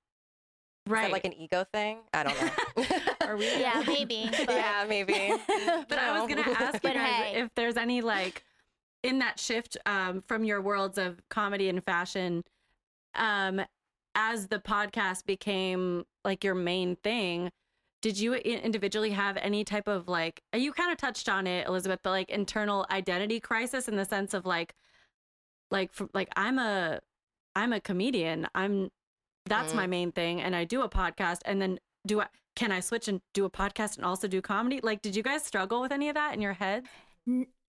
is 0.88 0.92
that 0.92 0.96
right. 1.02 1.12
like 1.12 1.26
an 1.26 1.34
ego 1.34 1.66
thing. 1.74 2.00
I 2.14 2.24
don't 2.24 2.40
know. 2.42 2.86
Are 3.28 3.38
we? 3.38 3.46
Yeah, 3.60 3.84
maybe. 3.86 4.30
But 4.46 4.50
yeah, 4.56 4.86
maybe. 4.88 5.14
But 5.90 6.00
I 6.00 6.20
was 6.20 6.30
gonna 6.30 6.42
ask 6.42 6.84
you 6.84 6.90
guys 6.94 6.98
hey. 6.98 7.42
if 7.42 7.54
there's 7.56 7.78
any 7.78 8.02
like 8.02 8.44
in 9.04 9.20
that 9.20 9.40
shift 9.40 9.78
um, 9.86 10.24
from 10.28 10.44
your 10.44 10.62
worlds 10.62 10.98
of 10.98 11.22
comedy 11.30 11.70
and 11.70 11.84
fashion, 11.84 12.44
um, 13.16 13.62
as 14.16 14.48
the 14.48 14.60
podcast 14.60 15.26
became 15.26 16.06
like 16.24 16.44
your 16.44 16.56
main 16.56 16.96
thing. 16.98 17.52
Did 18.02 18.20
you 18.20 18.36
individually 18.36 19.10
have 19.12 19.36
any 19.38 19.64
type 19.64 19.88
of 19.88 20.08
like 20.08 20.42
you 20.56 20.72
kind 20.74 20.92
of 20.92 20.98
touched 20.98 21.28
on 21.28 21.48
it, 21.48 21.68
Elizabeth, 21.68 22.00
but 22.04 22.12
like 22.12 22.30
internal 22.30 22.86
identity 22.92 23.40
crisis 23.40 23.88
in 23.88 23.96
the 23.96 24.06
sense 24.06 24.34
of 24.36 24.46
like, 24.46 24.76
like 25.72 25.92
for, 25.92 26.08
like 26.14 26.30
I'm 26.36 26.60
a 26.60 27.00
I'm 27.56 27.74
a 27.74 27.80
comedian. 27.80 28.48
I'm 28.54 28.92
that's 29.48 29.74
Mhm. 29.74 29.76
my 29.76 29.88
main 29.88 30.12
thing, 30.12 30.42
and 30.42 30.56
I 30.56 30.66
do 30.66 30.82
a 30.82 30.90
podcast, 30.90 31.40
and 31.46 31.62
then 31.62 31.80
do 32.06 32.22
I 32.22 32.28
can 32.56 32.72
I 32.72 32.80
switch 32.80 33.08
and 33.08 33.22
do 33.34 33.46
a 33.46 33.50
podcast 33.50 33.98
and 33.98 34.06
also 34.06 34.28
do 34.28 34.42
comedy? 34.42 34.80
Like, 34.82 35.02
did 35.02 35.16
you 35.16 35.24
guys 35.24 35.44
struggle 35.44 35.82
with 35.82 35.92
any 35.92 36.10
of 36.10 36.16
that 36.16 36.34
in 36.34 36.42
your 36.42 36.54
head? 36.54 36.86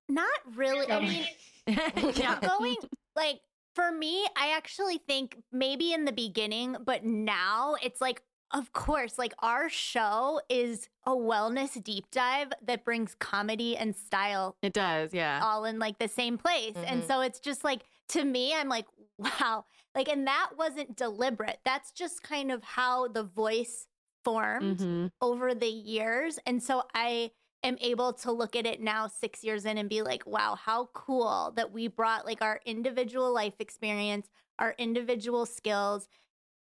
Not 0.09 0.29
really. 0.55 0.90
I 0.90 1.01
mean, 1.01 1.27
yeah. 2.16 2.38
going 2.40 2.77
like 3.14 3.40
for 3.75 3.90
me, 3.92 4.27
I 4.37 4.53
actually 4.57 4.99
think 5.07 5.37
maybe 5.53 5.92
in 5.92 6.05
the 6.05 6.12
beginning, 6.12 6.77
but 6.85 7.05
now 7.05 7.75
it's 7.83 8.01
like, 8.01 8.22
of 8.53 8.72
course, 8.72 9.18
like 9.18 9.35
our 9.40 9.68
show 9.68 10.40
is 10.49 10.88
a 11.05 11.11
wellness 11.11 11.83
deep 11.83 12.07
dive 12.12 12.53
that 12.64 12.85
brings 12.85 13.14
comedy 13.18 13.77
and 13.77 13.94
style 13.96 14.57
It 14.62 14.72
does, 14.72 15.12
yeah. 15.12 15.40
all 15.42 15.64
in 15.64 15.79
like 15.81 15.99
the 15.99 16.09
same 16.09 16.38
place. 16.38 16.77
And 16.77 17.03
Mhm. 17.03 17.07
so 17.09 17.20
it's 17.22 17.40
just 17.40 17.64
like, 17.64 17.83
to 18.11 18.25
me, 18.25 18.55
I'm 18.55 18.68
like, 18.68 18.87
wow. 19.18 19.64
Like, 19.94 20.09
and 20.09 20.27
that 20.27 20.51
wasn't 20.57 20.94
deliberate. 20.96 21.59
That's 21.64 21.90
just 21.90 22.22
kind 22.22 22.53
of 22.53 22.62
how 22.62 23.09
the 23.09 23.25
voice 23.25 23.88
formed 24.27 24.79
Mhm. 24.81 25.12
over 25.21 25.55
the 25.55 25.69
years. 25.71 26.39
And 26.47 26.61
so 26.61 26.83
I 26.95 27.31
am 27.62 27.79
able 27.81 28.12
to 28.12 28.33
look 28.33 28.57
at 28.57 28.67
it 28.67 28.81
now, 28.81 29.07
six 29.07 29.45
years 29.45 29.65
in, 29.65 29.79
and 29.79 29.89
be 29.89 30.03
like, 30.03 30.27
wow, 30.27 30.57
how 30.57 30.87
cool 30.95 31.53
that 31.55 31.71
we 31.73 31.87
brought 31.87 32.27
like 32.27 32.43
our 32.43 32.61
individual 32.65 33.33
life 33.33 33.55
experience, 33.61 34.29
our 34.59 34.75
individual 34.79 35.47
skills, 35.47 36.09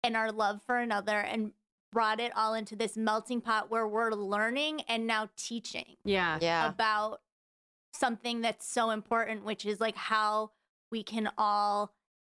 and 0.03 0.15
our 0.15 0.31
love 0.31 0.61
for 0.63 0.77
another 0.77 1.19
and 1.19 1.51
brought 1.91 2.19
it 2.21 2.31
all 2.35 2.53
into 2.53 2.75
this 2.77 2.95
melting 2.95 3.41
pot 3.41 3.69
where 3.69 3.87
we're 3.87 4.11
learning 4.11 4.81
and 4.81 5.05
now 5.05 5.27
teaching 5.35 5.97
Yeah. 6.05 6.37
yeah. 6.41 6.69
about 6.69 7.21
something 7.93 8.39
that's 8.41 8.65
so 8.65 8.91
important, 8.91 9.43
which 9.43 9.65
is 9.65 9.81
like 9.81 9.95
how 9.97 10.51
we 10.91 11.03
can 11.03 11.29
all 11.37 11.93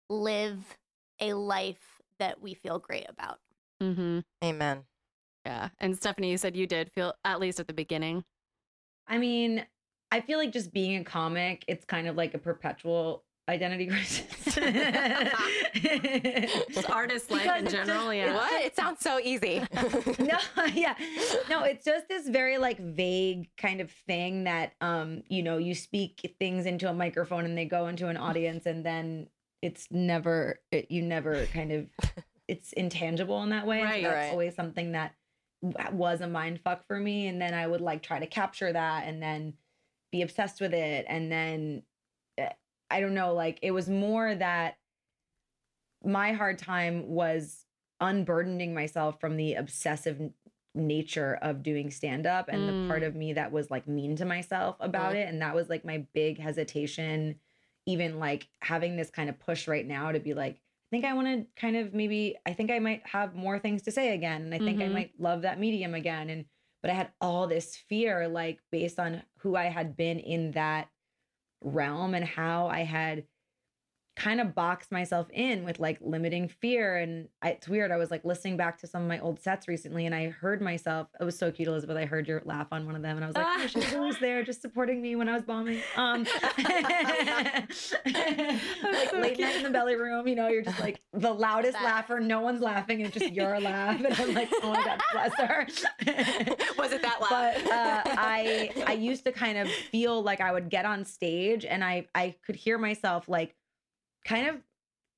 live 0.09 0.77
a 1.19 1.33
life 1.33 2.01
that 2.17 2.41
we 2.41 2.53
feel 2.55 2.79
great 2.79 3.07
about. 3.09 3.39
Mm-hmm. 3.81 4.19
Amen. 4.43 4.85
Yeah. 5.45 5.69
And 5.79 5.95
Stephanie, 5.95 6.31
you 6.31 6.37
said 6.37 6.55
you 6.55 6.67
did 6.67 6.91
feel 6.91 7.13
at 7.25 7.39
least 7.39 7.59
at 7.59 7.67
the 7.67 7.73
beginning. 7.73 8.23
I 9.07 9.17
mean, 9.17 9.65
I 10.11 10.21
feel 10.21 10.37
like 10.37 10.51
just 10.53 10.71
being 10.71 11.01
a 11.01 11.03
comic, 11.03 11.65
it's 11.67 11.83
kind 11.85 12.07
of 12.07 12.15
like 12.15 12.33
a 12.33 12.37
perpetual 12.37 13.23
identity 13.49 13.87
crisis. 13.87 14.25
Just 15.75 16.89
artist 16.89 17.29
life 17.31 17.41
Because 17.43 17.59
in 17.59 17.65
it's 17.65 17.73
just- 17.73 17.87
general. 17.87 18.13
Yeah. 18.13 18.33
What? 18.35 18.61
It 18.63 18.75
sounds 18.75 19.01
so 19.01 19.19
easy. 19.21 19.59
no, 20.19 20.37
yeah. 20.73 20.95
No, 21.49 21.63
it's 21.63 21.83
just 21.83 22.07
this 22.07 22.27
very 22.29 22.57
like 22.57 22.79
vague 22.79 23.49
kind 23.57 23.81
of 23.81 23.91
thing 23.91 24.45
that 24.45 24.73
um, 24.81 25.23
you 25.27 25.43
know, 25.43 25.57
you 25.57 25.75
speak 25.75 26.35
things 26.39 26.65
into 26.65 26.89
a 26.89 26.93
microphone 26.93 27.45
and 27.45 27.57
they 27.57 27.65
go 27.65 27.87
into 27.87 28.07
an 28.07 28.17
audience 28.17 28.65
and 28.65 28.85
then 28.85 29.27
it's 29.61 29.87
never 29.91 30.59
it, 30.71 30.89
you 30.91 31.01
never 31.01 31.45
kind 31.47 31.71
of 31.71 31.87
it's 32.47 32.73
intangible 32.73 33.41
in 33.43 33.49
that 33.49 33.65
way. 33.67 33.81
And 33.81 33.89
so 33.89 33.93
Right. 33.93 34.03
that's 34.03 34.15
Right. 34.15 34.31
always 34.31 34.55
something 34.55 34.91
that 34.93 35.13
w- 35.13 35.15
was 35.93 36.21
a 36.21 36.27
mind 36.27 36.59
fuck 36.63 36.85
for 36.87 36.99
me 36.99 37.27
and 37.27 37.41
then 37.41 37.53
I 37.53 37.65
would 37.65 37.81
like 37.81 38.03
try 38.03 38.19
to 38.19 38.27
capture 38.27 38.71
that 38.73 39.05
and 39.07 39.23
then 39.23 39.53
be 40.11 40.21
obsessed 40.21 40.59
with 40.59 40.73
it 40.73 41.05
and 41.07 41.31
then 41.31 41.83
uh, 42.39 42.49
I 42.89 42.99
don't 42.99 43.13
know, 43.15 43.33
like 43.33 43.59
it 43.61 43.71
was 43.71 43.89
more 43.89 44.35
that 44.35 44.77
my 46.03 46.33
hard 46.33 46.57
time 46.59 47.07
was 47.07 47.65
unburdening 48.01 48.73
myself 48.73 49.19
from 49.21 49.37
the 49.37 49.53
obsessive 49.53 50.19
nature 50.75 51.39
of 51.41 51.63
doing 51.63 51.89
stand 51.91 52.25
up 52.25 52.49
and 52.49 52.67
the 52.67 52.73
part 52.87 53.03
Mm. 53.03 53.07
of 53.07 53.15
me 53.15 53.33
that 53.33 53.51
was 53.51 53.71
like 53.71 53.87
mean 53.87 54.15
to 54.17 54.25
myself 54.25 54.75
about 54.79 55.15
it 55.15 55.29
and 55.29 55.41
that 55.41 55.55
was 55.55 55.69
like 55.69 55.85
my 55.85 56.05
big 56.13 56.39
hesitation 56.39 57.39
even 57.85 58.17
like 58.17 58.47
having 58.61 58.95
this 58.95 59.09
kind 59.09 59.29
of 59.29 59.39
push 59.39 59.67
right 59.67 59.85
now 59.85 60.11
to 60.11 60.19
be 60.19 60.33
like 60.33 60.59
think 60.93 61.05
I 61.05 61.13
want 61.13 61.27
to 61.27 61.47
kind 61.59 61.75
of 61.75 61.91
maybe 61.95 62.37
I 62.45 62.53
think 62.53 62.69
I 62.69 62.77
might 62.77 63.01
have 63.07 63.33
more 63.33 63.57
things 63.57 63.81
to 63.83 63.91
say 63.91 64.13
again 64.13 64.43
and 64.43 64.53
I 64.53 64.59
think 64.59 64.79
I 64.79 64.85
Mhm. 64.85 64.93
might 64.93 65.19
love 65.19 65.41
that 65.41 65.59
medium 65.59 65.95
again 65.95 66.29
and 66.29 66.45
but 66.83 66.91
I 66.91 66.93
had 66.93 67.11
all 67.19 67.47
this 67.47 67.75
fear 67.75 68.27
like 68.27 68.59
based 68.71 68.99
on 68.99 69.23
who 69.39 69.55
I 69.55 69.65
had 69.65 69.97
been 69.97 70.19
in 70.19 70.51
that 70.51 70.89
realm 71.61 72.13
and 72.13 72.23
how 72.23 72.67
I 72.67 72.81
had 72.81 73.25
kind 74.15 74.39
of 74.39 74.53
boxed 74.53 74.91
myself 74.91 75.27
in 75.31 75.65
with 75.65 75.79
like 75.79 75.97
limiting 75.99 76.47
fear 76.47 76.97
and 76.97 77.27
I, 77.41 77.49
it's 77.49 77.67
weird 77.67 77.91
i 77.91 77.97
was 77.97 78.11
like 78.11 78.23
listening 78.23 78.57
back 78.57 78.77
to 78.79 78.87
some 78.87 79.01
of 79.01 79.07
my 79.07 79.19
old 79.19 79.41
sets 79.41 79.67
recently 79.67 80.05
and 80.05 80.13
i 80.13 80.29
heard 80.29 80.61
myself 80.61 81.07
it 81.19 81.23
was 81.23 81.37
so 81.37 81.51
cute 81.51 81.67
elizabeth 81.67 81.97
i 81.97 82.05
heard 82.05 82.27
your 82.27 82.41
laugh 82.45 82.67
on 82.71 82.85
one 82.85 82.95
of 82.95 83.01
them 83.01 83.15
and 83.17 83.23
i 83.25 83.27
was 83.27 83.35
like 83.35 83.47
oh, 83.49 83.67
she's 83.67 83.93
always 83.95 84.19
there 84.19 84.43
just 84.43 84.61
supporting 84.61 85.01
me 85.01 85.15
when 85.15 85.27
i 85.27 85.33
was 85.33 85.41
bombing 85.43 85.81
um 85.95 86.27
like 86.63 87.71
so 87.73 87.97
late 88.05 89.39
night 89.39 89.55
in 89.55 89.63
the 89.63 89.69
belly 89.71 89.95
room 89.95 90.27
you 90.27 90.35
know 90.35 90.47
you're 90.47 90.61
just 90.61 90.79
like 90.79 91.01
the 91.13 91.33
loudest 91.33 91.73
That. 91.73 91.83
laugher 91.83 92.19
no 92.19 92.41
one's 92.41 92.61
laughing 92.61 93.01
it's 93.01 93.17
just 93.17 93.33
your 93.33 93.59
laugh 93.59 93.97
and 93.97 94.13
i'm 94.13 94.33
like 94.35 94.49
oh 94.61 94.73
my 94.73 94.83
god 94.83 95.01
bless 95.11 95.33
her 95.39 95.67
Was 96.77 96.91
it 96.91 97.01
that 97.01 97.21
loud? 97.21 97.29
but 97.29 97.71
uh, 97.71 98.01
I 98.05 98.71
I 98.85 98.93
used 98.93 99.23
to 99.25 99.31
kind 99.31 99.57
of 99.57 99.69
feel 99.69 100.21
like 100.21 100.41
I 100.41 100.51
would 100.51 100.69
get 100.69 100.85
on 100.85 101.05
stage 101.05 101.65
and 101.65 101.83
I 101.83 102.07
I 102.13 102.35
could 102.45 102.55
hear 102.55 102.77
myself 102.77 103.29
like 103.29 103.55
kind 104.25 104.47
of 104.47 104.55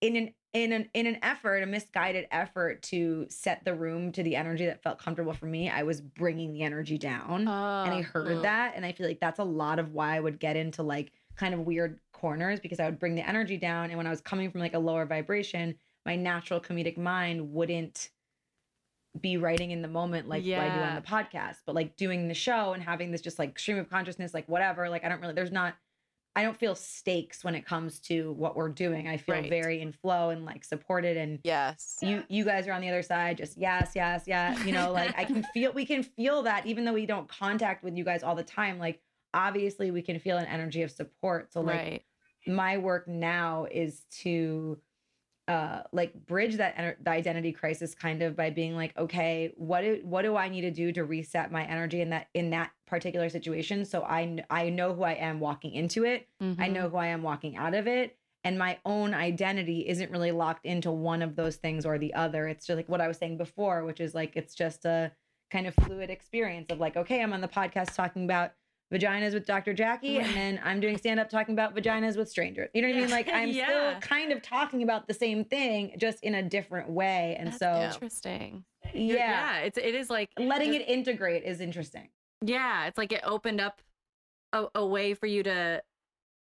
in 0.01 0.15
an 0.15 0.33
in 0.53 0.71
an 0.71 0.89
in 0.93 1.05
an 1.05 1.17
effort 1.21 1.63
a 1.63 1.65
misguided 1.65 2.27
effort 2.31 2.81
to 2.81 3.25
set 3.29 3.63
the 3.65 3.73
room 3.73 4.11
to 4.13 4.23
the 4.23 4.35
energy 4.35 4.65
that 4.65 4.81
felt 4.81 4.99
comfortable 4.99 5.33
for 5.33 5.45
me 5.47 5.69
I 5.69 5.83
was 5.83 5.99
bringing 6.01 6.53
the 6.53 6.61
energy 6.63 6.97
down 6.97 7.41
and 7.41 7.49
I 7.49 7.99
Oh, 7.99 8.03
heard 8.03 8.41
that 8.43 8.73
and 8.75 8.85
I 8.85 8.91
feel 8.93 9.07
like 9.07 9.19
that's 9.19 9.39
a 9.39 9.43
lot 9.43 9.79
of 9.79 9.91
why 9.91 10.15
I 10.15 10.19
would 10.19 10.39
get 10.39 10.55
into 10.55 10.81
like 10.83 11.11
kind 11.35 11.53
of 11.53 11.61
weird 11.61 11.99
corners 12.13 12.59
because 12.61 12.79
I 12.79 12.85
would 12.85 12.99
bring 12.99 13.15
the 13.15 13.27
energy 13.27 13.57
down 13.57 13.89
and 13.89 13.97
when 13.97 14.07
I 14.07 14.09
was 14.11 14.21
coming 14.21 14.49
from 14.49 14.61
like 14.61 14.73
a 14.73 14.79
lower 14.79 15.05
vibration 15.05 15.75
my 16.05 16.15
natural 16.15 16.61
comedic 16.61 16.97
mind 16.97 17.51
wouldn't 17.51 18.09
be 19.19 19.37
writing 19.37 19.71
in 19.71 19.81
the 19.81 19.87
moment 19.87 20.27
like 20.29 20.43
what 20.59 20.67
I 20.71 20.75
do 20.75 20.81
on 20.81 20.95
the 20.95 21.01
podcast 21.01 21.57
but 21.65 21.75
like 21.75 21.95
doing 21.97 22.27
the 22.27 22.33
show 22.33 22.73
and 22.73 22.83
having 22.83 23.11
this 23.11 23.21
just 23.21 23.39
like 23.39 23.57
stream 23.59 23.77
of 23.77 23.89
consciousness 23.89 24.33
like 24.33 24.47
whatever 24.47 24.89
like 24.89 25.03
I 25.05 25.09
don't 25.09 25.21
really 25.21 25.33
there's 25.33 25.51
not 25.51 25.73
I 26.35 26.43
don't 26.43 26.57
feel 26.57 26.75
stakes 26.75 27.43
when 27.43 27.55
it 27.55 27.65
comes 27.65 27.99
to 28.01 28.33
what 28.33 28.55
we're 28.55 28.69
doing 28.69 29.07
I 29.07 29.17
feel 29.17 29.35
Right. 29.35 29.49
very 29.49 29.81
in 29.81 29.91
flow 29.93 30.29
and 30.31 30.45
like 30.45 30.63
supported 30.63 31.15
and 31.17 31.39
yes. 31.43 31.97
you 32.01 32.23
you 32.29 32.43
guys 32.43 32.67
are 32.67 32.73
on 32.73 32.81
the 32.81 32.89
other 32.89 33.01
side 33.01 33.37
just 33.37 33.57
yes 33.57 33.91
yes 33.95 34.23
yes 34.27 34.63
you 34.65 34.71
know 34.73 34.91
like 34.91 35.13
i 35.17 35.23
can 35.23 35.43
feel 35.53 35.71
we 35.73 35.85
can 35.85 36.03
feel 36.03 36.43
that 36.43 36.65
even 36.65 36.83
though 36.85 36.93
we 36.93 37.05
don't 37.05 37.27
contact 37.29 37.83
with 37.83 37.95
you 37.97 38.03
guys 38.03 38.21
all 38.23 38.35
the 38.35 38.43
time 38.43 38.77
like 38.79 39.01
obviously 39.33 39.91
we 39.91 40.01
can 40.01 40.19
feel 40.19 40.37
an 40.37 40.45
energy 40.45 40.81
of 40.81 40.91
support 40.91 41.51
so 41.53 41.61
like 41.61 41.75
right. 41.77 42.03
my 42.47 42.77
work 42.77 43.07
now 43.07 43.65
is 43.71 44.03
to 44.11 44.77
uh 45.47 45.81
like 45.91 46.13
bridge 46.25 46.55
that 46.55 46.75
ener- 46.75 46.95
the 47.03 47.09
identity 47.11 47.51
crisis 47.51 47.93
kind 47.93 48.23
of 48.23 48.35
by 48.35 48.49
being 48.49 48.75
like 48.75 48.97
okay 48.97 49.53
what 49.57 49.81
do, 49.81 49.99
what 50.03 50.23
do 50.23 50.35
i 50.35 50.49
need 50.49 50.61
to 50.61 50.71
do 50.71 50.91
to 50.91 51.03
reset 51.03 51.51
my 51.51 51.63
energy 51.65 52.01
in 52.01 52.09
that 52.09 52.27
in 52.33 52.49
that 52.49 52.71
particular 52.87 53.29
situation 53.29 53.85
so 53.85 54.03
i 54.07 54.25
kn- 54.25 54.45
i 54.49 54.69
know 54.69 54.93
who 54.93 55.03
i 55.03 55.11
am 55.13 55.39
walking 55.39 55.73
into 55.73 56.03
it 56.03 56.27
I 56.41 56.43
Mhm. 56.43 56.71
know 56.73 56.89
who 56.89 56.97
I 56.97 57.07
am 57.07 57.21
walking 57.23 57.55
out 57.57 57.73
of 57.73 57.87
it. 57.87 58.17
And 58.43 58.59
my 58.59 58.77
own 58.85 59.13
identity 59.15 59.87
isn't 59.87 60.11
really 60.11 60.31
locked 60.31 60.65
into 60.67 60.91
one 60.91 61.23
of 61.23 61.35
those 61.35 61.55
things 61.55 61.83
or 61.85 61.97
the 61.97 62.13
other. 62.13 62.47
It's 62.47 62.67
just 62.67 62.77
like 62.77 62.87
what 62.87 63.01
I 63.01 63.07
was 63.07 63.17
saying 63.17 63.37
before, 63.37 63.83
which 63.85 63.99
is 63.99 64.13
like 64.13 64.35
it's 64.35 64.53
just 64.53 64.85
a 64.85 65.11
kind 65.51 65.65
of 65.65 65.73
fluid 65.73 66.11
experience 66.11 66.67
of 66.69 66.79
like, 66.79 66.95
okay, 66.95 67.23
I'm 67.23 67.33
on 67.33 67.41
the 67.41 67.47
podcast 67.47 67.95
talking 67.95 68.25
about 68.25 68.51
vaginas 68.93 69.33
with 69.33 69.45
Dr. 69.45 69.73
Jackie, 69.73 70.17
and 70.19 70.33
then 70.35 70.59
I'm 70.63 70.79
doing 70.79 70.97
stand 70.97 71.19
up 71.19 71.29
talking 71.29 71.53
about 71.53 71.75
vaginas 71.75 72.17
with 72.17 72.29
strangers. 72.29 72.69
You 72.73 72.81
know 72.81 72.89
what 72.89 72.97
I 72.97 72.99
mean? 73.01 73.09
Like 73.09 73.27
I'm 73.33 73.49
Yeah. 73.49 73.65
still 73.99 73.99
kind 74.01 74.31
of 74.31 74.41
talking 74.41 74.83
about 74.83 75.07
the 75.07 75.13
same 75.13 75.43
thing, 75.43 75.95
just 75.97 76.23
in 76.23 76.35
a 76.35 76.43
different 76.43 76.89
way. 76.89 77.35
And 77.39 77.47
That's 77.47 77.59
so, 77.59 77.73
interesting. 77.81 78.63
yeah, 78.93 79.13
yeah. 79.15 79.57
It's 79.59 79.77
it 79.77 79.95
is 79.95 80.09
like 80.09 80.29
letting 80.37 80.73
just- 80.73 80.81
it 80.87 80.91
integrate 80.91 81.43
is 81.43 81.61
interesting. 81.61 82.09
Yeah, 82.41 82.85
it's 82.87 82.97
like 82.97 83.11
it 83.11 83.21
opened 83.23 83.59
up 83.61 83.81
a, 84.53 84.65
a 84.75 84.85
way 84.85 85.13
for 85.13 85.25
you 85.25 85.41
to 85.43 85.81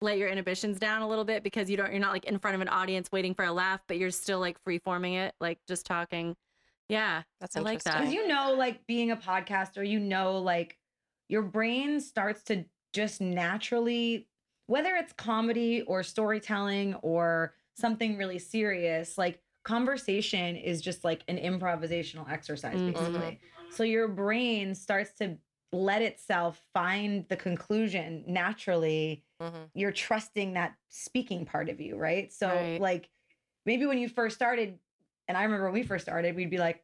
let 0.01 0.17
your 0.17 0.27
inhibitions 0.29 0.77
down 0.79 1.01
a 1.01 1.07
little 1.07 1.23
bit 1.23 1.43
because 1.43 1.69
you 1.69 1.77
don't 1.77 1.91
you're 1.91 1.99
not 2.01 2.11
like 2.11 2.25
in 2.25 2.37
front 2.39 2.55
of 2.55 2.61
an 2.61 2.67
audience 2.67 3.09
waiting 3.11 3.33
for 3.33 3.45
a 3.45 3.51
laugh, 3.53 3.79
but 3.87 3.97
you're 3.97 4.11
still 4.11 4.39
like 4.39 4.59
free 4.63 4.79
forming 4.79 5.13
it, 5.13 5.33
like 5.39 5.59
just 5.67 5.85
talking. 5.85 6.35
Yeah, 6.89 7.23
That's 7.41 7.55
I 7.57 7.61
like 7.61 7.73
interesting. 7.75 7.91
that. 7.93 7.99
Because 8.01 8.13
you 8.13 8.27
know, 8.27 8.53
like 8.53 8.85
being 8.87 9.11
a 9.11 9.17
podcaster, 9.17 9.87
you 9.87 9.99
know, 9.99 10.37
like 10.39 10.77
your 11.29 11.41
brain 11.41 11.99
starts 11.99 12.43
to 12.43 12.65
just 12.93 13.21
naturally, 13.21 14.27
whether 14.67 14.95
it's 14.95 15.13
comedy 15.13 15.81
or 15.83 16.03
storytelling 16.03 16.95
or 16.95 17.53
something 17.75 18.17
really 18.17 18.39
serious, 18.39 19.17
like 19.17 19.41
conversation 19.63 20.55
is 20.55 20.81
just 20.81 21.03
like 21.03 21.23
an 21.27 21.37
improvisational 21.37 22.29
exercise, 22.31 22.81
Mhm. 22.81 22.93
basically. 22.93 23.39
So 23.69 23.83
your 23.83 24.07
brain 24.07 24.73
starts 24.73 25.13
to 25.15 25.37
let 25.73 26.01
itself 26.01 26.65
find 26.73 27.27
the 27.27 27.35
conclusion 27.35 28.23
naturally. 28.25 29.25
Mhm. 29.41 29.69
You're 29.73 29.91
trusting 29.91 30.53
that 30.53 30.75
speaking 30.89 31.45
part 31.45 31.69
of 31.69 31.81
you, 31.81 31.97
right? 31.97 32.31
So, 32.31 32.47
Right. 32.47 32.79
like, 32.81 33.09
maybe 33.65 33.85
when 33.85 33.97
you 33.97 34.07
first 34.07 34.35
started, 34.37 34.79
and 35.27 35.37
I 35.37 35.43
remember 35.43 35.65
when 35.65 35.73
we 35.73 35.83
first 35.83 36.05
started, 36.05 36.35
we'd 36.37 36.49
be 36.49 36.57
like, 36.57 36.83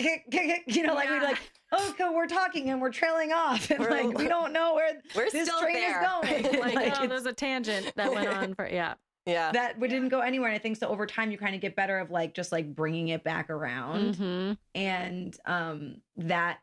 you 0.00 0.82
know, 0.82 0.94
like 0.94 1.10
we'd 1.10 1.22
like, 1.22 1.38
oh, 1.72 1.94
cool, 1.98 2.14
we're 2.14 2.26
talking 2.26 2.70
and 2.70 2.80
we're 2.80 2.90
trailing 2.92 3.32
off, 3.32 3.70
and 3.72 3.80
We're- 3.80 4.04
like 4.08 4.18
we 4.18 4.28
don't 4.28 4.52
know 4.52 4.74
where 4.74 5.00
We're 5.14 5.30
this 5.30 5.46
still 5.48 5.60
train 5.60 5.74
there. 5.74 6.00
is 6.00 6.06
going. 6.08 6.60
like, 6.60 6.74
Like, 6.74 7.00
oh, 7.00 7.06
there's 7.06 7.26
a 7.26 7.32
tangent 7.32 7.92
that 7.96 8.12
went 8.12 8.28
on 8.28 8.54
for 8.54 8.68
yeah. 8.68 8.94
Yeah. 9.26 9.52
that 9.52 9.78
we 9.78 9.88
didn't 9.88 10.08
go 10.08 10.20
anywhere. 10.20 10.48
And 10.48 10.54
I 10.56 10.58
think 10.58 10.78
so. 10.78 10.88
Over 10.88 11.04
time, 11.04 11.30
you 11.30 11.36
kind 11.36 11.54
of 11.54 11.60
get 11.60 11.76
better 11.76 11.98
of 11.98 12.10
like 12.10 12.32
just 12.32 12.50
like 12.50 12.74
bringing 12.74 13.08
it 13.08 13.24
back 13.24 13.50
around, 13.50 14.16
hmm 14.16 14.52
and 14.74 15.36
um, 15.44 15.96
that 16.16 16.60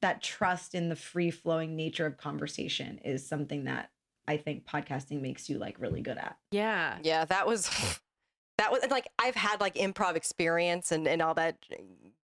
that 0.00 0.22
trust 0.22 0.74
in 0.74 0.88
the 0.88 0.96
free 0.96 1.30
flowing 1.30 1.74
nature 1.76 2.06
of 2.06 2.16
conversation 2.16 2.98
is 3.04 3.26
something 3.28 3.64
that 3.64 3.90
I 4.26 4.36
think 4.38 4.64
podcasting 4.64 5.20
makes 5.20 5.50
you 5.50 5.58
like 5.58 5.78
really 5.80 6.00
good 6.00 6.16
at. 6.16 6.36
Yeah. 6.52 6.98
Yeah, 7.02 7.24
that 7.26 7.46
was 7.46 7.68
that 8.58 8.72
was 8.72 8.80
like 8.90 9.08
I've 9.18 9.34
had 9.34 9.60
like 9.60 9.74
improv 9.74 10.14
experience 10.16 10.90
and 10.90 11.06
and 11.06 11.20
all 11.20 11.34
that 11.34 11.58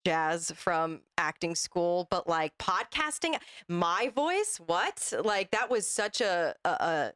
jazz 0.07 0.53
from 0.55 1.01
acting 1.19 1.57
school, 1.57 2.07
but 2.13 2.29
like 2.29 2.57
podcasting, 2.59 3.37
my 3.69 4.13
voice, 4.15 4.61
what? 4.65 5.13
Like 5.25 5.51
that 5.51 5.69
was 5.69 5.89
such 5.89 6.21
a 6.21 6.55
a, 6.65 6.69
a, 6.71 7.13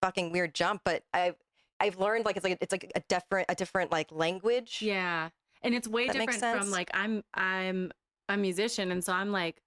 fucking 0.00 0.32
weird 0.32 0.54
jump, 0.54 0.80
but 0.82 1.02
I've 1.12 1.36
I've 1.80 1.98
learned 1.98 2.24
like 2.24 2.36
it's 2.36 2.44
like 2.44 2.56
it's 2.62 2.72
like 2.72 2.90
a 2.96 3.00
different 3.08 3.46
a 3.50 3.54
different 3.54 3.92
like 3.92 4.10
language. 4.10 4.80
Yeah. 4.80 5.28
And 5.62 5.74
it's 5.74 5.86
way 5.86 6.06
That 6.06 6.16
different 6.16 6.40
from 6.40 6.70
like 6.70 6.90
I'm 6.94 7.22
I'm 7.34 7.92
a 8.30 8.36
musician 8.38 8.90
and 8.90 9.04
so 9.04 9.12
I'm 9.12 9.30
like 9.30 9.60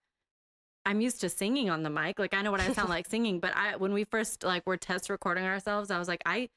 I'm 0.88 1.02
used 1.02 1.22
to 1.22 1.30
singing 1.30 1.70
on 1.70 1.84
the 1.84 1.92
mic. 1.92 2.18
Like 2.18 2.34
I 2.34 2.42
know 2.42 2.50
what 2.50 2.62
I 2.62 2.74
sound 2.74 2.90
like 2.90 3.08
singing, 3.08 3.40
but 3.40 3.56
I 3.56 3.76
when 3.76 3.94
we 3.94 4.06
first 4.06 4.44
like 4.44 4.66
were 4.66 4.78
test 4.78 5.12
recording 5.12 5.44
ourselves, 5.44 5.92
I 5.92 6.00
was 6.00 6.08
like 6.08 6.24
I 6.26 6.50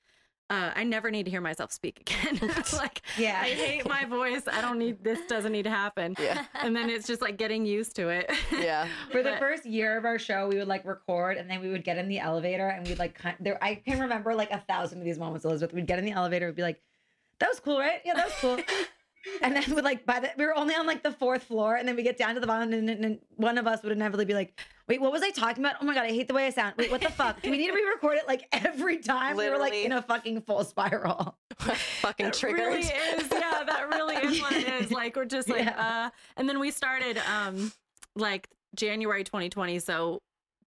uh, 0.51 0.73
I 0.75 0.85
never 0.85 1.11
need 1.11 1.25
to 1.25 1.31
hear 1.31 1.41
myself 1.41 1.73
speak 1.73 2.01
again. 2.01 2.39
It's 2.57 2.73
like 2.85 3.03
Yeah. 3.17 3.41
I 3.43 3.49
hate 3.51 3.89
my 3.89 4.05
voice. 4.05 4.43
I 4.51 4.61
don't 4.61 4.79
need 4.79 5.03
this 5.03 5.21
doesn't 5.29 5.53
need 5.53 5.63
to 5.63 5.71
happen. 5.71 6.17
Yeah. 6.19 6.45
And 6.55 6.75
then 6.77 6.91
it's 6.91 7.07
just 7.07 7.23
like 7.23 7.37
getting 7.39 7.65
used 7.65 7.95
to 7.97 8.09
it. 8.09 8.31
Yeah. 8.53 8.89
For 9.13 9.23
the 9.23 9.31
But- 9.31 9.39
first 9.39 9.65
year 9.65 9.97
of 9.97 10.05
our 10.05 10.19
show, 10.19 10.49
we 10.49 10.57
would 10.59 10.69
like 10.69 10.85
record 10.85 11.37
and 11.39 11.49
then 11.49 11.61
we 11.61 11.69
would 11.71 11.85
get 11.85 11.97
in 11.99 12.09
the 12.09 12.19
elevator 12.19 12.69
and 12.69 12.87
we'd 12.87 12.99
like, 12.99 13.15
kind 13.15 13.37
there, 13.41 13.63
I 13.63 13.77
can 13.77 14.01
remember 14.01 14.35
like 14.35 14.51
a 14.51 14.59
thousand 14.69 14.99
of 14.99 15.05
these 15.05 15.19
moments, 15.19 15.45
Elizabeth. 15.45 15.75
We'd 15.75 15.87
get 15.87 15.99
in 15.99 16.05
the 16.05 16.13
elevator 16.13 16.47
would 16.47 16.57
be 16.57 16.63
like, 16.63 16.83
that 17.39 17.49
was 17.49 17.61
cool, 17.61 17.79
right? 17.79 18.01
Yeah, 18.05 18.15
that 18.15 18.27
was 18.27 18.35
cool. 18.41 18.59
And 19.43 19.55
then 19.55 19.75
with 19.75 19.85
like 19.85 20.07
by 20.07 20.21
the 20.21 20.31
we 20.39 20.47
were 20.47 20.55
only 20.57 20.75
on 20.75 20.87
like 20.87 21.03
the 21.03 21.13
fourth 21.13 21.43
floor, 21.45 21.77
and 21.77 21.87
then 21.87 21.95
we 21.97 22.03
get 22.03 22.17
down 22.17 22.35
to 22.35 22.41
the 22.41 22.47
bottom, 22.47 22.73
and, 22.73 22.89
and, 22.89 23.05
and 23.05 23.19
one 23.37 23.59
of 23.59 23.67
us 23.67 23.83
would 23.83 23.93
inevitably 23.93 24.25
be 24.25 24.35
like, 24.35 24.59
"Wait, 24.89 25.01
what 25.01 25.13
was 25.13 25.23
I 25.23 25.31
talking 25.31 25.63
about? 25.65 25.77
Oh 25.81 25.85
my 25.85 25.95
god, 25.95 26.05
I 26.05 26.09
hate 26.11 26.27
the 26.29 26.35
way 26.35 26.47
I 26.47 26.51
sound. 26.51 26.75
Wait, 26.79 26.91
what 26.91 27.01
the 27.03 27.11
fuck? 27.11 27.43
Do 27.43 27.51
we 27.51 27.59
need 27.59 27.69
to 27.69 27.75
re-record 27.75 28.17
it 28.17 28.27
like 28.27 28.47
every 28.53 28.99
time?" 28.99 29.37
We 29.37 29.49
were 29.51 29.59
like 29.59 29.75
in 29.75 29.93
a 29.93 30.01
fucking 30.03 30.43
full 30.43 30.65
spiral. 30.65 31.37
Fucking 31.59 32.27
It 32.27 32.33
triggered. 32.33 32.61
really 32.61 32.81
is. 32.81 33.29
Yeah, 33.31 33.65
that 33.67 33.89
really 33.91 34.17
is 34.17 34.41
what 34.41 34.53
it 34.53 34.67
is. 34.83 34.91
Like 35.01 35.15
we're 35.17 35.27
just 35.27 35.49
like, 35.49 35.65
Yeah. 35.67 36.07
uh 36.07 36.11
and 36.39 36.49
then 36.49 36.59
we 36.59 36.71
started 36.71 37.19
um 37.31 37.71
like 38.17 38.49
January 38.75 39.25
2020. 39.25 39.79
So 39.81 40.21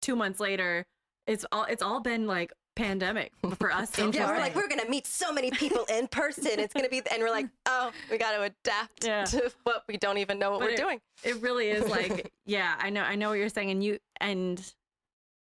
two 0.02 0.14
months 0.16 0.38
later, 0.40 0.84
it's 1.26 1.46
all 1.52 1.64
it's 1.64 1.82
all 1.82 2.00
been 2.00 2.26
like 2.26 2.52
pandemic 2.74 3.32
for 3.58 3.70
us 3.72 3.90
so 3.94 4.10
Yeah, 4.10 4.26
far. 4.26 4.34
we're 4.34 4.40
like, 4.40 4.54
we're 4.54 4.68
gonna 4.68 4.88
meet 4.88 5.06
so 5.06 5.32
many 5.32 5.50
people 5.50 5.84
in 5.92 6.08
person. 6.08 6.46
It's 6.58 6.72
gonna 6.74 6.88
be, 6.88 7.02
and 7.10 7.22
we're 7.22 7.30
like, 7.30 7.46
oh, 7.66 7.90
we 8.10 8.18
got 8.18 8.32
to 8.32 8.42
adapt 8.42 9.04
Yeah. 9.04 9.24
to 9.26 9.52
what 9.64 9.84
we 9.88 9.96
don't 9.96 10.18
even 10.18 10.38
know 10.38 10.50
what 10.52 10.60
But 10.60 10.68
we're 10.68 10.74
it- 10.74 10.76
doing. 10.78 11.00
it 11.24 11.36
really 11.42 11.68
is 11.68 11.88
like 11.88 12.32
yeah 12.46 12.74
i 12.80 12.90
know 12.90 13.02
i 13.02 13.14
know 13.14 13.28
what 13.28 13.38
you're 13.38 13.48
saying 13.48 13.70
and 13.70 13.84
you 13.84 13.98
and 14.20 14.72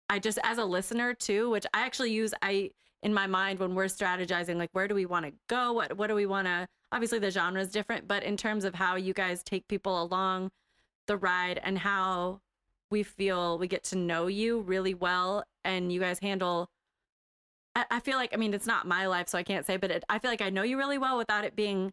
i 0.09 0.17
just 0.17 0.39
as 0.43 0.57
a 0.57 0.65
listener 0.65 1.13
too 1.13 1.49
which 1.51 1.65
i 1.73 1.81
actually 1.81 2.11
use 2.11 2.33
i 2.41 2.71
in 3.03 3.13
my 3.13 3.27
mind 3.27 3.59
when 3.59 3.75
we're 3.75 3.85
strategizing 3.85 4.55
like 4.55 4.69
where 4.73 4.87
do 4.87 4.95
we 4.95 5.05
want 5.05 5.25
to 5.25 5.31
go 5.47 5.73
what 5.73 5.95
what 5.97 6.07
do 6.07 6.15
we 6.15 6.25
want 6.25 6.47
to 6.47 6.67
obviously 6.91 7.19
the 7.19 7.29
genre 7.29 7.61
is 7.61 7.69
different 7.69 8.07
but 8.07 8.23
in 8.23 8.35
terms 8.35 8.63
of 8.65 8.73
how 8.75 8.95
you 8.95 9.13
guys 9.13 9.43
take 9.43 9.67
people 9.67 10.01
along 10.01 10.49
the 11.05 11.15
ride 11.17 11.59
and 11.63 11.77
how 11.77 12.39
we 12.89 13.03
feel 13.03 13.57
we 13.59 13.67
get 13.67 13.83
to 13.83 13.95
know 13.95 14.25
you 14.27 14.61
really 14.61 14.95
well 14.95 15.43
and 15.63 15.91
you 15.93 15.99
guys 15.99 16.17
handle 16.19 16.69
I, 17.75 17.85
I 17.91 17.99
feel 17.99 18.17
like 18.17 18.31
i 18.33 18.37
mean 18.37 18.53
it's 18.53 18.67
not 18.67 18.87
my 18.87 19.07
life 19.07 19.29
so 19.29 19.37
i 19.37 19.43
can't 19.43 19.65
say 19.65 19.77
but 19.77 19.91
it, 19.91 20.03
i 20.09 20.19
feel 20.19 20.31
like 20.31 20.41
i 20.41 20.49
know 20.49 20.63
you 20.63 20.77
really 20.77 20.97
well 20.97 21.17
without 21.17 21.43
it 21.43 21.55
being 21.55 21.91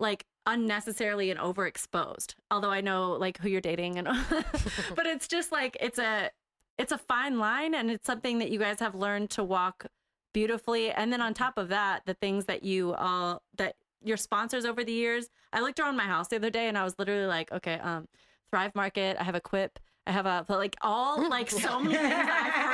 like 0.00 0.24
unnecessarily 0.46 1.30
and 1.30 1.38
overexposed 1.38 2.34
although 2.50 2.70
i 2.70 2.80
know 2.80 3.12
like 3.12 3.38
who 3.38 3.48
you're 3.48 3.60
dating 3.60 3.98
and 3.98 4.08
but 4.94 5.06
it's 5.06 5.28
just 5.28 5.52
like 5.52 5.76
it's 5.80 5.98
a 5.98 6.30
it's 6.78 6.92
a 6.92 6.98
fine 6.98 7.38
line 7.38 7.74
and 7.74 7.90
it's 7.90 8.06
something 8.06 8.38
that 8.38 8.50
you 8.50 8.58
guys 8.58 8.80
have 8.80 8.94
learned 8.94 9.30
to 9.30 9.44
walk 9.44 9.86
beautifully 10.32 10.90
and 10.90 11.12
then 11.12 11.20
on 11.20 11.34
top 11.34 11.58
of 11.58 11.68
that 11.68 12.02
the 12.06 12.14
things 12.14 12.46
that 12.46 12.62
you 12.62 12.94
all 12.94 13.42
that 13.56 13.76
your 14.02 14.16
sponsors 14.16 14.64
over 14.64 14.82
the 14.82 14.92
years 14.92 15.28
i 15.52 15.60
looked 15.60 15.78
around 15.78 15.96
my 15.96 16.04
house 16.04 16.28
the 16.28 16.36
other 16.36 16.50
day 16.50 16.68
and 16.68 16.76
i 16.76 16.82
was 16.82 16.94
literally 16.98 17.26
like 17.26 17.52
okay 17.52 17.74
um 17.80 18.06
thrive 18.50 18.74
market 18.74 19.16
i 19.20 19.22
have 19.22 19.34
a 19.34 19.40
quip 19.40 19.78
i 20.06 20.10
have 20.10 20.26
a 20.26 20.44
like 20.48 20.76
all 20.80 21.28
like 21.30 21.50
so 21.50 21.78
many 21.78 21.96
things 21.96 22.28
i've 22.30 22.71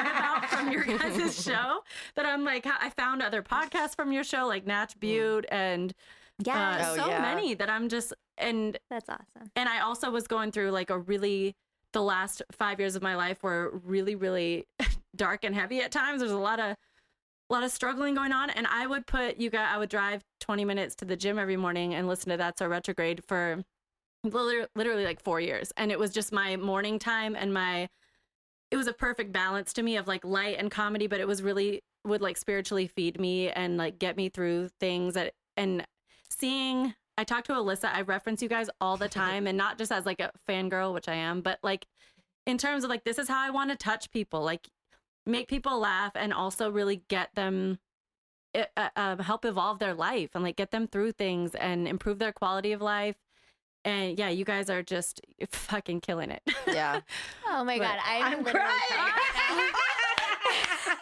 from 0.59 0.73
your 0.73 0.85
guys' 0.85 1.43
show 1.45 1.81
that 2.17 2.27
i'm 2.27 2.45
like 2.45 2.67
i 2.67 2.91
found 2.91 3.23
other 3.23 3.43
podcasts 3.43 3.95
from 3.97 4.13
your 4.13 4.25
show 4.25 4.47
like 4.47 4.67
Natch 4.67 4.99
Beaut 5.01 5.47
and 5.51 5.93
Yeah, 6.45 6.71
uh, 6.81 6.85
Oh, 6.93 6.97
so 6.97 7.09
yeah. 7.09 7.21
many 7.23 7.55
that 7.55 7.69
i'm 7.71 7.89
just 7.89 8.13
and 8.37 8.79
that's 8.89 9.09
awesome. 9.09 9.51
and 9.57 9.69
I 9.69 9.81
also 9.81 10.11
was 10.11 10.27
going 10.29 10.53
through 10.53 10.71
like 10.71 10.91
a 10.91 10.99
really 10.99 11.57
the 11.93 12.03
last 12.03 12.43
five 12.53 12.79
years 12.79 12.95
of 12.97 13.03
my 13.03 13.17
life 13.17 13.43
were 13.43 13.81
really 13.85 14.15
really 14.15 14.67
dark 15.17 15.43
and 15.45 15.55
heavy 15.55 15.81
at 15.81 15.91
times. 15.91 16.21
There's 16.21 16.31
a 16.31 16.37
lot 16.39 16.61
of 16.61 16.77
a 17.51 17.53
lot 17.53 17.65
of 17.65 17.71
struggling 17.73 18.15
going 18.15 18.31
on, 18.33 18.51
and 18.51 18.67
I 18.67 18.87
would 18.87 19.07
put 19.07 19.39
you 19.39 19.49
guys. 19.51 19.69
I 19.73 19.79
would 19.79 19.89
drive 19.89 20.23
20 20.41 20.65
minutes 20.67 20.95
to 20.97 21.05
the 21.07 21.17
gym 21.17 21.39
every 21.39 21.57
morning 21.57 21.95
and 21.95 22.07
listen 22.07 22.31
to 22.31 22.37
That's 22.37 22.59
So 22.59 22.69
Retrograde 22.69 23.25
for 23.27 23.65
literally, 24.23 24.67
literally 24.77 25.05
like 25.05 25.21
four 25.23 25.41
years, 25.41 25.73
and 25.79 25.91
it 25.91 25.99
was 25.99 26.13
just 26.13 26.31
my 26.31 26.57
morning 26.57 26.99
time 26.99 27.35
and 27.35 27.53
my. 27.53 27.89
It 28.71 28.77
was 28.77 28.87
a 28.87 28.93
perfect 28.93 29.33
balance 29.33 29.73
to 29.75 29.83
me 29.83 29.97
of 29.97 30.07
like 30.07 30.25
light 30.25 30.57
and 30.59 30.71
comedy, 30.71 31.07
but 31.07 31.21
it 31.21 31.27
was 31.27 31.43
really 31.43 31.83
would 32.05 32.21
like 32.21 32.37
spiritually 32.37 32.87
feed 32.87 33.21
me 33.21 33.51
and 33.51 33.77
like 33.77 33.99
get 33.99 34.17
me 34.17 34.29
through 34.29 34.69
things 34.81 35.15
that 35.15 35.35
and 35.57 35.87
seeing 36.29 36.95
I 37.17 37.25
talk 37.25 37.45
to 37.45 37.53
Alyssa, 37.53 37.93
I 37.93 38.03
reference 38.03 38.43
you 38.43 38.49
guys 38.49 38.71
all 38.81 38.97
the 38.97 39.09
time 39.09 39.47
and 39.47 39.59
not 39.59 39.79
just 39.79 39.91
as 39.91 40.07
like 40.07 40.21
a 40.21 40.31
fangirl, 40.49 40.95
which 40.95 41.09
I 41.09 41.15
am, 41.15 41.41
but 41.41 41.59
like 41.63 41.87
in 42.47 42.59
terms 42.59 42.85
of 42.85 42.91
like 42.91 43.05
this 43.05 43.19
is 43.19 43.29
how 43.29 43.41
I 43.41 43.51
want 43.51 43.71
to 43.71 43.77
touch 43.77 44.11
people, 44.11 44.43
like 44.43 44.69
make 45.27 45.49
people 45.49 45.79
laugh 45.79 46.13
and 46.15 46.33
also 46.33 46.71
really 46.71 47.03
get 47.09 47.35
them 47.35 47.79
uh, 48.55 48.65
uh, 48.77 48.89
um, 48.97 49.19
help 49.19 49.45
evolve 49.45 49.79
their 49.79 49.95
life 49.95 50.31
and 50.35 50.43
like 50.43 50.57
get 50.57 50.71
them 50.71 50.87
through 50.87 51.13
things 51.13 51.55
and 51.55 51.87
improve 51.87 52.19
their 52.19 52.33
quality 52.33 52.73
of 52.73 52.81
life. 52.81 53.17
And 53.85 54.19
yeah, 54.19 54.29
you 54.29 54.45
guys 54.45 54.69
are 54.71 54.83
just 54.83 55.21
fucking 55.51 56.01
killing 56.01 56.31
it. 56.31 56.43
Yeah. 56.67 57.01
Oh 57.51 57.65
my 57.65 57.79
But 57.79 57.85
god, 57.85 57.99
I'm, 58.07 58.23
I'm 58.25 58.45
literally 58.45 58.69
crying. 58.69 59.71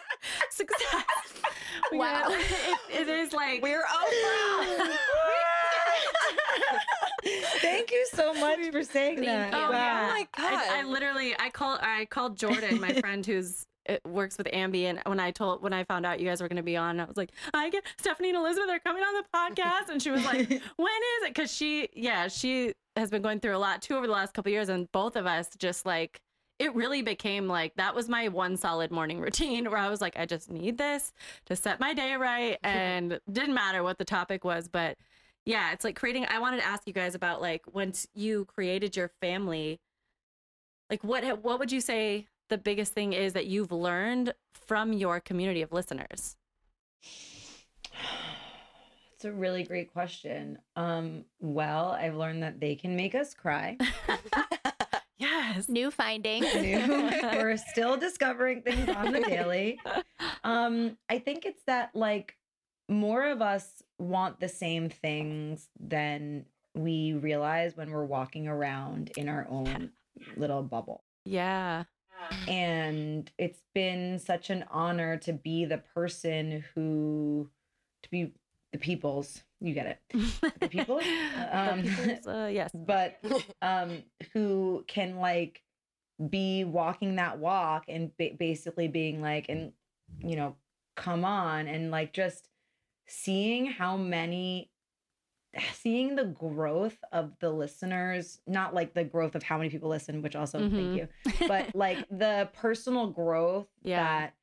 Success. 0.49 1.03
Wow. 1.91 2.29
got- 2.29 2.31
it, 2.39 2.79
it 3.01 3.07
is 3.09 3.33
like 3.33 3.61
We're 3.61 3.83
Oprah. 3.83 4.89
Thank 7.61 7.91
you 7.91 8.07
so 8.13 8.33
much 8.33 8.59
for 8.71 8.83
saying 8.83 9.17
Thank 9.17 9.27
that. 9.27 9.51
you. 9.51 9.57
Oh, 9.59 9.71
Wow. 9.71 9.77
yeah. 9.77 10.07
Oh 10.09 10.13
my 10.13 10.27
God. 10.37 10.53
I, 10.53 10.79
I 10.79 10.83
literally 10.83 11.35
I 11.39 11.49
call 11.49 11.77
I 11.81 12.05
called 12.05 12.37
Jordan, 12.37 12.79
my 12.79 12.93
friend 12.93 13.25
who's 13.25 13.65
uh, 13.87 13.97
works 14.05 14.37
with 14.37 14.47
Ambi, 14.47 14.83
and 14.83 14.99
when 15.05 15.19
I 15.19 15.31
told 15.31 15.61
when 15.61 15.73
I 15.73 15.83
found 15.83 16.05
out 16.05 16.19
you 16.19 16.25
guys 16.27 16.41
were 16.41 16.47
going 16.47 16.57
to 16.57 16.63
be 16.63 16.77
on, 16.77 16.99
I 16.99 17.05
was 17.05 17.17
like, 17.17 17.31
I 17.53 17.69
get 17.69 17.83
Stephanie 17.97 18.29
and 18.29 18.37
Elizabeth 18.37 18.69
are 18.69 18.79
coming 18.79 19.03
on 19.03 19.13
the 19.15 19.23
podcast, 19.33 19.89
and 19.89 20.01
she 20.01 20.11
was 20.11 20.25
like, 20.25 20.37
When 20.49 20.49
is 20.49 21.23
it? 21.23 21.33
Because 21.33 21.51
she 21.53 21.89
yeah 21.93 22.27
she 22.27 22.73
has 22.95 23.09
been 23.09 23.21
going 23.21 23.39
through 23.39 23.55
a 23.55 23.59
lot 23.59 23.81
too 23.81 23.95
over 23.95 24.07
the 24.07 24.13
last 24.13 24.33
couple 24.33 24.51
years, 24.51 24.69
and 24.69 24.91
both 24.91 25.15
of 25.15 25.25
us 25.25 25.49
just 25.57 25.85
like 25.85 26.21
it 26.59 26.73
really 26.73 27.01
became 27.01 27.47
like 27.47 27.75
that 27.75 27.93
was 27.93 28.09
my 28.09 28.27
one 28.29 28.57
solid 28.57 28.91
morning 28.91 29.19
routine 29.19 29.69
where 29.69 29.79
I 29.79 29.89
was 29.89 30.01
like, 30.01 30.17
I 30.17 30.25
just 30.25 30.49
need 30.49 30.77
this 30.77 31.13
to 31.45 31.55
set 31.55 31.79
my 31.79 31.93
day 31.93 32.15
right, 32.15 32.57
and 32.63 33.19
didn't 33.31 33.53
matter 33.53 33.83
what 33.83 33.97
the 33.97 34.05
topic 34.05 34.43
was, 34.43 34.67
but 34.67 34.97
yeah, 35.45 35.71
it's 35.71 35.85
like 35.85 35.95
creating. 35.95 36.25
I 36.29 36.39
wanted 36.39 36.57
to 36.57 36.67
ask 36.67 36.85
you 36.85 36.93
guys 36.93 37.15
about 37.15 37.41
like 37.41 37.63
once 37.71 38.05
you 38.13 38.45
created 38.45 38.97
your 38.97 39.11
family, 39.21 39.79
like 40.89 41.03
what 41.03 41.23
what 41.41 41.59
would 41.59 41.71
you 41.71 41.79
say 41.79 42.27
the 42.49 42.57
biggest 42.57 42.93
thing 42.93 43.13
is 43.13 43.33
that 43.33 43.45
you've 43.47 43.71
learned 43.71 44.33
from 44.53 44.93
your 44.93 45.19
community 45.19 45.61
of 45.61 45.71
listeners? 45.71 46.35
It's 49.13 49.25
a 49.25 49.31
really 49.31 49.63
great 49.63 49.91
question. 49.91 50.59
Um, 50.75 51.25
well, 51.39 51.91
I've 51.91 52.15
learned 52.15 52.43
that 52.43 52.59
they 52.59 52.75
can 52.75 52.95
make 52.95 53.15
us 53.15 53.33
cry. 53.33 53.77
Yes. 55.19 55.67
new 55.67 55.89
findings. 55.89 56.45
New- 56.53 56.85
We're 57.33 57.57
still 57.57 57.97
discovering 57.97 58.61
things 58.61 58.87
on 58.87 59.11
the 59.11 59.21
daily. 59.21 59.79
Um, 60.43 60.95
I 61.09 61.17
think 61.17 61.43
it's 61.45 61.63
that 61.65 61.95
like 61.95 62.37
more 62.87 63.27
of 63.27 63.41
us 63.41 63.81
want 63.97 64.39
the 64.39 64.47
same 64.47 64.89
things 64.89 65.69
than 65.79 66.45
we 66.75 67.13
realize 67.13 67.75
when 67.75 67.89
we're 67.89 68.05
walking 68.05 68.47
around 68.47 69.11
in 69.17 69.27
our 69.27 69.47
own 69.49 69.89
little 70.35 70.61
bubble. 70.61 71.03
Yeah. 71.25 71.85
And 72.47 73.31
it's 73.37 73.61
been 73.73 74.19
such 74.19 74.49
an 74.49 74.65
honor 74.69 75.17
to 75.17 75.33
be 75.33 75.65
the 75.65 75.77
person 75.77 76.63
who 76.73 77.49
to 78.03 78.09
be 78.09 78.31
the 78.71 78.77
people's 78.77 79.43
you 79.59 79.73
get 79.73 79.85
it 80.11 80.21
The 80.59 80.67
people? 80.69 80.97
The 80.99 81.57
Um, 81.57 81.83
people's, 81.83 82.27
uh, 82.27 82.49
yes. 82.51 82.71
but 82.75 83.19
um 83.61 84.03
who 84.33 84.83
can 84.87 85.17
like 85.17 85.63
be 86.29 86.63
walking 86.63 87.15
that 87.15 87.37
walk 87.39 87.85
and 87.87 88.11
ba- 88.17 88.35
basically 88.37 88.87
being 88.87 89.21
like 89.21 89.45
and 89.49 89.71
you 90.19 90.35
know 90.35 90.55
come 90.95 91.23
on 91.23 91.67
and 91.67 91.91
like 91.91 92.11
just 92.13 92.49
seeing 93.07 93.67
how 93.67 93.97
many 93.97 94.71
seeing 95.73 96.15
the 96.15 96.25
growth 96.25 96.97
of 97.11 97.31
the 97.39 97.49
listeners 97.49 98.39
not 98.47 98.73
like 98.73 98.93
the 98.93 99.03
growth 99.03 99.35
of 99.35 99.43
how 99.43 99.57
many 99.57 99.69
people 99.69 99.89
listen 99.89 100.21
which 100.21 100.35
also 100.35 100.59
Mhm. 100.59 100.75
thank 100.75 100.95
you 100.95 101.07
but 101.47 101.75
like 101.75 102.05
the 102.09 102.49
personal 102.53 103.07
growth 103.11 103.67
Yeah. 103.83 104.03
that 104.03 104.33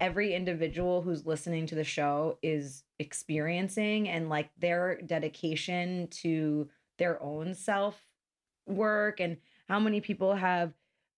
every 0.00 0.34
individual 0.34 1.02
who's 1.02 1.24
listening 1.26 1.66
to 1.66 1.74
the 1.74 1.84
show 1.84 2.38
is 2.42 2.82
experiencing 2.98 4.08
and 4.08 4.28
like 4.28 4.50
their 4.58 5.00
dedication 5.02 6.08
to 6.08 6.68
their 6.98 7.22
own 7.22 7.54
self 7.54 8.00
work 8.66 9.20
and 9.20 9.36
how 9.68 9.78
many 9.78 10.00
people 10.00 10.34
have 10.34 10.72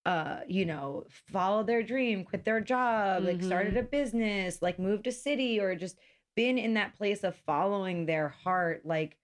uh 0.05 0.39
you 0.47 0.65
know 0.65 1.05
followed 1.09 1.67
their 1.67 1.81
dream 1.83 2.23
quit 2.23 2.43
their 2.45 2.61
job 2.61 3.23
like 3.23 3.41
started 3.41 3.75
a 3.77 3.83
business 3.83 4.61
like 4.61 4.77
moved 4.79 5.07
a 5.07 5.11
city 5.11 5.59
or 5.59 5.75
just 5.75 5.97
been 6.35 6.57
in 6.57 6.75
that 6.75 6.95
place 6.95 7.23
of 7.23 7.35
following 7.35 8.05
their 8.05 8.29
heart 8.29 8.85
like 8.85 9.17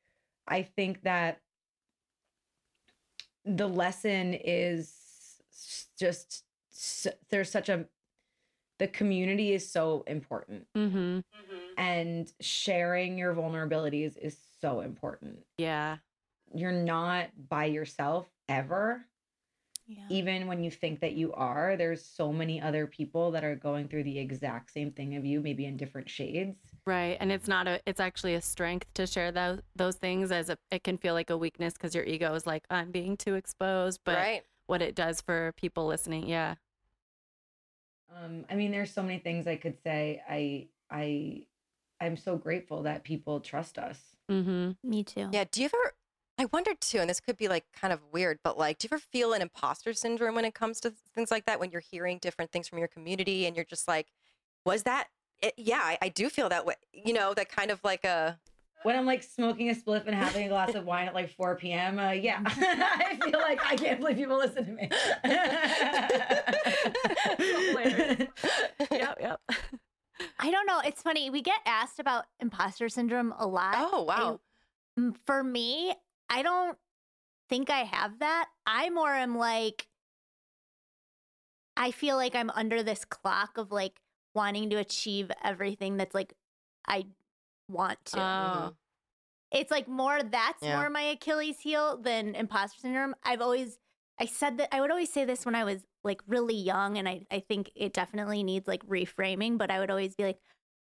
i 0.47 0.61
think 0.61 1.01
that 1.03 1.39
the 3.45 3.67
lesson 3.67 4.33
is 4.33 4.93
just 5.99 6.43
there's 7.29 7.51
such 7.51 7.69
a 7.69 7.85
the 8.79 8.87
community 8.87 9.53
is 9.53 9.69
so 9.69 10.03
important 10.07 10.65
mm-hmm. 10.75 11.19
and 11.77 12.33
sharing 12.41 13.17
your 13.17 13.33
vulnerabilities 13.33 14.17
is 14.17 14.37
so 14.59 14.81
important 14.81 15.39
Yeah. 15.57 15.97
you're 16.53 16.71
not 16.71 17.29
by 17.49 17.65
yourself 17.65 18.27
ever 18.49 19.05
Yeah. 19.87 20.07
even 20.09 20.47
when 20.47 20.63
you 20.63 20.71
think 20.71 20.99
that 21.01 21.13
you 21.13 21.31
are 21.33 21.77
there's 21.77 22.03
so 22.03 22.33
many 22.33 22.61
other 22.61 22.87
people 22.87 23.31
that 23.31 23.43
are 23.43 23.55
going 23.55 23.87
through 23.87 24.03
the 24.03 24.19
exact 24.19 24.71
same 24.71 24.91
thing 24.91 25.15
of 25.15 25.25
you 25.25 25.41
maybe 25.41 25.65
in 25.65 25.77
different 25.77 26.09
shades 26.09 26.57
Right. 26.85 27.17
And 27.19 27.31
it's 27.31 27.47
not 27.47 27.67
a 27.67 27.79
it's 27.85 27.99
actually 27.99 28.35
a 28.35 28.41
strength 28.41 28.87
to 28.95 29.07
share 29.07 29.31
those 29.31 29.61
those 29.75 29.95
things 29.95 30.31
as 30.31 30.49
a, 30.49 30.57
it 30.69 30.83
can 30.83 30.97
feel 30.97 31.13
like 31.13 31.29
a 31.29 31.37
weakness 31.37 31.73
because 31.73 31.95
your 31.95 32.03
ego 32.03 32.33
is 32.33 32.45
like, 32.45 32.63
I'm 32.69 32.91
being 32.91 33.15
too 33.15 33.35
exposed. 33.35 34.01
But 34.03 34.17
right. 34.17 34.43
what 34.67 34.81
it 34.81 34.93
does 34.93 35.21
for 35.21 35.53
people 35.55 35.87
listening, 35.87 36.27
yeah. 36.27 36.55
Um, 38.13 38.45
I 38.49 38.55
mean, 38.55 38.71
there's 38.71 38.91
so 38.91 39.01
many 39.01 39.19
things 39.19 39.47
I 39.47 39.55
could 39.55 39.77
say. 39.81 40.21
I 40.29 40.67
I 40.91 41.45
I'm 42.01 42.17
so 42.17 42.35
grateful 42.35 42.83
that 42.83 43.03
people 43.03 43.39
trust 43.39 43.77
us. 43.77 43.99
Mm-hmm. 44.29 44.71
Me 44.83 45.03
too. 45.03 45.29
Yeah. 45.31 45.45
Do 45.49 45.61
you 45.61 45.65
ever? 45.65 45.93
I 46.37 46.45
wondered 46.51 46.81
too, 46.81 46.97
and 46.97 47.09
this 47.09 47.19
could 47.19 47.37
be 47.37 47.47
like 47.47 47.63
kind 47.79 47.93
of 47.93 47.99
weird, 48.11 48.39
but 48.43 48.57
like, 48.57 48.79
do 48.79 48.85
you 48.85 48.89
ever 48.91 48.99
feel 48.99 49.33
an 49.33 49.41
imposter 49.41 49.93
syndrome 49.93 50.35
when 50.35 50.45
it 50.45 50.55
comes 50.55 50.79
to 50.81 50.91
things 51.15 51.29
like 51.31 51.45
that? 51.45 51.59
When 51.59 51.71
you're 51.71 51.79
hearing 51.79 52.17
different 52.17 52.51
things 52.51 52.67
from 52.67 52.79
your 52.79 52.87
community, 52.87 53.45
and 53.45 53.55
you're 53.55 53.63
just 53.63 53.87
like, 53.87 54.07
was 54.65 54.83
that? 54.83 55.07
It? 55.41 55.53
Yeah, 55.57 55.79
I, 55.81 55.97
I 56.01 56.09
do 56.09 56.29
feel 56.29 56.49
that 56.49 56.65
way. 56.65 56.75
You 56.93 57.13
know, 57.13 57.33
that 57.33 57.49
kind 57.49 57.71
of 57.71 57.83
like 57.83 58.03
a. 58.05 58.39
When 58.83 58.97
I'm 58.97 59.05
like 59.05 59.23
smoking 59.23 59.69
a 59.69 59.73
spliff 59.73 60.05
and 60.07 60.15
having 60.15 60.45
a 60.45 60.49
glass 60.49 60.75
of 60.75 60.83
wine 60.85 61.07
at 61.07 61.13
like 61.13 61.29
4 61.29 61.55
p.m., 61.55 61.99
uh, 61.99 62.11
yeah, 62.11 62.41
I 62.45 63.17
feel 63.23 63.39
like 63.39 63.61
I 63.65 63.77
can't 63.77 63.99
believe 64.01 64.17
people 64.17 64.37
listen 64.37 64.65
to 64.65 64.71
me. 64.73 64.89
Hilarious. 67.37 68.27
yep, 68.91 69.17
yep. 69.21 69.41
I 70.39 70.51
don't 70.51 70.65
know. 70.65 70.81
It's 70.85 71.01
funny. 71.01 71.29
We 71.29 71.41
get 71.41 71.61
asked 71.65 71.99
about 71.99 72.25
imposter 72.39 72.89
syndrome 72.89 73.33
a 73.37 73.47
lot. 73.47 73.75
Oh 73.77 74.03
wow. 74.03 74.39
I- 74.97 74.99
mm, 75.01 75.15
for 75.25 75.43
me, 75.43 75.93
I 76.29 76.41
don't 76.43 76.77
think 77.49 77.69
I 77.69 77.79
have 77.79 78.19
that. 78.19 78.47
I 78.65 78.89
more 78.89 79.13
am 79.13 79.37
like, 79.37 79.87
I 81.75 81.91
feel 81.91 82.15
like 82.15 82.35
I'm 82.35 82.49
under 82.51 82.83
this 82.83 83.05
clock 83.05 83.57
of 83.57 83.71
like 83.71 83.93
wanting 84.33 84.69
to 84.71 84.77
achieve 84.77 85.31
everything 85.43 85.97
that's 85.97 86.13
like 86.15 86.33
I 86.87 87.05
want 87.69 88.03
to. 88.05 88.19
Oh. 88.21 88.73
it's 89.51 89.71
like 89.71 89.87
more 89.87 90.21
that's 90.21 90.61
Yeah. 90.61 90.77
more 90.77 90.89
my 90.89 91.01
Achilles 91.01 91.59
heel 91.59 91.97
than 91.97 92.35
imposter 92.35 92.79
syndrome. 92.81 93.15
I've 93.23 93.41
always 93.41 93.77
I 94.19 94.25
said 94.25 94.57
that 94.59 94.69
I 94.73 94.81
would 94.81 94.91
always 94.91 95.11
say 95.11 95.25
this 95.25 95.45
when 95.45 95.55
I 95.55 95.63
was 95.63 95.83
like 96.03 96.21
really 96.27 96.55
young 96.55 96.97
and 96.97 97.07
I 97.07 97.25
I 97.31 97.39
think 97.39 97.71
it 97.75 97.93
definitely 97.93 98.43
needs 98.43 98.67
like 98.67 98.85
reframing, 98.87 99.57
but 99.57 99.71
I 99.71 99.79
would 99.79 99.89
always 99.91 100.15
be 100.15 100.23
like 100.23 100.39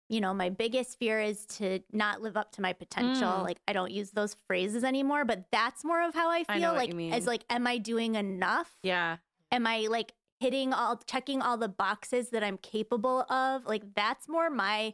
you 0.10 0.20
know, 0.20 0.34
my 0.34 0.50
biggest 0.50 1.00
fear 1.00 1.22
is 1.22 1.46
to 1.46 1.80
not 1.94 2.22
live 2.22 2.36
up 2.36 2.52
to 2.52 2.62
my 2.62 2.74
potential. 2.74 3.30
Mm. 3.30 3.44
Like 3.44 3.60
I 3.66 3.72
don't 3.72 3.92
use 3.92 4.12
those 4.12 4.36
phrases 4.46 4.84
anymore, 4.84 5.24
but 5.24 5.46
that's 5.54 5.86
more 5.86 6.02
of 6.06 6.14
how 6.14 6.30
I 6.30 6.44
I 6.50 6.60
feel 6.60 6.74
what 6.74 6.94
like 6.94 7.14
as 7.14 7.26
like 7.26 7.46
am 7.50 7.66
I 7.66 7.78
doing 7.78 8.16
enough? 8.16 8.70
Yeah. 8.84 9.18
Am 9.52 9.66
I 9.66 9.88
like 9.89 10.14
hitting 10.42 10.74
all 10.74 10.98
checking 11.08 11.42
all 11.42 11.56
the 11.58 11.70
boxes 11.70 12.30
that 12.32 12.44
I'm 12.44 12.58
capable 12.58 13.22
of? 13.32 13.66
Like 13.66 13.84
that's 13.96 14.28
more 14.28 14.50
my 14.50 14.94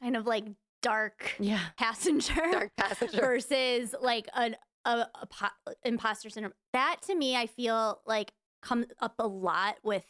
kind 0.00 0.16
of 0.16 0.26
like 0.26 0.44
dark 0.82 1.36
Yeah. 1.38 1.60
passenger 1.78 2.34
Dark 2.52 2.70
passenger. 2.76 3.20
versus 3.20 3.94
like 4.00 4.28
an 4.34 4.56
a, 4.84 5.06
a 5.20 5.26
po- 5.26 5.72
imposter 5.84 6.30
syndrome. 6.30 6.54
That 6.72 6.96
to 7.06 7.14
me, 7.14 7.36
I 7.36 7.46
feel 7.46 8.00
like 8.06 8.32
comes 8.62 8.86
up 9.00 9.14
a 9.18 9.26
lot 9.26 9.76
with 9.82 10.04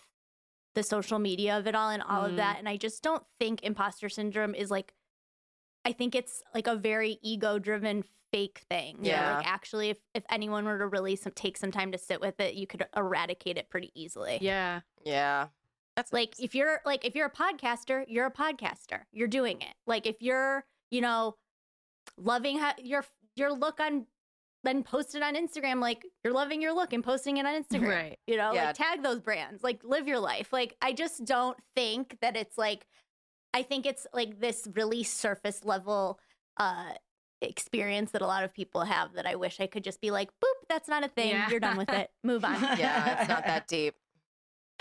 the 0.76 0.82
social 0.84 1.18
media 1.18 1.58
of 1.58 1.66
it 1.66 1.74
all 1.74 1.90
and 1.90 2.02
all 2.02 2.22
Mm. 2.22 2.30
of 2.30 2.36
that. 2.36 2.56
And 2.58 2.68
I 2.68 2.76
just 2.76 3.02
don't 3.02 3.24
think 3.38 3.62
imposter 3.62 4.08
syndrome 4.08 4.54
is 4.54 4.70
like. 4.70 4.92
I 5.84 5.92
think 5.92 6.14
it's 6.14 6.42
like 6.54 6.66
a 6.66 6.76
very 6.76 7.18
ego 7.22 7.58
driven 7.58 8.04
fake 8.32 8.62
thing. 8.68 8.98
Yeah. 9.02 9.36
Like 9.38 9.46
actually, 9.46 9.90
if, 9.90 9.98
if 10.14 10.24
anyone 10.30 10.64
were 10.64 10.78
to 10.78 10.86
really 10.86 11.16
some, 11.16 11.32
take 11.32 11.56
some 11.56 11.72
time 11.72 11.90
to 11.92 11.98
sit 11.98 12.20
with 12.20 12.38
it, 12.40 12.54
you 12.54 12.66
could 12.66 12.86
eradicate 12.96 13.56
it 13.58 13.68
pretty 13.70 13.90
easily. 13.94 14.38
Yeah. 14.40 14.80
Yeah. 15.04 15.48
That's 15.96 16.12
Like 16.12 16.38
if 16.38 16.54
you're 16.54 16.80
like 16.86 17.04
if 17.04 17.14
you're 17.14 17.26
a 17.26 17.30
podcaster, 17.30 18.04
you're 18.08 18.26
a 18.26 18.30
podcaster. 18.30 19.00
You're 19.12 19.28
doing 19.28 19.60
it. 19.60 19.74
Like 19.86 20.06
if 20.06 20.22
you're, 20.22 20.64
you 20.90 21.00
know, 21.00 21.36
loving 22.16 22.58
how 22.58 22.72
your 22.82 23.04
your 23.36 23.52
look 23.52 23.80
on 23.80 24.06
then 24.62 24.82
post 24.82 25.14
it 25.14 25.22
on 25.22 25.34
Instagram 25.34 25.80
like 25.80 26.04
you're 26.22 26.34
loving 26.34 26.60
your 26.60 26.74
look 26.74 26.92
and 26.92 27.02
posting 27.02 27.38
it 27.38 27.46
on 27.46 27.54
Instagram. 27.62 27.88
Right. 27.88 28.18
You 28.26 28.36
know, 28.36 28.52
Yeah. 28.52 28.66
like 28.66 28.76
tag 28.76 29.02
those 29.02 29.18
brands. 29.20 29.62
Like 29.64 29.80
live 29.82 30.06
your 30.06 30.18
life. 30.20 30.52
Like 30.52 30.76
I 30.82 30.92
just 30.92 31.24
don't 31.24 31.56
think 31.74 32.18
that 32.20 32.36
it's 32.36 32.56
like 32.58 32.86
I 33.52 33.62
think 33.62 33.86
it's 33.86 34.06
like 34.12 34.40
this 34.40 34.68
really 34.74 35.02
surface 35.02 35.64
level 35.64 36.18
uh 36.56 36.92
experience 37.42 38.10
that 38.10 38.20
a 38.20 38.26
lot 38.26 38.44
of 38.44 38.52
people 38.52 38.82
have 38.82 39.14
that 39.14 39.24
I 39.26 39.34
wish 39.34 39.60
I 39.60 39.66
could 39.66 39.82
just 39.82 40.00
be 40.02 40.10
like, 40.10 40.28
boop, 40.44 40.54
that's 40.68 40.88
not 40.88 41.04
a 41.04 41.08
thing. 41.08 41.30
Yeah. 41.30 41.48
You're 41.48 41.60
done 41.60 41.78
with 41.78 41.88
it. 41.88 42.10
Move 42.22 42.44
on. 42.44 42.60
yeah, 42.78 43.20
it's 43.20 43.28
not 43.28 43.46
that 43.46 43.66
deep. 43.66 43.94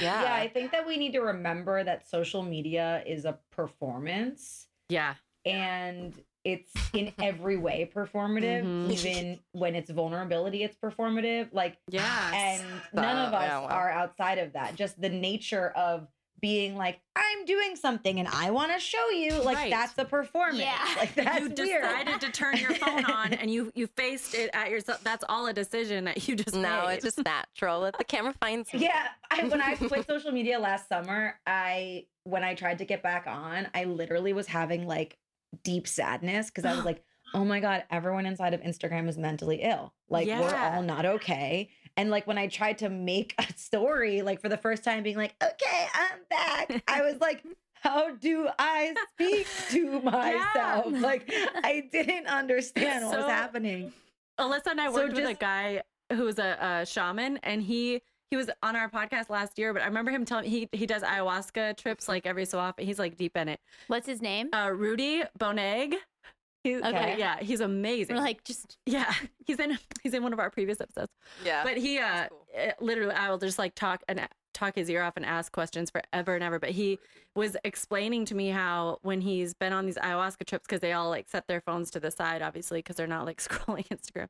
Yeah. 0.01 0.23
Yeah, 0.23 0.33
I 0.33 0.47
think 0.49 0.71
that 0.73 0.85
we 0.85 0.97
need 0.97 1.13
to 1.13 1.21
remember 1.21 1.83
that 1.83 2.07
social 2.09 2.43
media 2.43 3.01
is 3.07 3.23
a 3.25 3.39
performance 3.51 4.67
Yeah. 4.89 5.15
and 5.45 6.13
it's 6.45 6.71
in 6.93 7.11
every 7.19 7.57
way 7.57 7.89
performative, 7.93 8.63
Mhm. 8.63 8.91
even 8.91 9.39
when 9.51 9.75
it's 9.75 9.89
vulnerability, 9.89 10.63
it's 10.63 10.75
performative. 10.77 11.49
Like, 11.53 11.77
Yeah. 11.89 12.31
and 12.33 12.63
none 12.93 13.17
of 13.27 13.33
us 13.33 13.43
yeah, 13.43 13.59
wow. 13.59 13.67
are 13.67 13.89
outside 13.89 14.37
of 14.37 14.53
that. 14.53 14.75
Just 14.75 14.99
the 15.01 15.09
nature 15.09 15.69
of 15.71 16.07
being 16.41 16.75
like, 16.75 16.99
I'm 17.15 17.45
doing 17.45 17.75
something 17.75 18.19
and 18.19 18.27
I 18.27 18.51
want 18.51 18.71
to 18.73 18.79
show 18.79 19.09
you. 19.09 19.31
Like, 19.43 19.57
Right. 19.57 19.71
that's 19.71 19.97
a 19.97 20.05
performance. 20.05 20.59
Yeah. 20.59 20.77
Like, 20.97 21.13
that's 21.15 21.39
you 21.39 21.45
weird. 21.49 21.81
decided 21.83 22.21
to 22.21 22.31
turn 22.31 22.57
your 22.57 22.73
phone 22.75 23.05
on 23.11 23.33
and 23.33 23.49
you 23.51 23.71
you 23.75 23.87
faced 23.87 24.33
it 24.35 24.49
at 24.53 24.69
yourself. 24.69 25.03
That's 25.03 25.23
all 25.29 25.47
a 25.47 25.53
decision 25.53 26.05
that 26.05 26.27
you 26.27 26.35
just 26.35 26.55
No, 26.55 26.85
made. 26.87 26.95
it's 26.95 27.05
just 27.05 27.23
natural. 27.23 27.81
Let 27.81 27.97
the 27.97 28.03
camera 28.03 28.33
finds 28.33 28.73
me. 28.73 28.79
Yeah, 28.81 29.07
I, 29.31 29.43
when 29.47 29.61
I 29.61 29.75
quit 29.75 30.05
social 30.09 30.31
media 30.31 30.59
last 30.59 30.87
summer, 30.89 31.39
I 31.47 32.05
when 32.23 32.43
I 32.43 32.53
tried 32.55 32.79
to 32.79 32.85
get 32.85 33.01
back 33.01 33.25
on, 33.27 33.67
I 33.73 33.85
literally 33.85 34.33
was 34.33 34.47
having 34.47 34.85
like 34.87 35.17
deep 35.63 35.87
sadness 35.87 36.47
because 36.47 36.65
I 36.65 36.75
was 36.75 36.85
like, 36.89 37.03
"Oh 37.33 37.45
my 37.45 37.59
god, 37.59 37.83
everyone 37.89 38.25
inside 38.25 38.53
of 38.53 38.61
Instagram 38.61 39.07
is 39.07 39.17
mentally 39.17 39.61
ill. 39.63 39.93
Like 40.09 40.27
we're 40.27 40.55
all 40.55 40.81
not 40.83 41.05
okay." 41.05 41.69
And 41.99 42.09
like 42.09 42.25
when 42.27 42.37
I 42.37 42.47
tried 42.47 42.77
to 42.79 42.89
make 42.89 43.35
a 43.37 43.45
story, 43.57 44.21
like 44.21 44.41
for 44.41 44.47
the 44.47 44.55
first 44.57 44.83
time, 44.85 45.03
being 45.03 45.17
like, 45.17 45.35
"Okay, 45.43 45.87
I'm 45.93 46.19
back," 46.29 46.83
I 46.87 47.01
was 47.01 47.19
like. 47.21 47.43
How 47.81 48.13
do 48.13 48.49
I 48.59 48.93
speak 49.13 49.47
to 49.69 50.01
myself? 50.03 50.87
Like 50.89 51.31
I 51.63 51.87
didn't 51.89 52.27
understand 52.27 53.05
what 53.05 53.17
was 53.19 53.25
happening. 53.27 53.93
Alyssa 54.37 54.71
and 54.71 54.81
I 54.81 54.87
So 54.87 54.93
worked 54.95 55.13
with 55.13 55.23
a 55.23 55.29
just- 55.29 55.39
guy 55.39 55.83
who's 56.11 56.39
a, 56.39 56.57
a 56.81 56.85
shaman, 56.85 57.37
and 57.43 57.61
he 57.63 58.01
he 58.31 58.35
was 58.35 58.49
on 58.61 58.75
our 58.75 58.89
podcast 58.89 59.29
last 59.29 59.57
year. 59.57 59.71
But 59.73 59.81
I 59.81 59.85
remember 59.85 60.11
him 60.11 60.25
telling 60.25 60.49
he 60.49 60.67
he 60.73 60.85
does 60.85 61.03
ayahuasca 61.03 61.77
trips 61.77 62.09
like 62.09 62.25
every 62.25 62.43
so 62.45 62.59
often. 62.59 62.85
He's 62.85 62.99
like 62.99 63.15
deep 63.15 63.37
in 63.37 63.47
it. 63.47 63.61
What's 63.87 64.07
his 64.07 64.21
name? 64.21 64.49
Uh, 64.53 64.71
Rudy 64.71 65.23
Boneg. 65.39 65.95
He's, 66.63 66.81
Okay. 66.81 67.15
yeah, 67.17 67.39
he's 67.39 67.61
amazing. 67.61 68.15
We're 68.15 68.21
like 68.21 68.43
just 68.43 68.77
yeah, 68.85 69.13
he's 69.45 69.59
in 69.59 69.77
he's 70.03 70.13
in 70.13 70.23
one 70.23 70.33
of 70.33 70.39
our 70.39 70.49
previous 70.49 70.81
episodes. 70.81 71.11
Yeah. 71.43 71.63
But 71.63 71.77
he 71.77 71.99
uh 71.99 72.27
cool. 72.29 72.45
uh, 72.57 72.71
literally 72.81 73.13
I 73.13 73.29
will 73.29 73.37
just 73.37 73.57
like 73.57 73.75
talk 73.75 74.01
and 74.09 74.27
talk 74.53 74.75
his 74.75 74.89
ear 74.89 75.01
off 75.03 75.13
and 75.15 75.25
ask 75.25 75.51
questions 75.53 75.89
forever 75.89 76.35
and 76.35 76.43
ever. 76.43 76.59
But 76.59 76.71
he 76.71 76.99
was 77.33 77.55
explaining 77.63 78.25
to 78.25 78.35
me 78.35 78.49
how 78.49 78.97
when 79.03 79.21
he's 79.21 79.53
been 79.53 79.71
on 79.71 79.85
these 79.85 79.95
ayahuasca 79.95 80.45
trips 80.45 80.65
because 80.67 80.81
they 80.81 80.91
all 80.91 81.09
like 81.09 81.29
set 81.29 81.47
their 81.47 81.61
phones 81.61 81.91
to 81.91 81.99
the 81.99 82.11
side, 82.11 82.41
obviously 82.41 82.79
because 82.79 82.97
they're 82.97 83.07
not 83.07 83.25
like 83.25 83.37
scrolling 83.41 83.87
Instagram 83.87 84.27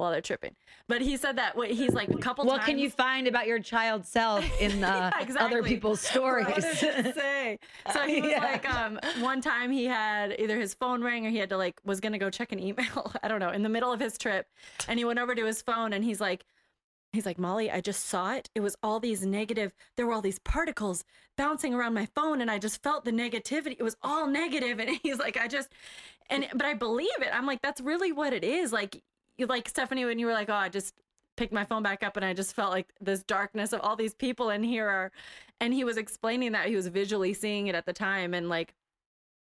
while 0.00 0.10
they're 0.10 0.20
tripping. 0.20 0.54
But 0.88 1.00
he 1.02 1.16
said 1.16 1.36
that 1.36 1.56
what 1.56 1.70
he's 1.70 1.92
like 1.94 2.08
a 2.10 2.18
couple 2.18 2.44
What 2.44 2.56
times. 2.56 2.60
What 2.60 2.66
can 2.66 2.78
you 2.78 2.90
find 2.90 3.26
about 3.28 3.46
your 3.46 3.60
child 3.60 4.06
self 4.06 4.44
in 4.60 4.82
uh, 4.84 5.10
Yeah, 5.16 5.36
other 5.38 5.62
people's 5.62 6.00
stories? 6.12 6.46
What 6.46 6.56
does 6.62 6.82
it 6.82 7.14
say? 7.14 7.58
So 7.92 8.00
he 8.06 8.20
was 8.20 8.30
Yeah. 8.30 8.40
like, 8.44 8.68
um, 8.68 8.98
one 9.20 9.40
time 9.40 9.70
he 9.70 9.84
had 9.84 10.34
either 10.40 10.58
his 10.58 10.74
phone 10.74 11.02
rang 11.02 11.26
or 11.26 11.30
he 11.30 11.38
had 11.38 11.50
to 11.50 11.56
like 11.56 11.80
was 11.84 12.00
gonna 12.00 12.18
go 12.18 12.30
check 12.30 12.52
an 12.52 12.58
email. 12.58 13.12
I 13.22 13.28
don't 13.28 13.40
know, 13.40 13.50
in 13.50 13.62
the 13.62 13.68
middle 13.68 13.92
of 13.92 14.00
his 14.00 14.18
trip, 14.18 14.46
and 14.88 14.98
he 14.98 15.04
went 15.04 15.18
over 15.18 15.34
to 15.34 15.44
his 15.44 15.62
phone 15.62 15.92
and 15.92 16.04
he's 16.04 16.20
like, 16.20 16.44
he's 17.12 17.26
like, 17.26 17.38
Molly, 17.38 17.70
I 17.70 17.80
just 17.80 18.06
saw 18.06 18.34
it. 18.34 18.48
It 18.54 18.60
was 18.60 18.76
all 18.82 19.00
these 19.00 19.26
negative. 19.26 19.72
There 19.96 20.06
were 20.06 20.12
all 20.12 20.22
these 20.22 20.38
particles 20.38 21.04
bouncing 21.36 21.74
around 21.74 21.94
my 21.94 22.06
phone, 22.14 22.40
and 22.40 22.50
I 22.50 22.58
just 22.58 22.82
felt 22.82 23.04
the 23.04 23.10
negativity. 23.10 23.76
It 23.78 23.82
was 23.82 23.96
all 24.02 24.26
negative, 24.28 24.78
and 24.78 24.90
he's 25.02 25.18
like, 25.18 25.36
I 25.36 25.48
just, 25.48 25.70
and 26.28 26.46
but 26.52 26.66
I 26.66 26.74
believe 26.74 27.08
it. 27.20 27.30
I'm 27.32 27.46
like, 27.46 27.62
that's 27.62 27.80
really 27.80 28.12
what 28.12 28.32
it 28.32 28.44
is. 28.44 28.72
Like 28.72 29.02
like 29.48 29.68
Stephanie, 29.68 30.04
when 30.04 30.18
you 30.18 30.26
were 30.26 30.32
like, 30.32 30.50
oh, 30.50 30.54
I 30.54 30.68
just 30.68 30.94
picked 31.36 31.52
my 31.52 31.64
phone 31.64 31.82
back 31.82 32.02
up 32.02 32.16
and 32.16 32.24
I 32.24 32.34
just 32.34 32.54
felt 32.54 32.70
like 32.70 32.92
this 33.00 33.22
darkness 33.22 33.72
of 33.72 33.80
all 33.80 33.96
these 33.96 34.12
people 34.12 34.50
in 34.50 34.62
here 34.62 34.86
are 34.86 35.10
and 35.58 35.72
he 35.72 35.84
was 35.84 35.96
explaining 35.96 36.52
that 36.52 36.66
he 36.66 36.76
was 36.76 36.86
visually 36.88 37.32
seeing 37.32 37.66
it 37.66 37.74
at 37.74 37.86
the 37.86 37.94
time 37.94 38.34
and 38.34 38.50
like 38.50 38.74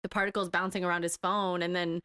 the 0.04 0.10
particles 0.10 0.50
bouncing 0.50 0.84
around 0.84 1.04
his 1.04 1.16
phone 1.16 1.62
and 1.62 1.74
then 1.74 2.02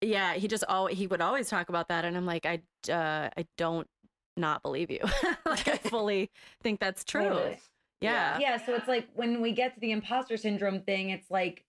yeah 0.00 0.34
he 0.34 0.46
just 0.46 0.62
all 0.68 0.86
he 0.86 1.08
would 1.08 1.20
always 1.20 1.48
talk 1.48 1.68
about 1.68 1.88
that 1.88 2.04
and 2.04 2.16
i'm 2.16 2.26
like 2.26 2.46
i 2.46 2.60
uh 2.92 3.28
i 3.36 3.44
don't 3.56 3.88
not 4.36 4.62
believe 4.62 4.88
you. 4.88 5.00
Like 5.44 5.66
i 5.66 5.76
fully 5.88 6.30
think 6.62 6.78
that's 6.78 7.02
true. 7.02 7.24
Totally. 7.24 7.58
yeah. 8.00 8.38
Yeah 8.38 8.64
so 8.64 8.74
it's 8.76 8.86
like 8.86 9.08
when 9.14 9.40
we 9.40 9.50
get 9.50 9.74
to 9.74 9.80
the 9.80 9.90
imposter 9.90 10.36
syndrome 10.36 10.82
thing 10.82 11.10
it's 11.10 11.28
like 11.28 11.64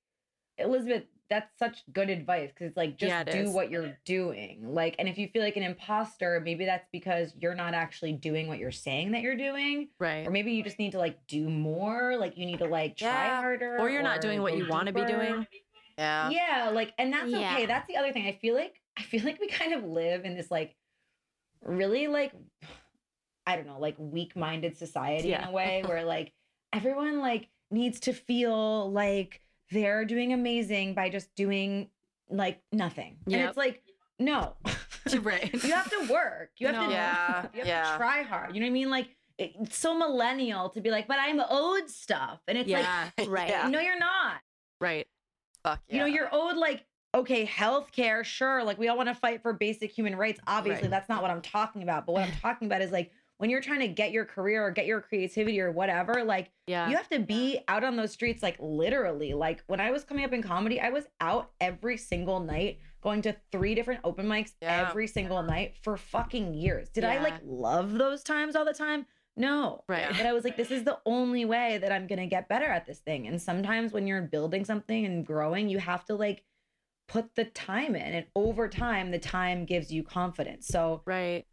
elizabeth 0.60 1.06
that's 1.30 1.58
such 1.60 1.84
good 1.94 2.10
advice 2.10 2.50
because 2.52 2.68
it's 2.70 2.78
like 2.78 2.98
just 2.98 3.10
Yeah, 3.10 3.22
it 3.22 3.32
do 3.32 3.40
is. 3.42 3.50
what 3.50 3.70
you're 3.70 3.98
doing 4.06 4.74
like 4.74 4.96
and 5.00 5.08
if 5.08 5.18
you 5.18 5.28
feel 5.28 5.44
like 5.44 5.58
an 5.58 5.64
imposter 5.64 6.42
maybe 6.44 6.66
that's 6.66 6.88
because 6.92 7.34
you're 7.40 7.56
not 7.56 7.74
actually 7.74 8.14
doing 8.14 8.48
what 8.48 8.58
you're 8.58 8.72
saying 8.72 9.12
that 9.12 9.22
you're 9.22 9.38
doing 9.38 9.90
right 10.00 10.26
or 10.28 10.32
maybe 10.32 10.52
you 10.54 10.64
just 10.64 10.80
need 10.80 10.92
to 10.94 10.98
like 10.98 11.18
do 11.28 11.50
more 11.50 12.18
like 12.18 12.38
you 12.38 12.46
need 12.46 12.60
to 12.60 12.68
like 12.68 12.98
try 12.98 13.28
Yeah. 13.28 13.42
harder 13.42 13.78
or 13.78 13.90
you're 13.90 14.02
not 14.04 14.22
doing 14.22 14.42
what 14.42 14.56
you 14.58 14.68
want 14.68 14.88
to 14.88 14.94
be 14.94 15.06
doing 15.06 15.46
Yeah. 15.98 16.30
yeah, 16.30 16.70
like, 16.74 16.94
and 16.98 17.12
that's 17.12 17.30
Yeah. 17.32 17.54
okay. 17.56 17.66
That's 17.66 17.88
the 17.88 17.98
other 17.98 18.14
thing. 18.14 18.26
I 18.26 18.32
feel 18.42 18.56
like 18.56 18.82
I 18.98 19.02
feel 19.04 19.24
like 19.24 19.40
we 19.40 19.48
kind 19.50 19.74
of 19.74 19.84
live 19.84 20.24
in 20.26 20.34
this 20.36 20.50
like 20.50 20.76
really 21.62 22.08
like 22.08 22.32
I 23.46 23.56
don't 23.56 23.66
know, 23.68 23.80
like 23.80 23.96
weak-minded 23.98 24.78
society 24.78 25.34
in 25.34 25.44
a 25.44 25.52
way 25.52 25.84
where 25.86 26.04
like 26.06 26.32
everyone 26.72 27.20
like 27.20 27.50
needs 27.72 28.00
to 28.02 28.14
feel 28.14 28.92
like 28.92 29.42
they're 29.72 30.06
doing 30.06 30.34
amazing 30.34 30.94
by 30.94 31.10
just 31.10 31.34
doing 31.36 31.90
like 32.30 32.62
nothing. 32.72 33.18
And 33.26 33.36
it's 33.36 33.58
like, 33.58 33.82
no. 34.20 34.56
right. 35.22 35.52
you 35.54 35.72
have 35.74 35.90
to 35.90 36.12
work. 36.12 36.52
You 36.58 36.68
have 36.68 36.76
No. 36.76 36.88
to 36.88 36.92
Yeah, 36.94 37.42
you 37.54 37.60
have 37.60 37.68
yeah. 37.68 37.92
to 37.92 37.98
try 37.98 38.22
hard. 38.24 38.54
You 38.54 38.62
know 38.62 38.66
what 38.66 38.72
I 38.72 38.74
mean? 38.74 38.90
Like 38.90 39.16
it's 39.38 39.78
so 39.78 39.98
millennial 39.98 40.70
to 40.72 40.82
be 40.82 40.92
like, 40.92 41.08
but 41.08 41.18
I'm 41.20 41.42
owed 41.50 41.90
stuff. 41.90 42.40
And 42.48 42.58
it's 42.58 42.70
yeah. 42.70 43.10
Right. 43.28 43.50
Yeah. 43.50 43.68
no, 43.70 43.80
you're 43.80 43.98
not. 44.00 44.42
Right. 44.82 45.08
Fuck 45.64 45.82
yeah. 45.88 45.96
You 45.96 46.00
know, 46.02 46.06
you're 46.08 46.30
owed 46.32 46.58
like, 46.58 46.86
okay, 47.16 47.46
healthcare, 47.46 48.24
sure. 48.24 48.64
Like 48.64 48.78
we 48.78 48.88
all 48.90 48.98
want 48.98 49.10
to 49.10 49.16
fight 49.16 49.42
for 49.42 49.54
basic 49.54 49.92
human 49.92 50.16
rights. 50.16 50.40
Obviously, 50.46 50.84
Right. 50.84 50.92
that's 50.92 51.10
not 51.10 51.22
what 51.22 51.32
I'm 51.32 51.42
talking 51.42 51.82
about. 51.84 52.06
But 52.06 52.14
what 52.14 52.24
I'm 52.24 52.34
talking 52.42 52.68
about 52.68 52.82
is 52.82 52.92
like 52.92 53.12
when 53.40 53.50
you're 53.50 53.62
trying 53.62 53.80
to 53.80 53.88
get 53.88 54.12
your 54.12 54.26
career 54.26 54.62
or 54.62 54.70
get 54.70 54.86
your 54.86 55.00
creativity 55.00 55.62
or 55.62 55.72
whatever, 55.72 56.26
like 56.26 56.52
Yeah. 56.68 56.90
you 56.90 56.98
have 56.98 57.08
to 57.10 57.20
be 57.20 57.62
out 57.70 57.86
on 57.86 57.96
those 57.96 58.12
streets, 58.12 58.44
like 58.44 58.58
literally. 58.60 59.34
Like 59.34 59.64
when 59.68 59.80
I 59.80 59.92
was 59.92 60.04
coming 60.04 60.26
up 60.26 60.34
in 60.34 60.44
comedy, 60.44 60.80
I 60.82 60.90
was 60.90 61.06
out 61.22 61.52
every 61.62 61.96
single 61.96 62.42
night, 62.42 62.80
going 63.02 63.22
to 63.22 63.36
three 63.54 63.76
different 63.76 64.02
open 64.04 64.28
mics 64.28 64.52
Yeah. 64.62 64.88
every 64.90 65.08
single 65.08 65.42
night 65.42 65.76
for 65.82 65.96
fucking 65.96 66.54
years. 66.54 66.90
Did 66.90 67.06
I 67.06 67.24
like 67.24 67.36
love 67.46 67.94
those 67.94 68.24
times 68.24 68.58
all 68.58 68.66
the 68.66 68.74
time? 68.74 69.06
No. 69.38 69.86
Right. 69.88 70.10
But 70.10 70.26
I 70.26 70.34
was 70.34 70.44
like, 70.44 70.58
this 70.58 70.70
is 70.70 70.84
the 70.84 71.00
only 71.06 71.46
way 71.46 71.78
that 71.78 71.94
I'm 71.94 72.08
gonna 72.08 72.28
get 72.28 72.50
better 72.50 72.66
at 72.66 72.86
this 72.86 73.00
thing. 73.00 73.26
And 73.26 73.42
sometimes 73.42 73.94
when 73.94 74.06
you're 74.06 74.22
building 74.22 74.66
something 74.66 75.06
and 75.06 75.26
growing, 75.26 75.70
you 75.70 75.80
have 75.80 76.04
to 76.06 76.16
like 76.16 76.44
put 77.08 77.36
the 77.36 77.46
time 77.46 77.96
in. 77.96 78.14
And 78.16 78.26
over 78.36 78.68
time, 78.68 79.12
the 79.12 79.18
time 79.18 79.64
gives 79.64 79.94
you 79.94 80.04
confidence. 80.04 80.68
So 80.68 81.04
Right. 81.06 81.46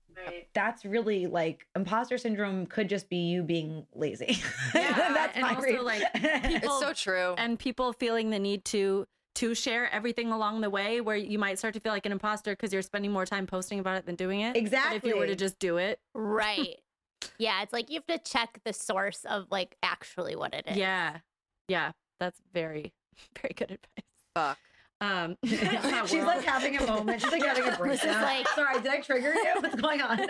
That's 0.54 0.84
really 0.84 1.26
like 1.26 1.66
imposter 1.76 2.18
syndrome 2.18 2.66
could 2.66 2.88
just 2.88 3.08
be 3.08 3.16
you 3.16 3.42
being 3.42 3.86
lazy. 3.94 4.38
Yeah, 4.74 5.12
that's 5.14 5.34
and 5.36 5.42
my 5.42 5.54
also, 5.54 5.62
read. 5.68 5.80
like, 5.80 6.02
it's 6.14 6.66
so 6.80 6.92
true. 6.92 7.34
and 7.38 7.58
people 7.58 7.92
feeling 7.92 8.30
the 8.30 8.38
need 8.38 8.64
to 8.66 9.06
to 9.36 9.54
share 9.54 9.92
everything 9.92 10.32
along 10.32 10.62
the 10.62 10.70
way 10.70 11.00
where 11.02 11.16
you 11.16 11.38
might 11.38 11.58
start 11.58 11.74
to 11.74 11.80
feel 11.80 11.92
like 11.92 12.06
an 12.06 12.12
imposter 12.12 12.52
because 12.52 12.72
you're 12.72 12.80
spending 12.82 13.12
more 13.12 13.26
time 13.26 13.46
posting 13.46 13.78
about 13.78 13.96
it 13.98 14.06
than 14.06 14.14
doing 14.14 14.40
it 14.40 14.54
But 14.70 14.94
if 14.94 15.04
you 15.04 15.16
were 15.18 15.26
to 15.26 15.36
just 15.36 15.58
do 15.58 15.76
it 15.76 16.00
Right. 16.14 16.76
yeah, 17.38 17.62
it's 17.62 17.72
like 17.72 17.90
you 17.90 18.00
have 18.06 18.06
to 18.06 18.30
check 18.30 18.60
the 18.64 18.72
source 18.72 19.26
of 19.28 19.46
like 19.50 19.76
actually 19.82 20.36
what 20.36 20.54
it 20.54 20.64
is. 20.66 20.76
yeah 20.78 21.18
yeah 21.68 21.92
that's 22.18 22.40
very 22.54 22.94
very 23.42 23.52
good 23.54 23.72
advice 23.72 24.04
Fuck. 24.34 24.58
Um 25.00 25.36
She's 25.44 25.62
like 26.24 26.42
having 26.44 26.76
a 26.78 26.86
moment. 26.86 27.20
She's 27.20 27.30
like 27.32 27.44
having 27.44 27.68
a 27.68 27.76
breakdown. 27.78 28.22
like- 28.22 28.48
Sorry, 28.48 28.80
did 28.80 28.86
I 28.90 29.00
trigger 29.00 29.32
you? 29.34 29.52
What's 29.60 29.74
going 29.74 30.00
on? 30.00 30.16
no, 30.18 30.26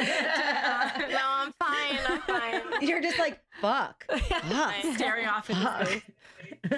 I'm 1.22 1.52
fine. 1.60 1.98
I'm 2.08 2.20
fine. 2.22 2.62
You're 2.82 3.00
just 3.00 3.18
like, 3.18 3.38
fuck. 3.60 4.04
Fuck. 4.10 4.74
staring 4.94 5.26
off 5.26 5.48
into 5.50 5.62
Fuck. 5.62 5.86
space 5.88 6.02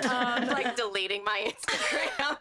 I'm 0.05 0.49
like 0.49 0.77
deleting 0.77 1.25
my 1.25 1.51
Instagram. 1.51 2.37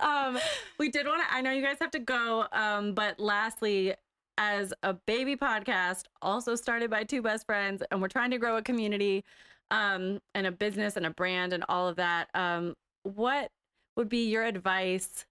um 0.00 0.38
we 0.78 0.88
did 0.88 1.06
want 1.06 1.22
to 1.22 1.34
i 1.34 1.40
know 1.40 1.50
you 1.50 1.62
guys 1.62 1.76
have 1.80 1.90
to 1.90 1.98
go 1.98 2.46
um 2.52 2.94
but 2.94 3.18
lastly 3.20 3.94
as 4.38 4.72
a 4.82 4.94
baby 4.94 5.36
podcast 5.36 6.04
also 6.22 6.54
started 6.54 6.90
by 6.90 7.04
two 7.04 7.20
best 7.22 7.44
friends 7.46 7.82
and 7.90 8.00
we're 8.00 8.08
trying 8.08 8.30
to 8.30 8.38
grow 8.38 8.56
a 8.56 8.62
community 8.62 9.24
um 9.72 10.20
and 10.34 10.46
a 10.46 10.52
business 10.52 10.96
and 10.96 11.04
a 11.04 11.10
brand 11.10 11.52
and 11.52 11.64
all 11.68 11.88
of 11.88 11.96
that 11.96 12.28
um 12.34 12.74
what 13.02 13.50
would 13.96 14.08
be 14.08 14.28
your 14.28 14.44
advice 14.44 15.26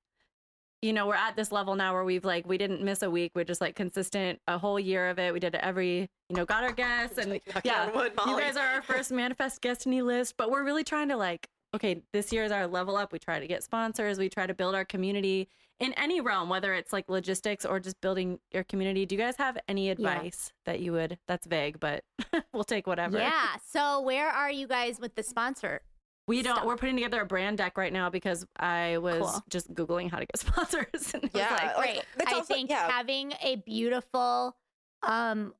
you 0.82 0.92
know 0.92 1.08
we're 1.08 1.16
at 1.16 1.36
this 1.36 1.52
level 1.52 1.76
now 1.76 1.94
where 1.94 2.04
we've 2.04 2.26
like 2.26 2.46
we 2.48 2.58
didn't 2.58 2.82
miss 2.82 3.04
a 3.04 3.10
week 3.10 3.32
we're 3.36 3.46
just 3.46 3.62
like 3.62 3.76
consistent 3.76 4.39
a 4.48 4.58
whole 4.58 4.80
year 4.80 5.10
of 5.10 5.20
it 5.20 5.32
we 5.32 5.39
did 5.39 5.56
it 5.56 5.62
every 5.64 6.10
you 6.30 6.36
know 6.36 6.44
got 6.44 6.64
our 6.64 6.72
guests 6.72 7.18
and 7.18 7.39
yeah 7.64 7.89
wood, 7.96 8.12
you 8.26 8.39
guys 8.39 8.58
are 8.58 8.68
our 8.68 8.82
first 8.82 9.12
manifest 9.12 9.62
destiny 9.62 10.02
list, 10.02 10.36
but 10.38 10.50
we're 10.50 10.64
really 10.64 10.84
trying 10.84 11.10
to 11.10 11.18
like, 11.18 11.48
okay, 11.74 12.02
this 12.14 12.32
year 12.32 12.44
is 12.44 12.52
our 12.52 12.68
level 12.68 12.96
up. 12.98 13.12
We 13.12 13.20
try 13.20 13.39
to 13.39 13.48
get 13.48 13.64
sponsors. 13.64 14.18
We 14.18 14.30
try 14.30 14.48
to 14.48 14.54
build 14.54 14.76
our 14.76 14.86
community 14.86 15.48
in 15.82 15.94
any 15.94 16.22
realm, 16.22 16.48
whether 16.48 16.74
it's 16.74 16.94
like 16.94 17.10
logistics 17.10 17.66
or 17.66 17.80
just 17.80 18.00
building 18.02 18.40
your 18.54 18.64
community. 18.64 19.06
Do 19.06 19.16
you 19.16 19.20
guys 19.22 19.36
have 19.38 19.58
any 19.68 19.90
advice 19.90 20.54
that 20.66 20.80
you 20.80 20.94
would? 20.94 21.18
That's 21.28 21.46
vague, 21.48 21.80
but 21.80 22.04
we'll 22.54 22.64
take 22.64 22.88
whatever. 22.88 23.18
Yeah. 23.18 23.48
So 23.68 24.00
where 24.02 24.30
are 24.30 24.52
you 24.52 24.68
guys 24.68 25.00
with 25.00 25.16
the 25.16 25.24
sponsor? 25.24 25.82
we 26.28 26.44
don't. 26.44 26.56
stuff. 26.56 26.66
We're 26.68 26.78
putting 26.78 26.96
together 26.96 27.20
a 27.22 27.26
brand 27.26 27.58
deck 27.58 27.78
right 27.78 27.92
now 27.92 28.10
because 28.10 28.46
I 28.58 29.00
was 29.00 29.20
Cool. 29.22 29.44
just 29.50 29.74
googling 29.74 30.10
how 30.10 30.20
to 30.20 30.26
get 30.26 30.38
sponsors. 30.48 31.14
And 31.16 31.30
Yeah, 31.34 31.74
like, 31.76 32.06
it's 32.20 32.32
I 32.32 32.42
think 32.42 32.70
yeah. 32.70 32.90
having 32.90 33.34
a 33.42 33.56
beautiful 33.58 34.56
um 35.04 35.54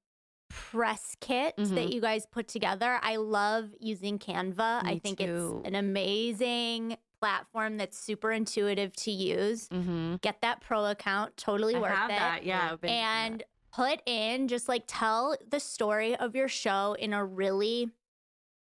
press 0.50 1.16
kit 1.20 1.56
Mhm. 1.58 1.76
that 1.76 1.92
you 1.94 2.00
guys 2.00 2.26
put 2.26 2.48
together. 2.48 3.00
I 3.02 3.16
love 3.16 3.70
using 3.80 4.20
Canva. 4.20 4.86
I 4.86 5.00
think 5.00 5.18
too. 5.20 5.62
it's 5.64 5.68
an 5.68 5.76
amazing 5.76 6.98
platform 7.22 7.78
that's 7.78 7.98
super 7.98 8.32
intuitive 8.32 8.94
to 8.98 9.12
use. 9.12 9.70
mm-hmm. 9.70 10.16
Get 10.22 10.42
that 10.42 10.60
pro 10.62 10.86
account, 10.86 11.38
totally 11.38 11.76
I 11.76 11.80
worth 11.80 11.92
have 11.92 12.10
it. 12.10 12.14
that. 12.18 12.46
Yeah. 12.46 12.70
I've 12.72 12.82
been 12.82 12.90
using 12.90 13.04
that. 13.04 13.26
and 13.32 13.44
put 13.74 14.02
in 14.06 14.48
just 14.48 14.68
like 14.68 14.84
tell 14.88 15.36
the 15.50 15.60
story 15.60 16.16
of 16.16 16.36
your 16.36 16.48
show 16.50 16.94
in 17.00 17.14
a 17.14 17.24
really 17.24 17.90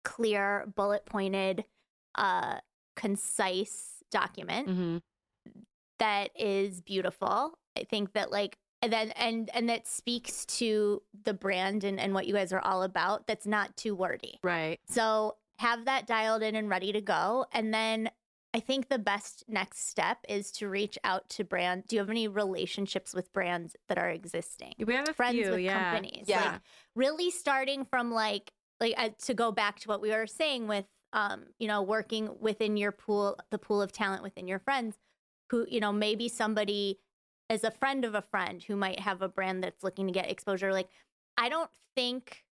clear 0.05 0.67
bullet 0.77 1.05
pointed 1.05 1.65
uh 2.15 2.59
concise 2.97 4.03
document 4.11 4.69
Mhm. 4.69 5.03
that 5.99 6.31
is 6.39 6.81
beautiful 6.81 7.59
i 7.77 7.83
think 7.85 8.13
that 8.15 8.31
like 8.31 8.57
and 8.83 8.93
then 8.93 9.11
and 9.13 9.51
and 9.53 9.69
that 9.69 9.87
speaks 9.87 10.47
to 10.47 11.03
the 11.25 11.35
brand 11.35 11.85
and, 11.85 11.99
and 12.01 12.15
what 12.15 12.27
you 12.27 12.35
guys 12.35 12.53
are 12.53 12.61
all 12.61 12.83
about 12.83 13.27
that's 13.27 13.47
not 13.47 13.77
too 13.77 13.95
wordy 13.95 14.39
right. 14.43 14.79
so 14.89 15.37
have 15.59 15.85
that 15.85 16.07
dialed 16.07 16.43
in 16.43 16.55
and 16.57 16.69
ready 16.71 16.93
to 16.93 17.01
go 17.03 17.45
and 17.53 17.75
then 17.75 18.11
i 18.55 18.61
think 18.61 18.89
the 18.89 18.99
best 18.99 19.45
next 19.49 19.89
step 19.89 20.19
is 20.29 20.51
to 20.51 20.69
reach 20.69 20.99
out 21.05 21.29
to 21.29 21.45
brand 21.45 21.85
do 21.87 21.97
you 21.97 22.01
have 22.01 22.11
any 22.11 22.29
relationships 22.29 23.15
with 23.15 23.33
brands 23.33 23.77
that 23.89 23.99
are 23.99 24.11
existing 24.11 24.75
We 24.85 24.95
have 24.95 25.09
a 25.09 25.15
friends 25.15 25.37
few, 25.39 25.51
with 25.51 25.61
yeah. 25.61 25.93
companies 25.93 26.25
Yeah. 26.27 26.53
like 26.53 26.61
really 26.95 27.31
starting 27.31 27.85
from 27.85 28.11
like 28.13 28.53
like 28.81 28.95
uh, 28.97 29.11
to 29.27 29.35
go 29.35 29.53
back 29.53 29.81
to 29.81 29.89
what 29.89 30.01
we 30.01 30.11
were 30.11 30.27
saying 30.27 30.67
with 30.69 30.87
um 31.13 31.45
you 31.59 31.69
know 31.69 31.83
working 31.83 32.31
within 32.41 32.77
your 32.77 32.93
pool 32.93 33.39
the 33.51 33.59
pool 33.59 33.83
of 33.83 33.93
talent 33.93 34.23
within 34.23 34.47
your 34.49 34.59
friends 34.59 34.97
who 35.51 35.67
you 35.69 35.81
know 35.81 35.93
maybe 35.93 36.29
somebody 36.29 36.99
is 37.49 37.65
a 37.65 37.71
friend 37.71 38.05
of 38.05 38.15
a 38.15 38.23
friend 38.23 38.63
who 38.63 38.77
might 38.77 39.01
have 39.01 39.21
a 39.23 39.29
brand 39.29 39.63
that's 39.65 39.83
looking 39.83 40.07
to 40.07 40.13
get 40.13 40.31
exposure 40.31 40.73
like 40.73 40.89
i 41.37 41.49
don't 41.49 41.71
think 41.97 42.45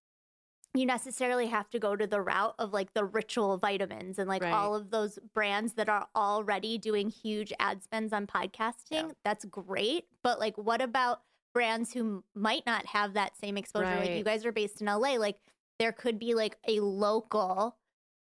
you 0.79 0.87
necessarily 0.87 1.47
have 1.47 1.69
to 1.71 1.79
go 1.79 1.97
to 1.97 2.07
the 2.07 2.21
route 2.21 2.55
of 2.59 2.73
like 2.73 2.95
the 2.95 3.05
ritual 3.05 3.59
vitamins 3.59 4.19
and 4.19 4.29
like 4.29 4.43
Right. 4.43 4.53
all 4.53 4.75
of 4.75 4.91
those 4.91 5.19
brands 5.35 5.75
that 5.75 5.89
are 5.89 6.07
already 6.15 6.79
doing 6.79 7.11
huge 7.11 7.53
ad 7.59 7.83
spends 7.83 8.13
on 8.13 8.27
podcasting. 8.27 9.13
That's 9.25 9.45
great 9.45 10.07
but 10.23 10.39
like 10.39 10.57
what 10.57 10.81
about 10.81 11.23
brands 11.55 11.93
who 11.93 12.23
might 12.35 12.65
not 12.67 12.87
have 12.87 13.15
that 13.15 13.37
same 13.37 13.57
exposure? 13.57 13.97
Like 13.97 14.15
you 14.15 14.25
guys 14.25 14.45
are 14.47 14.53
based 14.53 14.81
in 14.81 14.87
LA 14.89 15.17
like 15.19 15.39
there 15.79 15.93
could 15.93 16.19
be 16.19 16.35
like 16.35 16.57
a 16.67 16.81
local 16.81 17.77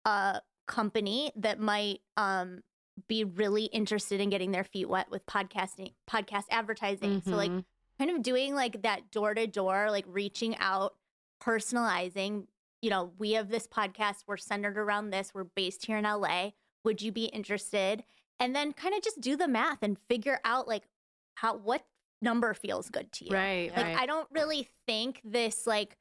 uh 0.06 0.39
company 0.68 1.32
that 1.36 1.60
might 1.60 2.01
um 2.18 2.62
be 3.08 3.24
really 3.24 3.66
interested 3.66 4.22
in 4.22 4.30
getting 4.30 4.51
their 4.51 4.64
feet 4.64 4.88
wet 4.88 5.10
with 5.12 5.26
podcasting 5.26 5.93
podcast 6.10 6.43
advertising. 6.49 7.22
So 7.22 7.36
like 7.36 7.51
Mhm. 7.51 7.66
kind 7.97 8.12
of 8.12 8.22
doing 8.24 8.56
like 8.56 8.82
that 8.84 9.12
door 9.12 9.34
to 9.34 9.47
door 9.47 9.89
like 9.91 10.06
reaching 10.08 10.56
out 10.58 10.95
personalizing 11.46 12.48
you 12.82 12.89
know 12.89 13.12
we 13.18 13.34
have 13.34 13.50
this 13.50 13.68
podcast 13.68 14.24
we're 14.28 14.38
centered 14.38 14.78
around 14.78 15.10
this 15.10 15.32
we're 15.34 15.43
based 15.43 15.86
here 15.86 15.98
in 15.98 16.04
LA 16.04 16.50
would 16.84 17.02
you 17.02 17.12
be 17.12 17.26
interested 17.26 18.04
and 18.39 18.56
then 18.56 18.74
kind 18.74 18.93
of 18.96 19.02
just 19.02 19.22
do 19.22 19.36
the 19.38 19.48
math 19.48 19.80
and 19.82 19.98
figure 20.10 20.39
out 20.43 20.68
like 20.68 20.84
how 21.36 21.56
what 21.56 21.86
number 22.22 22.54
feels 22.54 22.89
good 22.89 23.12
to 23.12 23.26
you 23.26 23.32
right. 23.32 23.72
Like 23.76 23.86
right. 23.86 23.98
I 23.98 24.06
don't 24.06 24.28
really 24.32 24.68
think 24.86 25.22
this 25.24 25.68
like 25.68 25.98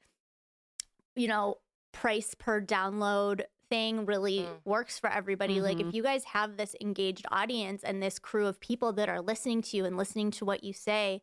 you 1.17 1.29
know 1.29 1.59
price 1.93 2.35
per 2.39 2.61
download 2.61 3.43
thing 3.71 4.05
really 4.07 4.41
Mm. 4.41 4.61
works 4.65 4.99
for 4.99 5.11
everybody. 5.11 5.61
Like 5.61 5.79
Mhm. 5.79 5.89
if 5.89 5.95
you 5.95 6.03
guys 6.03 6.25
have 6.25 6.57
this 6.57 6.75
engaged 6.81 7.25
audience 7.31 7.83
and 7.83 8.03
this 8.03 8.19
crew 8.19 8.47
of 8.47 8.61
people 8.61 8.93
that 8.95 9.09
are 9.09 9.21
listening 9.21 9.63
to 9.63 9.77
you 9.77 9.85
and 9.85 9.97
listening 9.97 10.31
to 10.33 10.45
what 10.45 10.65
you 10.65 10.73
say, 10.73 11.23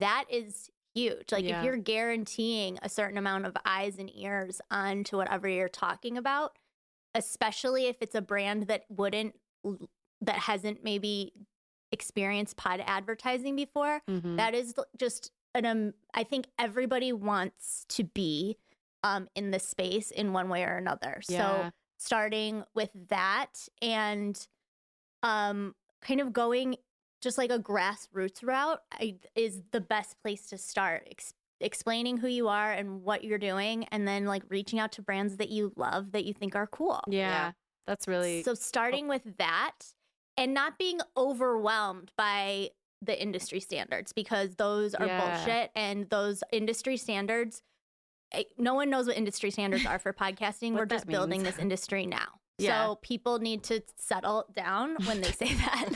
that 0.00 0.24
is 0.28 0.70
huge. 0.98 1.32
Like 1.32 1.44
Yeah. 1.44 1.58
if 1.60 1.64
you're 1.64 1.76
guaranteeing 1.76 2.78
a 2.82 2.88
certain 2.88 3.18
amount 3.18 3.46
of 3.46 3.56
eyes 3.64 3.98
and 3.98 4.10
ears 4.14 4.60
onto 4.70 5.16
whatever 5.16 5.48
you're 5.48 5.68
talking 5.68 6.16
about, 6.18 6.56
especially 7.14 7.86
if 7.86 7.96
it's 8.00 8.14
a 8.14 8.20
brand 8.22 8.64
that 8.68 8.84
wouldn't 8.88 9.34
that 10.20 10.36
hasn't 10.36 10.82
maybe 10.82 11.32
experienced 11.92 12.56
pod 12.56 12.82
advertising 12.86 13.54
before, 13.56 14.02
Mhm. 14.08 14.36
that 14.36 14.54
is 14.54 14.74
just 14.98 15.30
an 15.54 15.64
um 15.64 15.94
i 16.12 16.22
think 16.22 16.46
everybody 16.58 17.10
wants 17.12 17.84
to 17.88 18.04
be 18.04 18.58
um 19.02 19.28
in 19.34 19.50
this 19.50 19.66
space 19.66 20.10
in 20.10 20.34
one 20.34 20.50
way 20.50 20.62
or 20.62 20.76
another 20.76 21.22
Yeah. 21.28 21.38
so 21.64 21.70
starting 21.98 22.64
with 22.74 22.90
that 23.08 23.66
and 23.80 24.46
um 25.22 25.74
kind 26.02 26.20
of 26.20 26.32
going 26.34 26.76
just 27.22 27.38
like 27.38 27.50
a 27.50 27.58
grassroots 27.58 28.42
route 28.42 28.80
I, 28.92 29.16
is 29.34 29.62
the 29.72 29.80
best 29.80 30.16
place 30.22 30.46
to 30.48 30.58
start 30.58 31.06
Ex- 31.10 31.34
explaining 31.60 32.18
who 32.18 32.28
you 32.28 32.48
are 32.48 32.72
and 32.72 33.02
what 33.02 33.24
you're 33.24 33.38
doing 33.38 33.84
and 33.90 34.06
then 34.06 34.24
like 34.26 34.42
reaching 34.48 34.78
out 34.78 34.92
to 34.92 35.02
brands 35.02 35.36
that 35.38 35.48
you 35.48 35.72
love 35.76 36.12
that 36.12 36.24
you 36.24 36.32
think 36.32 36.54
are 36.54 36.66
cool 36.68 37.00
Yeah, 37.08 37.28
Yeah. 37.30 37.52
that's 37.86 38.06
really 38.06 38.42
so 38.42 38.54
starting 38.54 39.08
with 39.08 39.22
that 39.38 39.72
and 40.36 40.54
not 40.54 40.78
being 40.78 41.00
overwhelmed 41.16 42.12
by 42.16 42.70
the 43.02 43.20
industry 43.20 43.60
standards 43.60 44.12
because 44.12 44.54
those 44.56 44.94
are 44.94 45.06
Yeah. 45.06 45.34
bullshit 45.36 45.70
and 45.74 46.08
those 46.10 46.42
industry 46.52 46.96
standards 46.96 47.62
eh, 48.32 48.42
no 48.58 48.74
one 48.74 48.90
knows 48.90 49.06
what 49.06 49.16
industry 49.16 49.50
standards 49.50 49.86
are 49.86 49.98
for 49.98 50.12
podcasting. 50.12 50.72
We're 50.76 50.84
just 50.86 51.06
that 51.06 51.10
building 51.12 51.42
this 51.42 51.58
industry 51.58 52.06
now. 52.06 52.26
Yeah. 52.60 52.86
So 52.86 52.96
people 53.02 53.38
need 53.38 53.62
to 53.64 53.82
settle 53.98 54.46
down 54.52 54.96
when 55.06 55.20
they 55.20 55.30
say 55.30 55.54
that. 55.54 55.90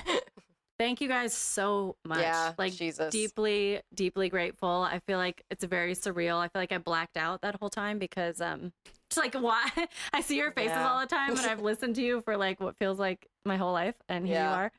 Thank 0.83 1.01
you 1.01 1.07
guys 1.09 1.33
so 1.33 1.95
much. 2.05 2.19
Yeah, 2.21 2.53
like 2.59 2.73
Jesus. 2.73 3.13
deeply, 3.13 3.81
deeply 3.95 4.29
grateful. 4.29 4.69
I 4.69 4.99
feel 5.07 5.19
like 5.19 5.43
it's 5.51 5.65
very 5.65 5.95
surreal. 5.95 6.39
I 6.39 6.49
feel 6.49 6.61
like 6.61 6.73
I 6.73 6.79
blacked 6.79 7.17
out 7.17 7.43
that 7.43 7.57
whole 7.61 7.71
time 7.71 7.99
because 7.99 8.41
um 8.41 8.73
just 9.11 9.17
like 9.25 9.35
why 9.35 9.69
I 10.13 10.21
see 10.23 10.37
your 10.37 10.51
faces 10.51 10.73
Yeah. 10.73 10.89
all 10.91 11.01
the 11.01 11.07
time 11.07 11.31
and 11.31 11.41
I've 11.41 11.61
listened 11.71 11.95
to 11.97 12.03
you 12.03 12.21
for 12.23 12.37
like 12.37 12.61
what 12.61 12.77
feels 12.79 12.99
like 12.99 13.27
my 13.45 13.57
whole 13.57 13.73
life 13.73 13.95
and 14.09 14.27
here 14.27 14.37
Yeah. 14.37 14.51
you 14.51 14.57
are. 14.57 14.73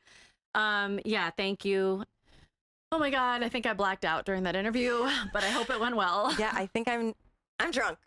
Um 0.82 1.00
yeah, 1.04 1.30
thank 1.30 1.64
you. 1.64 2.04
Oh 2.92 2.98
my 2.98 3.10
god, 3.10 3.42
I 3.42 3.48
think 3.48 3.64
I 3.66 3.72
blacked 3.72 4.04
out 4.04 4.24
during 4.26 4.42
that 4.44 4.54
interview, 4.56 5.08
but 5.32 5.42
I 5.42 5.48
hope 5.48 5.70
it 5.70 5.80
went 5.80 5.96
well. 5.96 6.34
yeah, 6.38 6.52
I 6.54 6.66
think 6.66 6.86
I'm 6.88 7.14
I'm 7.58 7.70
drunk. 7.70 7.98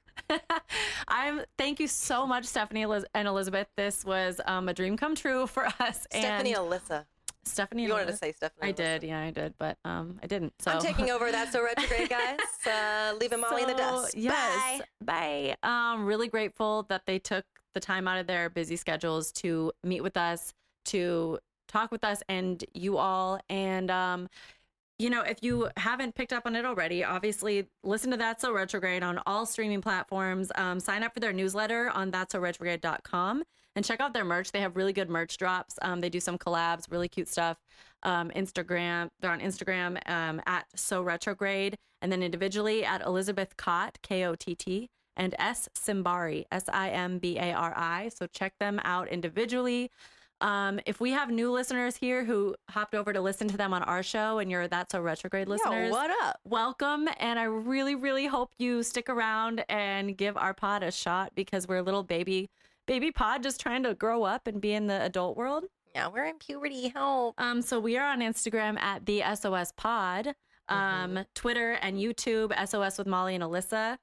I'm 1.08 1.42
thank 1.58 1.80
you 1.80 1.88
so 1.88 2.26
much, 2.28 2.46
Stephanie 2.46 2.84
and 2.84 3.28
Elizabeth. 3.28 3.68
This 3.76 4.04
was 4.06 4.40
um, 4.46 4.68
a 4.70 4.74
dream 4.74 4.98
come 4.98 5.16
true 5.16 5.48
for 5.48 5.66
us. 5.80 6.06
Stephanie 6.12 6.54
and 6.54 6.64
Alyssa. 6.66 7.06
Stephanie. 7.48 7.84
You 7.84 7.90
wanted 7.90 8.08
to 8.08 8.18
say 8.18 8.32
Stephanie. 8.32 8.70
I 8.70 8.72
did, 8.72 9.04
yeah, 9.04 9.22
I 9.22 9.32
did, 9.32 9.54
but 9.58 9.78
um, 9.86 10.20
I 10.22 10.28
didn't. 10.28 10.54
So 10.60 10.72
I'm 10.72 10.82
taking 10.82 11.12
over. 11.12 11.32
That's 11.32 11.52
so 11.52 11.64
retrograde, 11.64 12.10
guys. 12.10 12.40
Uh, 12.66 13.14
leaving 13.20 13.42
Molly 13.42 13.64
in 13.64 13.68
the 13.68 13.74
dust. 13.76 14.16
Yes, 14.16 14.82
bye. 15.04 15.56
Um, 15.64 16.06
really 16.06 16.28
grateful 16.28 16.84
that 16.90 17.04
they 17.06 17.20
took 17.20 17.46
the 17.74 17.80
time 17.80 18.08
out 18.08 18.20
of 18.20 18.28
their 18.28 18.50
busy 18.50 18.76
schedules 18.76 19.32
to 19.34 19.72
meet 19.84 20.02
with 20.02 20.18
us, 20.18 20.54
to 20.86 21.40
talk 21.68 21.92
with 21.92 22.04
us, 22.04 22.24
and 22.30 22.64
you 22.74 22.98
all. 22.98 23.40
And 23.50 23.92
um, 23.92 24.30
you 25.00 25.10
know, 25.10 25.22
if 25.22 25.38
you 25.42 25.70
haven't 25.78 26.16
picked 26.16 26.34
up 26.34 26.46
on 26.46 26.56
it 26.56 26.66
already, 26.66 27.04
obviously 27.04 27.68
listen 27.84 28.12
to 28.12 28.18
That's 28.18 28.42
So 28.42 28.52
Retrograde 28.52 29.04
on 29.04 29.22
all 29.28 29.46
streaming 29.46 29.82
platforms. 29.82 30.52
Um, 30.56 30.80
sign 30.80 31.04
up 31.04 31.14
for 31.14 31.20
their 31.20 31.34
newsletter 31.34 31.90
on 31.90 32.12
that's 32.12 32.32
so 32.32 32.40
retrograde.com 32.40 33.44
and 33.78 33.86
check 33.86 34.02
out 34.02 34.12
their 34.12 34.26
merch. 34.26 34.52
They 34.52 34.62
have 34.62 34.76
really 34.76 34.92
good 34.92 35.08
merch 35.08 35.38
drops. 35.38 35.78
Um, 35.84 36.02
they 36.02 36.10
do 36.10 36.20
some 36.20 36.36
collabs, 36.36 36.92
really 36.92 37.08
cute 37.08 37.30
stuff. 37.30 37.58
Um, 38.02 38.32
Instagram, 38.32 39.10
they're 39.20 39.32
on 39.32 39.40
Instagram 39.40 39.98
um, 40.10 40.42
at 40.48 40.66
So 40.76 41.04
Retrograde, 41.04 41.78
and 42.02 42.12
then 42.12 42.24
individually 42.24 42.84
at 42.84 43.06
Elizabeth 43.06 43.56
Kott, 43.56 44.00
K 44.02 44.26
O 44.26 44.34
T 44.34 44.56
T, 44.56 44.90
and 45.16 45.36
S 45.38 45.70
Simbari, 45.78 46.46
S 46.52 46.64
I 46.70 46.90
M 46.90 47.20
B 47.20 47.38
A 47.38 47.54
R 47.54 47.72
I. 47.78 48.10
So 48.10 48.26
check 48.26 48.54
them 48.60 48.82
out 48.84 49.10
individually. 49.10 49.92
Um, 50.42 50.80
if 50.88 51.00
we 51.00 51.12
have 51.12 51.30
new 51.30 51.52
listeners 51.52 51.96
here 51.96 52.24
who 52.24 52.56
hopped 52.70 52.96
over 52.96 53.14
to 53.14 53.22
listen 53.22 53.48
to 53.48 53.58
them 53.58 53.74
on 53.74 53.84
our 53.84 54.02
show 54.02 54.40
and 54.40 54.50
you're 54.50 54.68
That's 54.68 54.92
So 54.92 55.02
Retrograde 55.02 55.48
listeners, 55.48 55.90
Yo, 55.90 55.92
what 55.92 56.10
up? 56.24 56.40
welcome. 56.44 57.08
And 57.20 57.38
I 57.38 57.44
really, 57.44 57.94
really 57.94 58.26
hope 58.26 58.52
you 58.58 58.82
stick 58.82 59.08
around 59.08 59.64
and 59.70 60.18
give 60.18 60.36
our 60.36 60.56
pod 60.56 60.82
a 60.82 60.92
shot 60.92 61.34
because 61.36 61.68
we're 61.68 61.78
a 61.78 61.84
little 61.84 62.04
baby, 62.04 62.50
baby 62.88 63.12
pod 63.12 63.44
just 63.44 63.60
trying 63.62 63.84
to 63.84 63.94
grow 63.94 64.24
up 64.24 64.48
and 64.48 64.60
be 64.60 64.74
in 64.74 64.88
the 64.88 65.02
adult 65.04 65.38
world. 65.38 65.66
Yeah, 65.94 66.08
we're 66.08 66.26
in 66.26 66.38
puberty. 66.38 66.90
Help. 66.90 67.36
Um, 67.40 67.62
so 67.62 67.80
we 67.80 67.98
are 67.98 68.08
on 68.12 68.20
Instagram 68.22 68.80
at 68.80 69.06
the 69.06 69.22
SOS 69.36 69.72
Pod, 69.78 70.34
um, 70.70 71.20
Twitter 71.36 71.74
and 71.74 71.98
YouTube, 71.98 72.52
SOS 72.68 72.98
with 72.98 73.08
Molly 73.08 73.36
and 73.36 73.44
Alyssa. 73.44 73.98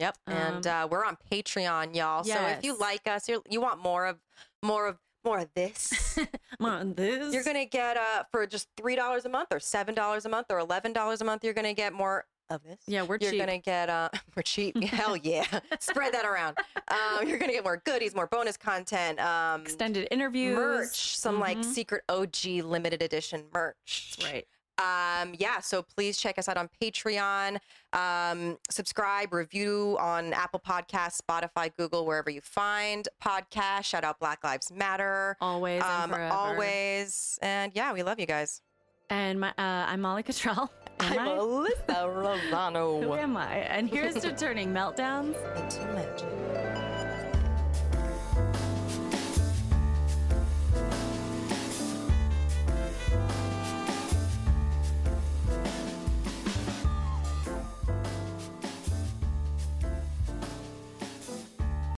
Yep. 0.00 0.16
and 0.26 0.66
Um, 0.66 0.84
uh, 0.84 0.86
we're 0.88 1.04
on 1.04 1.16
Patreon, 1.30 1.94
y'all. 1.94 2.24
So 2.24 2.32
if 2.58 2.64
you 2.64 2.76
like 2.78 3.06
us, 3.06 3.28
you're, 3.28 3.42
you 3.48 3.60
want 3.60 3.80
more 3.82 4.06
of 4.06 4.18
more 4.62 4.86
of 4.88 4.98
more 5.24 5.38
of 5.38 5.48
this, 5.54 6.18
I'm 6.60 6.66
on 6.66 6.94
this. 6.94 7.32
you're 7.32 7.44
gonna 7.44 7.64
get 7.64 7.96
uh 7.96 8.24
for 8.30 8.46
just 8.46 8.68
three 8.76 8.94
dollars 8.94 9.24
a 9.24 9.30
month 9.30 9.48
or 9.52 9.58
seven 9.60 9.94
dollars 9.94 10.26
a 10.26 10.28
month 10.28 10.48
or 10.50 10.58
eleven 10.58 10.92
dollars 10.92 11.20
a 11.22 11.24
month. 11.24 11.42
You're 11.44 11.54
gonna 11.54 11.72
get 11.74 11.92
more 11.94 12.26
of 12.54 12.62
this. 12.62 12.78
Yeah, 12.86 13.02
we're 13.02 13.18
You're 13.20 13.32
cheap. 13.32 13.40
gonna 13.40 13.58
get 13.58 13.90
uh 13.90 14.08
we're 14.36 14.42
cheap. 14.42 14.82
Hell 14.84 15.16
yeah. 15.16 15.44
Spread 15.80 16.14
that 16.14 16.24
around. 16.24 16.56
Um, 16.88 17.28
you're 17.28 17.38
gonna 17.38 17.52
get 17.52 17.64
more 17.64 17.82
goodies, 17.84 18.14
more 18.14 18.26
bonus 18.26 18.56
content, 18.56 19.20
um, 19.20 19.62
extended 19.62 20.08
interviews, 20.10 20.56
merch, 20.56 21.16
some 21.18 21.38
like 21.40 21.58
Mhm. 21.58 21.64
secret 21.64 22.02
OG 22.08 22.62
limited 22.62 23.02
edition 23.02 23.44
merch. 23.52 24.16
Right. 24.22 24.46
Um, 24.76 25.34
yeah, 25.38 25.60
so 25.60 25.82
please 25.84 26.18
check 26.18 26.36
us 26.36 26.48
out 26.48 26.56
on 26.56 26.68
Patreon. 26.82 27.58
Um, 27.92 28.58
subscribe, 28.70 29.32
review 29.32 29.96
on 30.00 30.32
Apple 30.32 30.58
Podcasts, 30.58 31.20
Spotify, 31.20 31.70
Google, 31.76 32.04
wherever 32.04 32.28
you 32.28 32.40
find 32.40 33.08
podcasts. 33.24 33.84
Shout 33.84 34.02
out 34.02 34.18
Black 34.18 34.42
Lives 34.42 34.72
Matter. 34.72 35.36
Always 35.40 35.80
Um, 35.80 36.10
forever. 36.10 36.34
always. 36.34 37.38
And 37.40 37.70
yeah, 37.76 37.92
we 37.92 38.02
love 38.02 38.18
you 38.18 38.26
guys. 38.26 38.62
And 39.10 39.38
my, 39.38 39.50
uh, 39.50 39.52
I'm 39.58 40.00
Molly 40.00 40.24
Cottrell. 40.24 40.68
Am 41.00 41.18
I? 41.18 41.26
Alyssa 41.28 43.02
Who 43.02 43.14
am 43.14 43.36
I? 43.36 43.56
And 43.56 43.88
here's 43.90 44.14
to 44.16 44.34
turning 44.34 44.72
meltdowns 44.72 45.36
Into 45.56 45.84
magic. 45.92 46.63